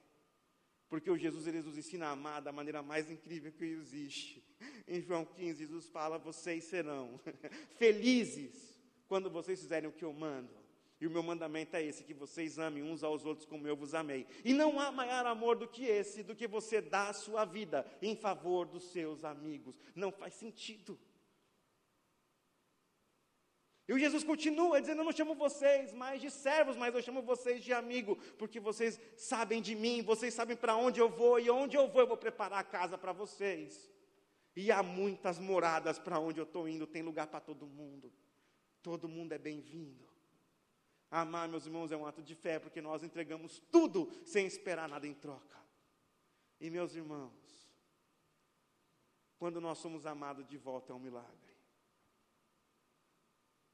Porque 0.93 1.09
o 1.09 1.17
Jesus 1.17 1.47
ele 1.47 1.63
nos 1.63 1.75
ensina 1.75 2.05
a 2.05 2.11
amar 2.11 2.39
da 2.39 2.51
maneira 2.51 2.83
mais 2.83 3.09
incrível 3.09 3.51
que 3.51 3.65
existe. 3.65 4.43
Em 4.87 5.01
João 5.01 5.25
15, 5.25 5.57
Jesus 5.57 5.89
fala: 5.89 6.19
Vocês 6.19 6.65
serão 6.65 7.19
felizes 7.79 8.79
quando 9.07 9.27
vocês 9.27 9.59
fizerem 9.59 9.89
o 9.89 9.91
que 9.91 10.05
eu 10.05 10.13
mando. 10.13 10.53
E 11.01 11.07
o 11.07 11.09
meu 11.09 11.23
mandamento 11.23 11.75
é 11.75 11.81
esse: 11.81 12.03
que 12.03 12.13
vocês 12.13 12.59
amem 12.59 12.83
uns 12.83 13.03
aos 13.03 13.25
outros 13.25 13.43
como 13.43 13.67
eu 13.67 13.75
vos 13.75 13.95
amei. 13.95 14.27
E 14.45 14.53
não 14.53 14.79
há 14.79 14.91
maior 14.91 15.25
amor 15.25 15.55
do 15.55 15.67
que 15.67 15.83
esse, 15.83 16.21
do 16.21 16.35
que 16.35 16.47
você 16.47 16.79
dar 16.79 17.09
a 17.09 17.13
sua 17.13 17.43
vida 17.43 17.83
em 17.99 18.15
favor 18.15 18.67
dos 18.67 18.83
seus 18.91 19.23
amigos. 19.23 19.75
Não 19.95 20.11
faz 20.11 20.35
sentido. 20.35 20.99
E 23.88 23.93
o 23.93 23.99
Jesus 23.99 24.23
continua 24.23 24.79
dizendo: 24.79 25.01
Eu 25.01 25.05
não 25.05 25.11
chamo 25.11 25.36
vocês 25.36 25.91
mais 25.91 26.21
de 26.21 26.31
servos, 26.31 26.77
mas 26.77 26.95
eu 26.95 27.01
chamo 27.01 27.21
vocês 27.21 27.63
de 27.63 27.73
amigo, 27.73 28.15
porque 28.38 28.59
vocês 28.59 28.99
sabem 29.17 29.61
de 29.61 29.75
mim, 29.75 30.01
vocês 30.01 30.34
sabem 30.34 30.55
para 30.55 30.75
onde 30.75 30.99
eu 30.99 31.09
vou, 31.09 31.39
e 31.39 31.49
onde 31.49 31.75
eu 31.75 31.88
vou, 31.88 32.01
eu 32.01 32.07
vou 32.07 32.17
preparar 32.17 32.59
a 32.59 32.63
casa 32.63 32.97
para 32.97 33.11
vocês. 33.11 33.91
E 34.55 34.71
há 34.71 34.81
muitas 34.84 35.39
moradas 35.39 35.97
para 35.97 36.19
onde 36.19 36.39
eu 36.39 36.43
estou 36.43 36.67
indo, 36.67 36.88
tem 36.88 37.01
lugar 37.01 37.27
para 37.27 37.39
todo 37.39 37.65
mundo. 37.65 38.13
Todo 38.81 39.07
mundo 39.07 39.34
é 39.34 39.38
bem-vindo. 39.38 40.07
Amar, 41.09 41.47
meus 41.47 41.65
irmãos, 41.65 41.91
é 41.91 41.97
um 41.97 42.05
ato 42.05 42.21
de 42.21 42.36
fé, 42.36 42.59
porque 42.59 42.81
nós 42.81 43.03
entregamos 43.03 43.59
tudo 43.71 44.11
sem 44.25 44.45
esperar 44.45 44.89
nada 44.89 45.07
em 45.07 45.13
troca. 45.13 45.57
E, 46.59 46.69
meus 46.69 46.95
irmãos, 46.95 47.69
quando 49.38 49.59
nós 49.59 49.77
somos 49.77 50.05
amados 50.05 50.47
de 50.47 50.57
volta 50.57 50.91
é 50.91 50.95
um 50.95 50.99
milagre. 50.99 51.42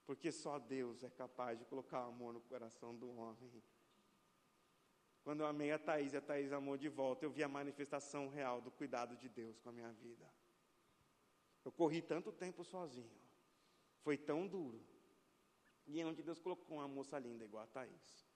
Porque 0.09 0.31
só 0.31 0.57
Deus 0.57 1.03
é 1.03 1.09
capaz 1.11 1.59
de 1.59 1.65
colocar 1.65 1.99
amor 1.99 2.33
no 2.33 2.41
coração 2.41 2.95
do 2.95 3.15
homem. 3.15 3.61
Quando 5.23 5.41
eu 5.41 5.45
amei 5.45 5.71
a 5.71 5.77
Thaís 5.77 6.13
e 6.13 6.17
a 6.17 6.21
Thaís 6.21 6.51
amou 6.51 6.75
de 6.77 6.89
volta, 6.89 7.23
eu 7.23 7.29
vi 7.29 7.43
a 7.43 7.47
manifestação 7.47 8.27
real 8.27 8.59
do 8.59 8.71
cuidado 8.71 9.15
de 9.15 9.29
Deus 9.29 9.59
com 9.59 9.69
a 9.69 9.71
minha 9.71 9.91
vida. 9.91 10.27
Eu 11.63 11.71
corri 11.71 12.01
tanto 12.01 12.31
tempo 12.31 12.63
sozinho. 12.63 13.15
Foi 14.01 14.17
tão 14.17 14.47
duro. 14.47 14.83
E 15.85 16.01
é 16.01 16.05
onde 16.07 16.23
Deus 16.23 16.39
colocou 16.39 16.77
uma 16.77 16.87
moça 16.87 17.19
linda 17.19 17.45
igual 17.45 17.65
a 17.65 17.67
Thaís. 17.67 18.27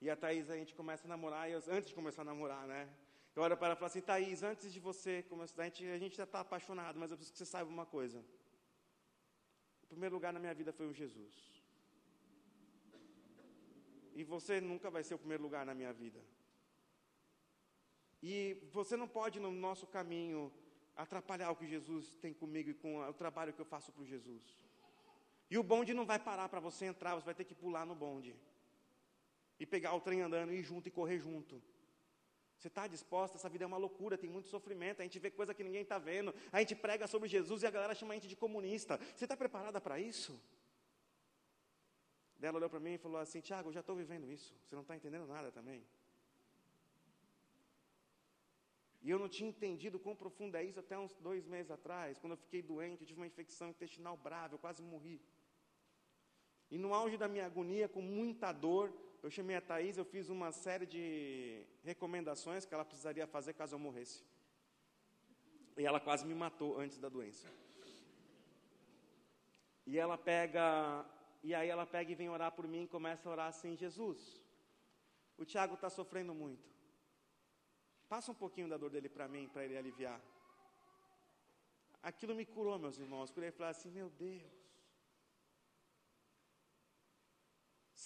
E 0.00 0.10
a 0.10 0.16
Thaís, 0.16 0.50
a 0.50 0.56
gente 0.56 0.74
começa 0.74 1.06
a 1.06 1.08
namorar, 1.08 1.48
eu, 1.48 1.62
antes 1.68 1.90
de 1.90 1.94
começar 1.94 2.22
a 2.22 2.24
namorar, 2.24 2.66
né? 2.66 2.92
Eu 3.36 3.44
olho 3.44 3.56
para 3.56 3.68
ela 3.68 3.74
e 3.76 3.78
falo 3.78 3.86
assim, 3.86 4.00
Thaís, 4.00 4.42
antes 4.42 4.72
de 4.72 4.80
você 4.80 5.22
começar, 5.22 5.62
a 5.62 5.66
gente, 5.66 5.86
a 5.86 5.98
gente 5.98 6.16
já 6.16 6.24
está 6.24 6.40
apaixonado, 6.40 6.98
mas 6.98 7.12
eu 7.12 7.16
preciso 7.16 7.32
que 7.32 7.38
você 7.38 7.46
saiba 7.46 7.70
uma 7.70 7.86
coisa. 7.86 8.24
Primeiro 9.90 10.14
lugar 10.14 10.32
na 10.32 10.40
minha 10.44 10.54
vida 10.54 10.72
foi 10.72 10.86
o 10.86 10.94
Jesus. 10.94 11.34
E 14.14 14.22
você 14.22 14.60
nunca 14.60 14.88
vai 14.90 15.02
ser 15.02 15.14
o 15.14 15.18
primeiro 15.18 15.42
lugar 15.42 15.66
na 15.66 15.74
minha 15.74 15.92
vida. 15.92 16.20
E 18.22 18.34
você 18.72 18.96
não 18.96 19.08
pode, 19.08 19.40
no 19.40 19.50
nosso 19.50 19.86
caminho, 19.86 20.52
atrapalhar 20.96 21.50
o 21.50 21.56
que 21.56 21.66
Jesus 21.66 22.14
tem 22.16 22.32
comigo 22.32 22.70
e 22.70 22.74
com 22.74 23.00
o 23.00 23.14
trabalho 23.14 23.52
que 23.52 23.60
eu 23.60 23.70
faço 23.74 23.90
para 23.92 24.04
Jesus. 24.04 24.42
E 25.50 25.58
o 25.58 25.62
bonde 25.62 25.92
não 25.92 26.06
vai 26.06 26.18
parar 26.18 26.48
para 26.48 26.60
você 26.60 26.86
entrar, 26.86 27.14
você 27.16 27.24
vai 27.24 27.34
ter 27.34 27.44
que 27.44 27.54
pular 27.54 27.84
no 27.84 27.94
bonde. 27.94 28.36
E 29.58 29.66
pegar 29.66 29.94
o 29.94 30.00
trem 30.00 30.20
andando, 30.20 30.52
ir 30.52 30.62
junto 30.62 30.86
e 30.88 30.90
correr 30.90 31.18
junto. 31.18 31.60
Você 32.60 32.68
está 32.68 32.86
disposta? 32.86 33.38
Essa 33.38 33.48
vida 33.48 33.64
é 33.64 33.66
uma 33.66 33.78
loucura, 33.78 34.18
tem 34.18 34.28
muito 34.28 34.48
sofrimento, 34.48 35.00
a 35.00 35.02
gente 35.02 35.18
vê 35.18 35.30
coisa 35.30 35.54
que 35.54 35.64
ninguém 35.64 35.80
está 35.80 35.98
vendo, 35.98 36.34
a 36.52 36.58
gente 36.58 36.74
prega 36.74 37.06
sobre 37.06 37.26
Jesus 37.26 37.62
e 37.62 37.66
a 37.66 37.70
galera 37.70 37.94
chama 37.94 38.12
a 38.12 38.16
gente 38.16 38.28
de 38.28 38.36
comunista. 38.36 38.98
Você 39.16 39.24
está 39.24 39.34
preparada 39.34 39.80
para 39.80 39.98
isso? 39.98 40.38
Ela 42.42 42.58
olhou 42.58 42.68
para 42.68 42.78
mim 42.78 42.94
e 42.94 42.98
falou 42.98 43.18
assim: 43.18 43.40
Tiago, 43.40 43.70
eu 43.70 43.72
já 43.72 43.80
estou 43.80 43.96
vivendo 43.96 44.30
isso, 44.30 44.54
você 44.62 44.74
não 44.74 44.82
está 44.82 44.94
entendendo 44.94 45.26
nada 45.26 45.50
também. 45.50 45.82
E 49.00 49.08
eu 49.08 49.18
não 49.18 49.30
tinha 49.36 49.48
entendido 49.48 49.98
quão 49.98 50.14
profundo 50.14 50.54
é 50.58 50.62
isso 50.62 50.78
até 50.78 50.98
uns 50.98 51.14
dois 51.14 51.46
meses 51.46 51.70
atrás, 51.70 52.18
quando 52.18 52.32
eu 52.32 52.36
fiquei 52.36 52.60
doente, 52.60 53.00
eu 53.00 53.06
tive 53.06 53.20
uma 53.20 53.26
infecção 53.26 53.70
intestinal 53.70 54.18
brava, 54.18 54.54
eu 54.54 54.58
quase 54.58 54.82
morri. 54.82 55.18
E 56.70 56.76
no 56.76 56.92
auge 56.92 57.16
da 57.16 57.26
minha 57.26 57.46
agonia, 57.46 57.88
com 57.88 58.02
muita 58.02 58.52
dor, 58.52 58.92
eu 59.22 59.30
chamei 59.30 59.56
a 59.56 59.60
Thaís, 59.60 59.96
eu 59.98 60.04
fiz 60.04 60.28
uma 60.28 60.50
série 60.50 60.86
de 60.86 61.62
recomendações 61.84 62.64
que 62.64 62.74
ela 62.74 62.84
precisaria 62.84 63.26
fazer 63.26 63.52
caso 63.52 63.74
eu 63.74 63.78
morresse. 63.78 64.24
E 65.76 65.84
ela 65.84 66.00
quase 66.00 66.26
me 66.26 66.34
matou 66.34 66.78
antes 66.78 66.98
da 66.98 67.08
doença. 67.08 67.48
E 69.86 69.98
ela 69.98 70.16
pega, 70.16 71.04
e 71.42 71.54
aí 71.54 71.68
ela 71.68 71.86
pega 71.86 72.12
e 72.12 72.14
vem 72.14 72.28
orar 72.28 72.52
por 72.52 72.66
mim 72.66 72.84
e 72.84 72.88
começa 72.88 73.28
a 73.28 73.32
orar 73.32 73.48
assim: 73.48 73.76
Jesus, 73.76 74.42
o 75.36 75.44
Tiago 75.44 75.74
está 75.74 75.90
sofrendo 75.90 76.34
muito. 76.34 76.68
Passa 78.08 78.32
um 78.32 78.34
pouquinho 78.34 78.68
da 78.68 78.76
dor 78.76 78.90
dele 78.90 79.08
para 79.08 79.28
mim, 79.28 79.48
para 79.48 79.64
ele 79.64 79.76
aliviar. 79.76 80.20
Aquilo 82.02 82.34
me 82.34 82.46
curou, 82.46 82.78
meus 82.78 82.98
irmãos. 82.98 83.30
Por 83.30 83.42
ele 83.42 83.52
falar 83.52 83.70
assim: 83.70 83.90
Meu 83.90 84.08
Deus. 84.10 84.59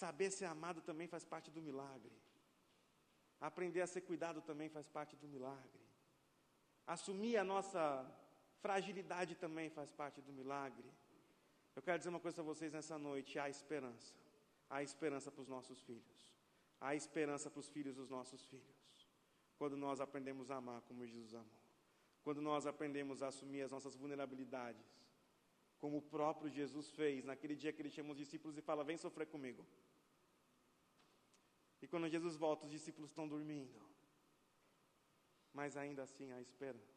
Saber 0.01 0.29
ser 0.37 0.47
amado 0.55 0.79
também 0.89 1.07
faz 1.13 1.23
parte 1.33 1.49
do 1.55 1.61
milagre. 1.67 2.15
Aprender 3.49 3.81
a 3.81 3.87
ser 3.93 4.01
cuidado 4.09 4.39
também 4.49 4.69
faz 4.77 4.87
parte 4.97 5.15
do 5.21 5.27
milagre. 5.35 5.83
Assumir 6.95 7.35
a 7.37 7.45
nossa 7.53 7.83
fragilidade 8.63 9.35
também 9.35 9.69
faz 9.77 9.91
parte 10.01 10.19
do 10.27 10.33
milagre. 10.39 10.89
Eu 11.75 11.81
quero 11.81 11.99
dizer 11.99 12.09
uma 12.15 12.23
coisa 12.25 12.41
a 12.41 12.49
vocês 12.51 12.71
nessa 12.77 12.97
noite: 13.09 13.39
há 13.39 13.47
esperança. 13.57 14.13
Há 14.69 14.81
esperança 14.89 15.31
para 15.31 15.43
os 15.45 15.51
nossos 15.55 15.81
filhos. 15.89 16.21
Há 16.85 16.93
esperança 16.95 17.49
para 17.49 17.61
os 17.63 17.69
filhos 17.69 17.95
dos 17.95 18.09
nossos 18.09 18.43
filhos 18.45 18.85
quando 19.57 19.77
nós 19.77 19.99
aprendemos 20.01 20.51
a 20.51 20.57
amar 20.57 20.81
como 20.81 21.05
Jesus 21.05 21.33
amou. 21.33 21.61
Quando 22.23 22.41
nós 22.41 22.65
aprendemos 22.65 23.21
a 23.21 23.27
assumir 23.27 23.61
as 23.61 23.71
nossas 23.71 23.95
vulnerabilidades, 23.95 24.85
como 25.85 25.97
o 25.97 26.01
próprio 26.01 26.49
Jesus 26.49 26.89
fez 26.99 27.23
naquele 27.23 27.55
dia 27.55 27.71
que 27.71 27.79
ele 27.79 27.91
chama 27.95 28.11
os 28.13 28.17
discípulos 28.17 28.57
e 28.57 28.61
fala: 28.69 28.83
Vem 28.83 28.97
sofrer 28.97 29.27
comigo. 29.27 29.63
E 31.79 31.87
quando 31.87 32.09
Jesus 32.09 32.35
volta, 32.35 32.65
os 32.65 32.71
discípulos 32.71 33.11
estão 33.11 33.27
dormindo. 33.27 33.79
Mas 35.53 35.77
ainda 35.77 36.01
assim 36.07 36.31
há 36.31 36.41
esperança. 36.41 36.95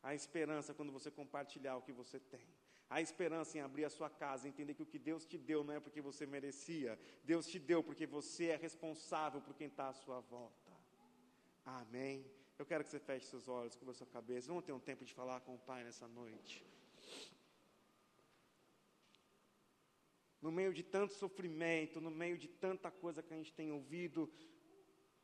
Há 0.00 0.14
esperança 0.14 0.72
quando 0.72 0.92
você 0.92 1.10
compartilhar 1.10 1.74
o 1.76 1.82
que 1.82 1.92
você 1.92 2.20
tem. 2.20 2.46
Há 2.88 3.02
esperança 3.02 3.58
em 3.58 3.62
abrir 3.62 3.84
a 3.84 3.90
sua 3.90 4.08
casa, 4.08 4.46
entender 4.46 4.74
que 4.74 4.84
o 4.84 4.90
que 4.92 5.00
Deus 5.10 5.26
te 5.26 5.36
deu 5.36 5.64
não 5.64 5.74
é 5.74 5.80
porque 5.80 6.00
você 6.00 6.24
merecia, 6.24 6.96
Deus 7.24 7.48
te 7.48 7.58
deu 7.58 7.82
porque 7.82 8.06
você 8.06 8.46
é 8.50 8.56
responsável 8.56 9.40
por 9.40 9.56
quem 9.56 9.66
está 9.66 9.88
à 9.88 9.92
sua 9.92 10.20
volta. 10.20 10.72
Amém. 11.64 12.24
Eu 12.56 12.64
quero 12.64 12.84
que 12.84 12.90
você 12.90 13.00
feche 13.00 13.26
seus 13.26 13.48
olhos, 13.48 13.74
cubra 13.74 13.92
sua 13.92 14.06
cabeça. 14.06 14.46
Vamos 14.46 14.64
ter 14.64 14.72
um 14.72 14.86
tempo 14.90 15.04
de 15.04 15.12
falar 15.12 15.40
com 15.40 15.56
o 15.56 15.58
Pai 15.58 15.82
nessa 15.82 16.06
noite. 16.06 16.64
No 20.40 20.52
meio 20.52 20.72
de 20.72 20.82
tanto 20.82 21.14
sofrimento, 21.14 22.00
no 22.00 22.10
meio 22.10 22.38
de 22.38 22.48
tanta 22.48 22.90
coisa 22.90 23.22
que 23.22 23.34
a 23.34 23.36
gente 23.36 23.52
tem 23.52 23.72
ouvido, 23.72 24.30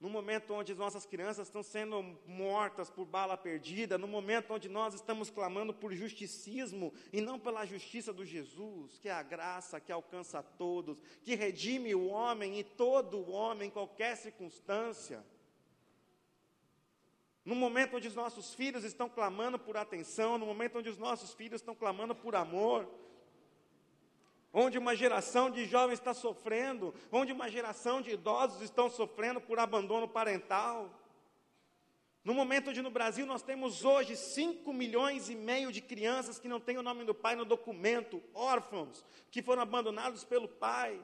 no 0.00 0.10
momento 0.10 0.52
onde 0.52 0.72
as 0.72 0.76
nossas 0.76 1.06
crianças 1.06 1.46
estão 1.46 1.62
sendo 1.62 2.02
mortas 2.26 2.90
por 2.90 3.06
bala 3.06 3.36
perdida, 3.36 3.96
no 3.96 4.06
momento 4.06 4.52
onde 4.52 4.68
nós 4.68 4.92
estamos 4.92 5.30
clamando 5.30 5.72
por 5.72 5.94
justicismo 5.94 6.92
e 7.12 7.20
não 7.20 7.38
pela 7.38 7.64
justiça 7.64 8.12
do 8.12 8.22
Jesus, 8.22 8.98
que 8.98 9.08
é 9.08 9.12
a 9.12 9.22
graça 9.22 9.80
que 9.80 9.90
alcança 9.90 10.40
a 10.40 10.42
todos, 10.42 11.00
que 11.22 11.34
redime 11.34 11.94
o 11.94 12.08
homem 12.08 12.58
e 12.58 12.64
todo 12.64 13.18
o 13.18 13.30
homem 13.30 13.68
em 13.68 13.70
qualquer 13.70 14.16
circunstância. 14.16 15.24
No 17.44 17.54
momento 17.54 17.96
onde 17.96 18.08
os 18.08 18.14
nossos 18.14 18.54
filhos 18.54 18.84
estão 18.84 19.08
clamando 19.08 19.58
por 19.58 19.76
atenção, 19.76 20.36
no 20.36 20.44
momento 20.44 20.78
onde 20.78 20.88
os 20.88 20.98
nossos 20.98 21.32
filhos 21.34 21.60
estão 21.60 21.74
clamando 21.74 22.14
por 22.14 22.34
amor, 22.34 22.88
onde 24.54 24.78
uma 24.78 24.96
geração 24.96 25.50
de 25.50 25.66
jovens 25.66 25.98
está 25.98 26.14
sofrendo, 26.14 26.94
onde 27.12 27.32
uma 27.32 27.50
geração 27.50 28.00
de 28.00 28.12
idosos 28.12 28.62
estão 28.62 28.88
sofrendo 28.88 29.40
por 29.40 29.58
abandono 29.58 30.08
parental. 30.08 30.88
No 32.24 32.32
momento 32.32 32.70
onde 32.70 32.80
no 32.80 32.90
Brasil 32.90 33.26
nós 33.26 33.42
temos 33.42 33.84
hoje 33.84 34.16
5 34.16 34.72
milhões 34.72 35.28
e 35.28 35.34
meio 35.34 35.70
de 35.70 35.82
crianças 35.82 36.38
que 36.38 36.48
não 36.48 36.60
têm 36.60 36.78
o 36.78 36.82
nome 36.82 37.04
do 37.04 37.14
pai 37.14 37.34
no 37.34 37.44
documento, 37.44 38.22
órfãos, 38.32 39.04
que 39.30 39.42
foram 39.42 39.60
abandonados 39.60 40.24
pelo 40.24 40.48
pai. 40.48 40.98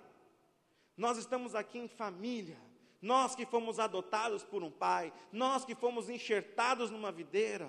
Nós 0.96 1.18
estamos 1.18 1.55
aqui 1.55 1.78
em 1.78 1.88
família 1.88 2.57
nós 3.01 3.34
que 3.34 3.46
fomos 3.46 3.78
adotados 3.78 4.44
por 4.44 4.62
um 4.62 4.70
pai, 4.70 5.12
nós 5.32 5.64
que 5.64 5.74
fomos 5.74 6.11
enxertados 6.11 6.90
numa 6.90 7.11
videira, 7.11 7.68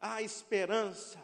há 0.00 0.22
esperança 0.22 1.20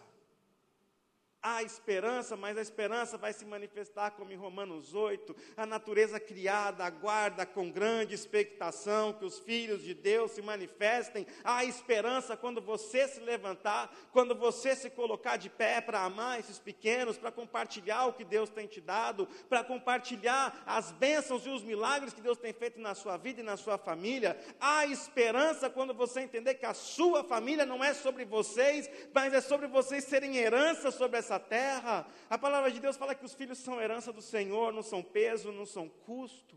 Há 1.50 1.62
esperança, 1.62 2.36
mas 2.36 2.58
a 2.58 2.60
esperança 2.60 3.16
vai 3.16 3.32
se 3.32 3.46
manifestar 3.46 4.10
como 4.10 4.30
em 4.30 4.36
Romanos 4.36 4.94
8. 4.94 5.34
A 5.56 5.64
natureza 5.64 6.20
criada 6.20 6.84
aguarda 6.84 7.46
com 7.46 7.70
grande 7.70 8.14
expectação 8.14 9.14
que 9.14 9.24
os 9.24 9.38
filhos 9.38 9.82
de 9.82 9.94
Deus 9.94 10.32
se 10.32 10.42
manifestem. 10.42 11.26
Há 11.42 11.64
esperança 11.64 12.36
quando 12.36 12.60
você 12.60 13.08
se 13.08 13.20
levantar, 13.20 13.90
quando 14.12 14.34
você 14.34 14.76
se 14.76 14.90
colocar 14.90 15.38
de 15.38 15.48
pé 15.48 15.80
para 15.80 16.02
amar 16.02 16.38
esses 16.38 16.58
pequenos, 16.58 17.16
para 17.16 17.32
compartilhar 17.32 18.04
o 18.04 18.12
que 18.12 18.24
Deus 18.24 18.50
tem 18.50 18.66
te 18.66 18.82
dado, 18.82 19.26
para 19.48 19.64
compartilhar 19.64 20.62
as 20.66 20.92
bênçãos 20.92 21.46
e 21.46 21.48
os 21.48 21.62
milagres 21.62 22.12
que 22.12 22.20
Deus 22.20 22.36
tem 22.36 22.52
feito 22.52 22.78
na 22.78 22.94
sua 22.94 23.16
vida 23.16 23.40
e 23.40 23.44
na 23.44 23.56
sua 23.56 23.78
família. 23.78 24.38
Há 24.60 24.84
esperança 24.84 25.70
quando 25.70 25.94
você 25.94 26.20
entender 26.20 26.56
que 26.56 26.66
a 26.66 26.74
sua 26.74 27.24
família 27.24 27.64
não 27.64 27.82
é 27.82 27.94
sobre 27.94 28.26
vocês, 28.26 28.90
mas 29.14 29.32
é 29.32 29.40
sobre 29.40 29.66
vocês 29.66 30.04
serem 30.04 30.36
herança 30.36 30.90
sobre 30.90 31.16
essa 31.18 31.37
terra. 31.38 32.06
A 32.28 32.38
palavra 32.38 32.70
de 32.70 32.80
Deus 32.80 32.96
fala 32.96 33.14
que 33.14 33.24
os 33.24 33.34
filhos 33.34 33.58
são 33.58 33.80
herança 33.80 34.12
do 34.12 34.22
Senhor, 34.22 34.72
não 34.72 34.82
são 34.82 35.02
peso, 35.02 35.52
não 35.52 35.66
são 35.66 35.88
custo. 35.88 36.56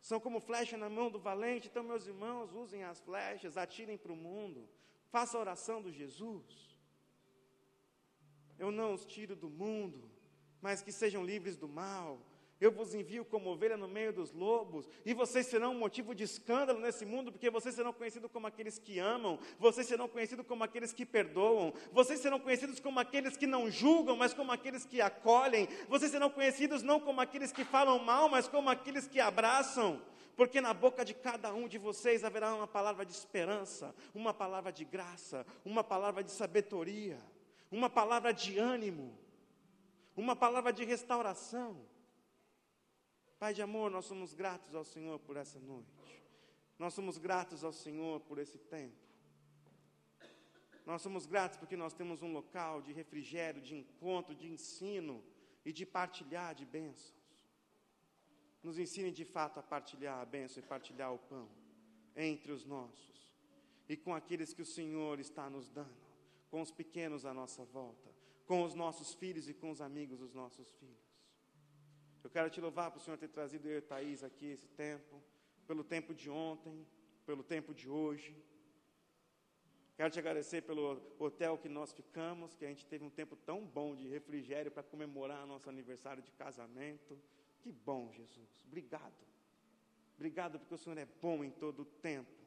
São 0.00 0.20
como 0.20 0.40
flecha 0.40 0.76
na 0.76 0.88
mão 0.88 1.10
do 1.10 1.18
valente. 1.18 1.68
Então, 1.68 1.82
meus 1.82 2.06
irmãos, 2.06 2.52
usem 2.52 2.84
as 2.84 3.00
flechas, 3.00 3.56
atirem 3.56 3.98
para 3.98 4.12
o 4.12 4.16
mundo. 4.16 4.68
Faça 5.10 5.36
a 5.36 5.40
oração 5.40 5.82
do 5.82 5.90
Jesus. 5.90 6.76
Eu 8.58 8.70
não 8.70 8.94
os 8.94 9.04
tiro 9.04 9.34
do 9.36 9.50
mundo, 9.50 10.10
mas 10.60 10.80
que 10.80 10.92
sejam 10.92 11.24
livres 11.24 11.56
do 11.56 11.68
mal 11.68 12.20
eu 12.60 12.72
vos 12.72 12.94
envio 12.94 13.24
como 13.24 13.50
ovelha 13.50 13.76
no 13.76 13.86
meio 13.86 14.12
dos 14.12 14.32
lobos, 14.32 14.88
e 15.04 15.12
vocês 15.12 15.46
serão 15.46 15.72
um 15.72 15.78
motivo 15.78 16.14
de 16.14 16.24
escândalo 16.24 16.80
nesse 16.80 17.04
mundo, 17.04 17.30
porque 17.30 17.50
vocês 17.50 17.74
serão 17.74 17.92
conhecidos 17.92 18.30
como 18.32 18.46
aqueles 18.46 18.78
que 18.78 18.98
amam, 18.98 19.38
vocês 19.58 19.86
serão 19.86 20.08
conhecidos 20.08 20.46
como 20.46 20.64
aqueles 20.64 20.92
que 20.92 21.04
perdoam, 21.04 21.72
vocês 21.92 22.20
serão 22.20 22.40
conhecidos 22.40 22.80
como 22.80 22.98
aqueles 22.98 23.36
que 23.36 23.46
não 23.46 23.70
julgam, 23.70 24.16
mas 24.16 24.32
como 24.32 24.52
aqueles 24.52 24.84
que 24.84 25.00
acolhem, 25.00 25.68
vocês 25.88 26.10
serão 26.10 26.30
conhecidos 26.30 26.82
não 26.82 26.98
como 26.98 27.20
aqueles 27.20 27.52
que 27.52 27.64
falam 27.64 27.98
mal, 27.98 28.28
mas 28.28 28.48
como 28.48 28.70
aqueles 28.70 29.06
que 29.06 29.20
abraçam, 29.20 30.00
porque 30.36 30.60
na 30.60 30.74
boca 30.74 31.04
de 31.04 31.14
cada 31.14 31.52
um 31.52 31.66
de 31.66 31.78
vocês 31.78 32.22
haverá 32.22 32.54
uma 32.54 32.66
palavra 32.66 33.04
de 33.04 33.12
esperança, 33.12 33.94
uma 34.14 34.34
palavra 34.34 34.70
de 34.72 34.84
graça, 34.84 35.46
uma 35.64 35.82
palavra 35.82 36.22
de 36.22 36.30
sabedoria, 36.30 37.18
uma 37.70 37.88
palavra 37.88 38.32
de 38.32 38.58
ânimo, 38.58 39.18
uma 40.16 40.36
palavra 40.36 40.72
de 40.72 40.84
restauração. 40.84 41.76
Pai 43.38 43.52
de 43.52 43.62
amor, 43.62 43.90
nós 43.90 44.06
somos 44.06 44.32
gratos 44.32 44.74
ao 44.74 44.84
Senhor 44.84 45.18
por 45.20 45.36
essa 45.36 45.58
noite. 45.58 46.24
Nós 46.78 46.94
somos 46.94 47.18
gratos 47.18 47.62
ao 47.64 47.72
Senhor 47.72 48.20
por 48.20 48.38
esse 48.38 48.58
tempo. 48.58 48.96
Nós 50.84 51.02
somos 51.02 51.26
gratos 51.26 51.58
porque 51.58 51.76
nós 51.76 51.92
temos 51.92 52.22
um 52.22 52.32
local 52.32 52.80
de 52.80 52.92
refrigério, 52.92 53.60
de 53.60 53.74
encontro, 53.74 54.34
de 54.34 54.48
ensino 54.48 55.22
e 55.64 55.72
de 55.72 55.84
partilhar 55.84 56.54
de 56.54 56.64
bênçãos. 56.64 57.14
Nos 58.62 58.78
ensine 58.78 59.10
de 59.10 59.24
fato 59.24 59.58
a 59.58 59.62
partilhar 59.62 60.20
a 60.20 60.24
bênção 60.24 60.62
e 60.62 60.66
partilhar 60.66 61.12
o 61.12 61.18
pão 61.18 61.48
entre 62.14 62.52
os 62.52 62.64
nossos 62.64 63.16
e 63.88 63.96
com 63.96 64.14
aqueles 64.14 64.52
que 64.52 64.62
o 64.62 64.66
Senhor 64.66 65.20
está 65.20 65.48
nos 65.48 65.68
dando, 65.68 65.94
com 66.50 66.60
os 66.60 66.70
pequenos 66.70 67.24
à 67.24 67.32
nossa 67.32 67.64
volta, 67.64 68.10
com 68.46 68.62
os 68.62 68.74
nossos 68.74 69.14
filhos 69.14 69.48
e 69.48 69.54
com 69.54 69.70
os 69.70 69.80
amigos 69.80 70.18
dos 70.18 70.34
nossos 70.34 70.72
filhos. 70.74 71.15
Eu 72.26 72.30
quero 72.30 72.50
te 72.50 72.60
louvar 72.60 72.90
por 72.90 72.98
o 72.98 73.00
Senhor 73.00 73.16
ter 73.16 73.28
trazido 73.28 73.68
eu 73.68 73.78
e 73.78 73.80
Thaís 73.80 74.24
aqui 74.24 74.46
esse 74.46 74.66
tempo. 74.70 75.22
pelo 75.64 75.84
tempo 75.84 76.12
de 76.12 76.28
ontem, 76.28 76.84
pelo 77.24 77.44
tempo 77.44 77.72
de 77.72 77.88
hoje. 77.88 78.36
Quero 79.96 80.10
te 80.10 80.18
agradecer 80.18 80.62
pelo 80.62 81.00
hotel 81.20 81.56
que 81.56 81.68
nós 81.68 81.92
ficamos, 81.92 82.56
que 82.56 82.64
a 82.64 82.68
gente 82.68 82.84
teve 82.84 83.04
um 83.04 83.10
tempo 83.10 83.36
tão 83.36 83.64
bom 83.64 83.94
de 83.94 84.08
refrigério 84.08 84.72
para 84.72 84.82
comemorar 84.82 85.46
nosso 85.46 85.70
aniversário 85.70 86.20
de 86.20 86.32
casamento. 86.32 87.16
Que 87.60 87.70
bom, 87.70 88.12
Jesus. 88.12 88.64
Obrigado. 88.66 89.24
Obrigado 90.16 90.58
porque 90.58 90.74
o 90.74 90.78
Senhor 90.78 90.98
é 90.98 91.06
bom 91.22 91.44
em 91.44 91.52
todo 91.52 91.82
o 91.82 91.84
tempo. 91.84 92.42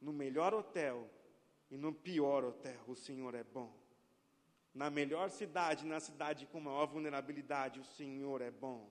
No 0.00 0.10
melhor 0.10 0.54
hotel 0.54 1.06
e 1.70 1.76
no 1.76 1.92
pior 1.92 2.42
hotel, 2.44 2.80
o 2.86 2.94
Senhor 2.94 3.34
é 3.34 3.44
bom. 3.44 3.83
Na 4.74 4.90
melhor 4.90 5.30
cidade, 5.30 5.86
na 5.86 6.00
cidade 6.00 6.46
com 6.46 6.58
maior 6.60 6.86
vulnerabilidade, 6.86 7.78
o 7.78 7.84
Senhor 7.84 8.40
é 8.42 8.50
bom. 8.50 8.90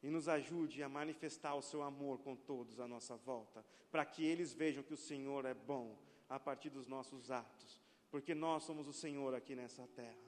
E 0.00 0.08
nos 0.08 0.28
ajude 0.28 0.82
a 0.82 0.88
manifestar 0.88 1.54
o 1.56 1.62
seu 1.62 1.82
amor 1.82 2.18
com 2.18 2.36
todos 2.36 2.78
à 2.78 2.86
nossa 2.86 3.16
volta, 3.16 3.64
para 3.90 4.04
que 4.04 4.24
eles 4.24 4.54
vejam 4.54 4.84
que 4.84 4.94
o 4.94 4.96
Senhor 4.96 5.44
é 5.46 5.54
bom 5.54 5.98
a 6.28 6.38
partir 6.38 6.70
dos 6.70 6.86
nossos 6.86 7.30
atos, 7.30 7.80
porque 8.10 8.34
nós 8.34 8.62
somos 8.62 8.86
o 8.86 8.92
Senhor 8.92 9.34
aqui 9.34 9.56
nessa 9.56 9.86
terra. 9.88 10.22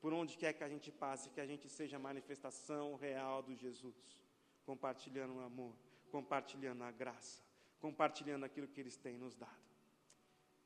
Por 0.00 0.12
onde 0.12 0.36
quer 0.36 0.52
que 0.52 0.62
a 0.62 0.68
gente 0.68 0.92
passe, 0.92 1.30
que 1.30 1.40
a 1.40 1.46
gente 1.46 1.68
seja 1.68 1.96
a 1.96 1.98
manifestação 1.98 2.94
real 2.94 3.42
do 3.42 3.54
Jesus, 3.56 4.18
compartilhando 4.64 5.34
o 5.34 5.40
amor, 5.40 5.74
compartilhando 6.10 6.84
a 6.84 6.92
graça, 6.92 7.42
compartilhando 7.80 8.44
aquilo 8.44 8.68
que 8.68 8.80
eles 8.80 8.96
têm 8.96 9.16
nos 9.16 9.34
dado. 9.34 9.64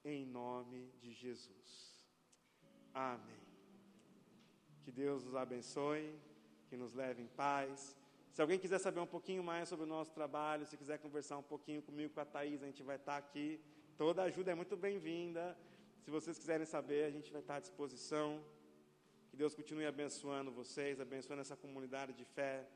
Em 0.05 0.27
nome 0.27 0.93
de 1.01 1.13
Jesus. 1.13 1.98
Amém. 2.99 3.43
Que 4.83 4.91
Deus 4.91 5.23
nos 5.23 5.37
abençoe, 5.37 6.07
que 6.69 6.77
nos 6.77 6.95
leve 6.95 7.23
em 7.23 7.29
paz. 7.29 7.97
Se 8.33 8.43
alguém 8.43 8.59
quiser 8.59 8.81
saber 8.81 8.99
um 8.99 9.07
pouquinho 9.07 9.43
mais 9.51 9.69
sobre 9.69 9.85
o 9.85 9.89
nosso 9.97 10.13
trabalho, 10.13 10.67
se 10.67 10.77
quiser 10.77 10.99
conversar 10.99 11.37
um 11.39 11.49
pouquinho 11.53 11.81
comigo, 11.81 12.13
com 12.13 12.21
a 12.21 12.25
Thaís, 12.25 12.61
a 12.61 12.67
gente 12.67 12.83
vai 12.83 12.97
estar 12.97 13.17
aqui. 13.17 13.61
Toda 13.97 14.25
ajuda 14.25 14.51
é 14.51 14.57
muito 14.57 14.77
bem-vinda. 14.77 15.57
Se 16.03 16.11
vocês 16.11 16.37
quiserem 16.41 16.67
saber, 16.67 17.05
a 17.05 17.11
gente 17.17 17.31
vai 17.31 17.41
estar 17.41 17.57
à 17.57 17.61
disposição. 17.61 18.29
Que 19.31 19.37
Deus 19.37 19.55
continue 19.55 19.87
abençoando 19.87 20.51
vocês, 20.51 21.01
abençoando 21.01 21.43
essa 21.43 21.57
comunidade 21.57 22.13
de 22.15 22.25
fé, 22.25 22.67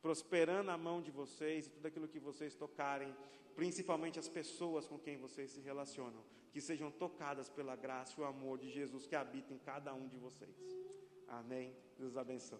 prosperando 0.00 0.70
a 0.70 0.78
mão 0.78 1.02
de 1.02 1.10
vocês 1.10 1.66
e 1.66 1.70
tudo 1.70 1.86
aquilo 1.86 2.06
que 2.06 2.20
vocês 2.20 2.54
tocarem, 2.54 3.12
principalmente 3.56 4.16
as 4.16 4.28
pessoas 4.28 4.86
com 4.86 4.96
quem 4.96 5.16
vocês 5.16 5.50
se 5.50 5.60
relacionam 5.60 6.22
que 6.56 6.60
sejam 6.62 6.90
tocadas 6.90 7.50
pela 7.50 7.76
graça 7.76 8.14
e 8.16 8.22
o 8.22 8.24
amor 8.24 8.56
de 8.56 8.70
Jesus 8.70 9.06
que 9.06 9.14
habita 9.14 9.52
em 9.52 9.58
cada 9.58 9.92
um 9.92 10.08
de 10.08 10.16
vocês. 10.16 10.56
Amém. 11.28 11.76
Deus 11.98 12.16
abençoe. 12.16 12.58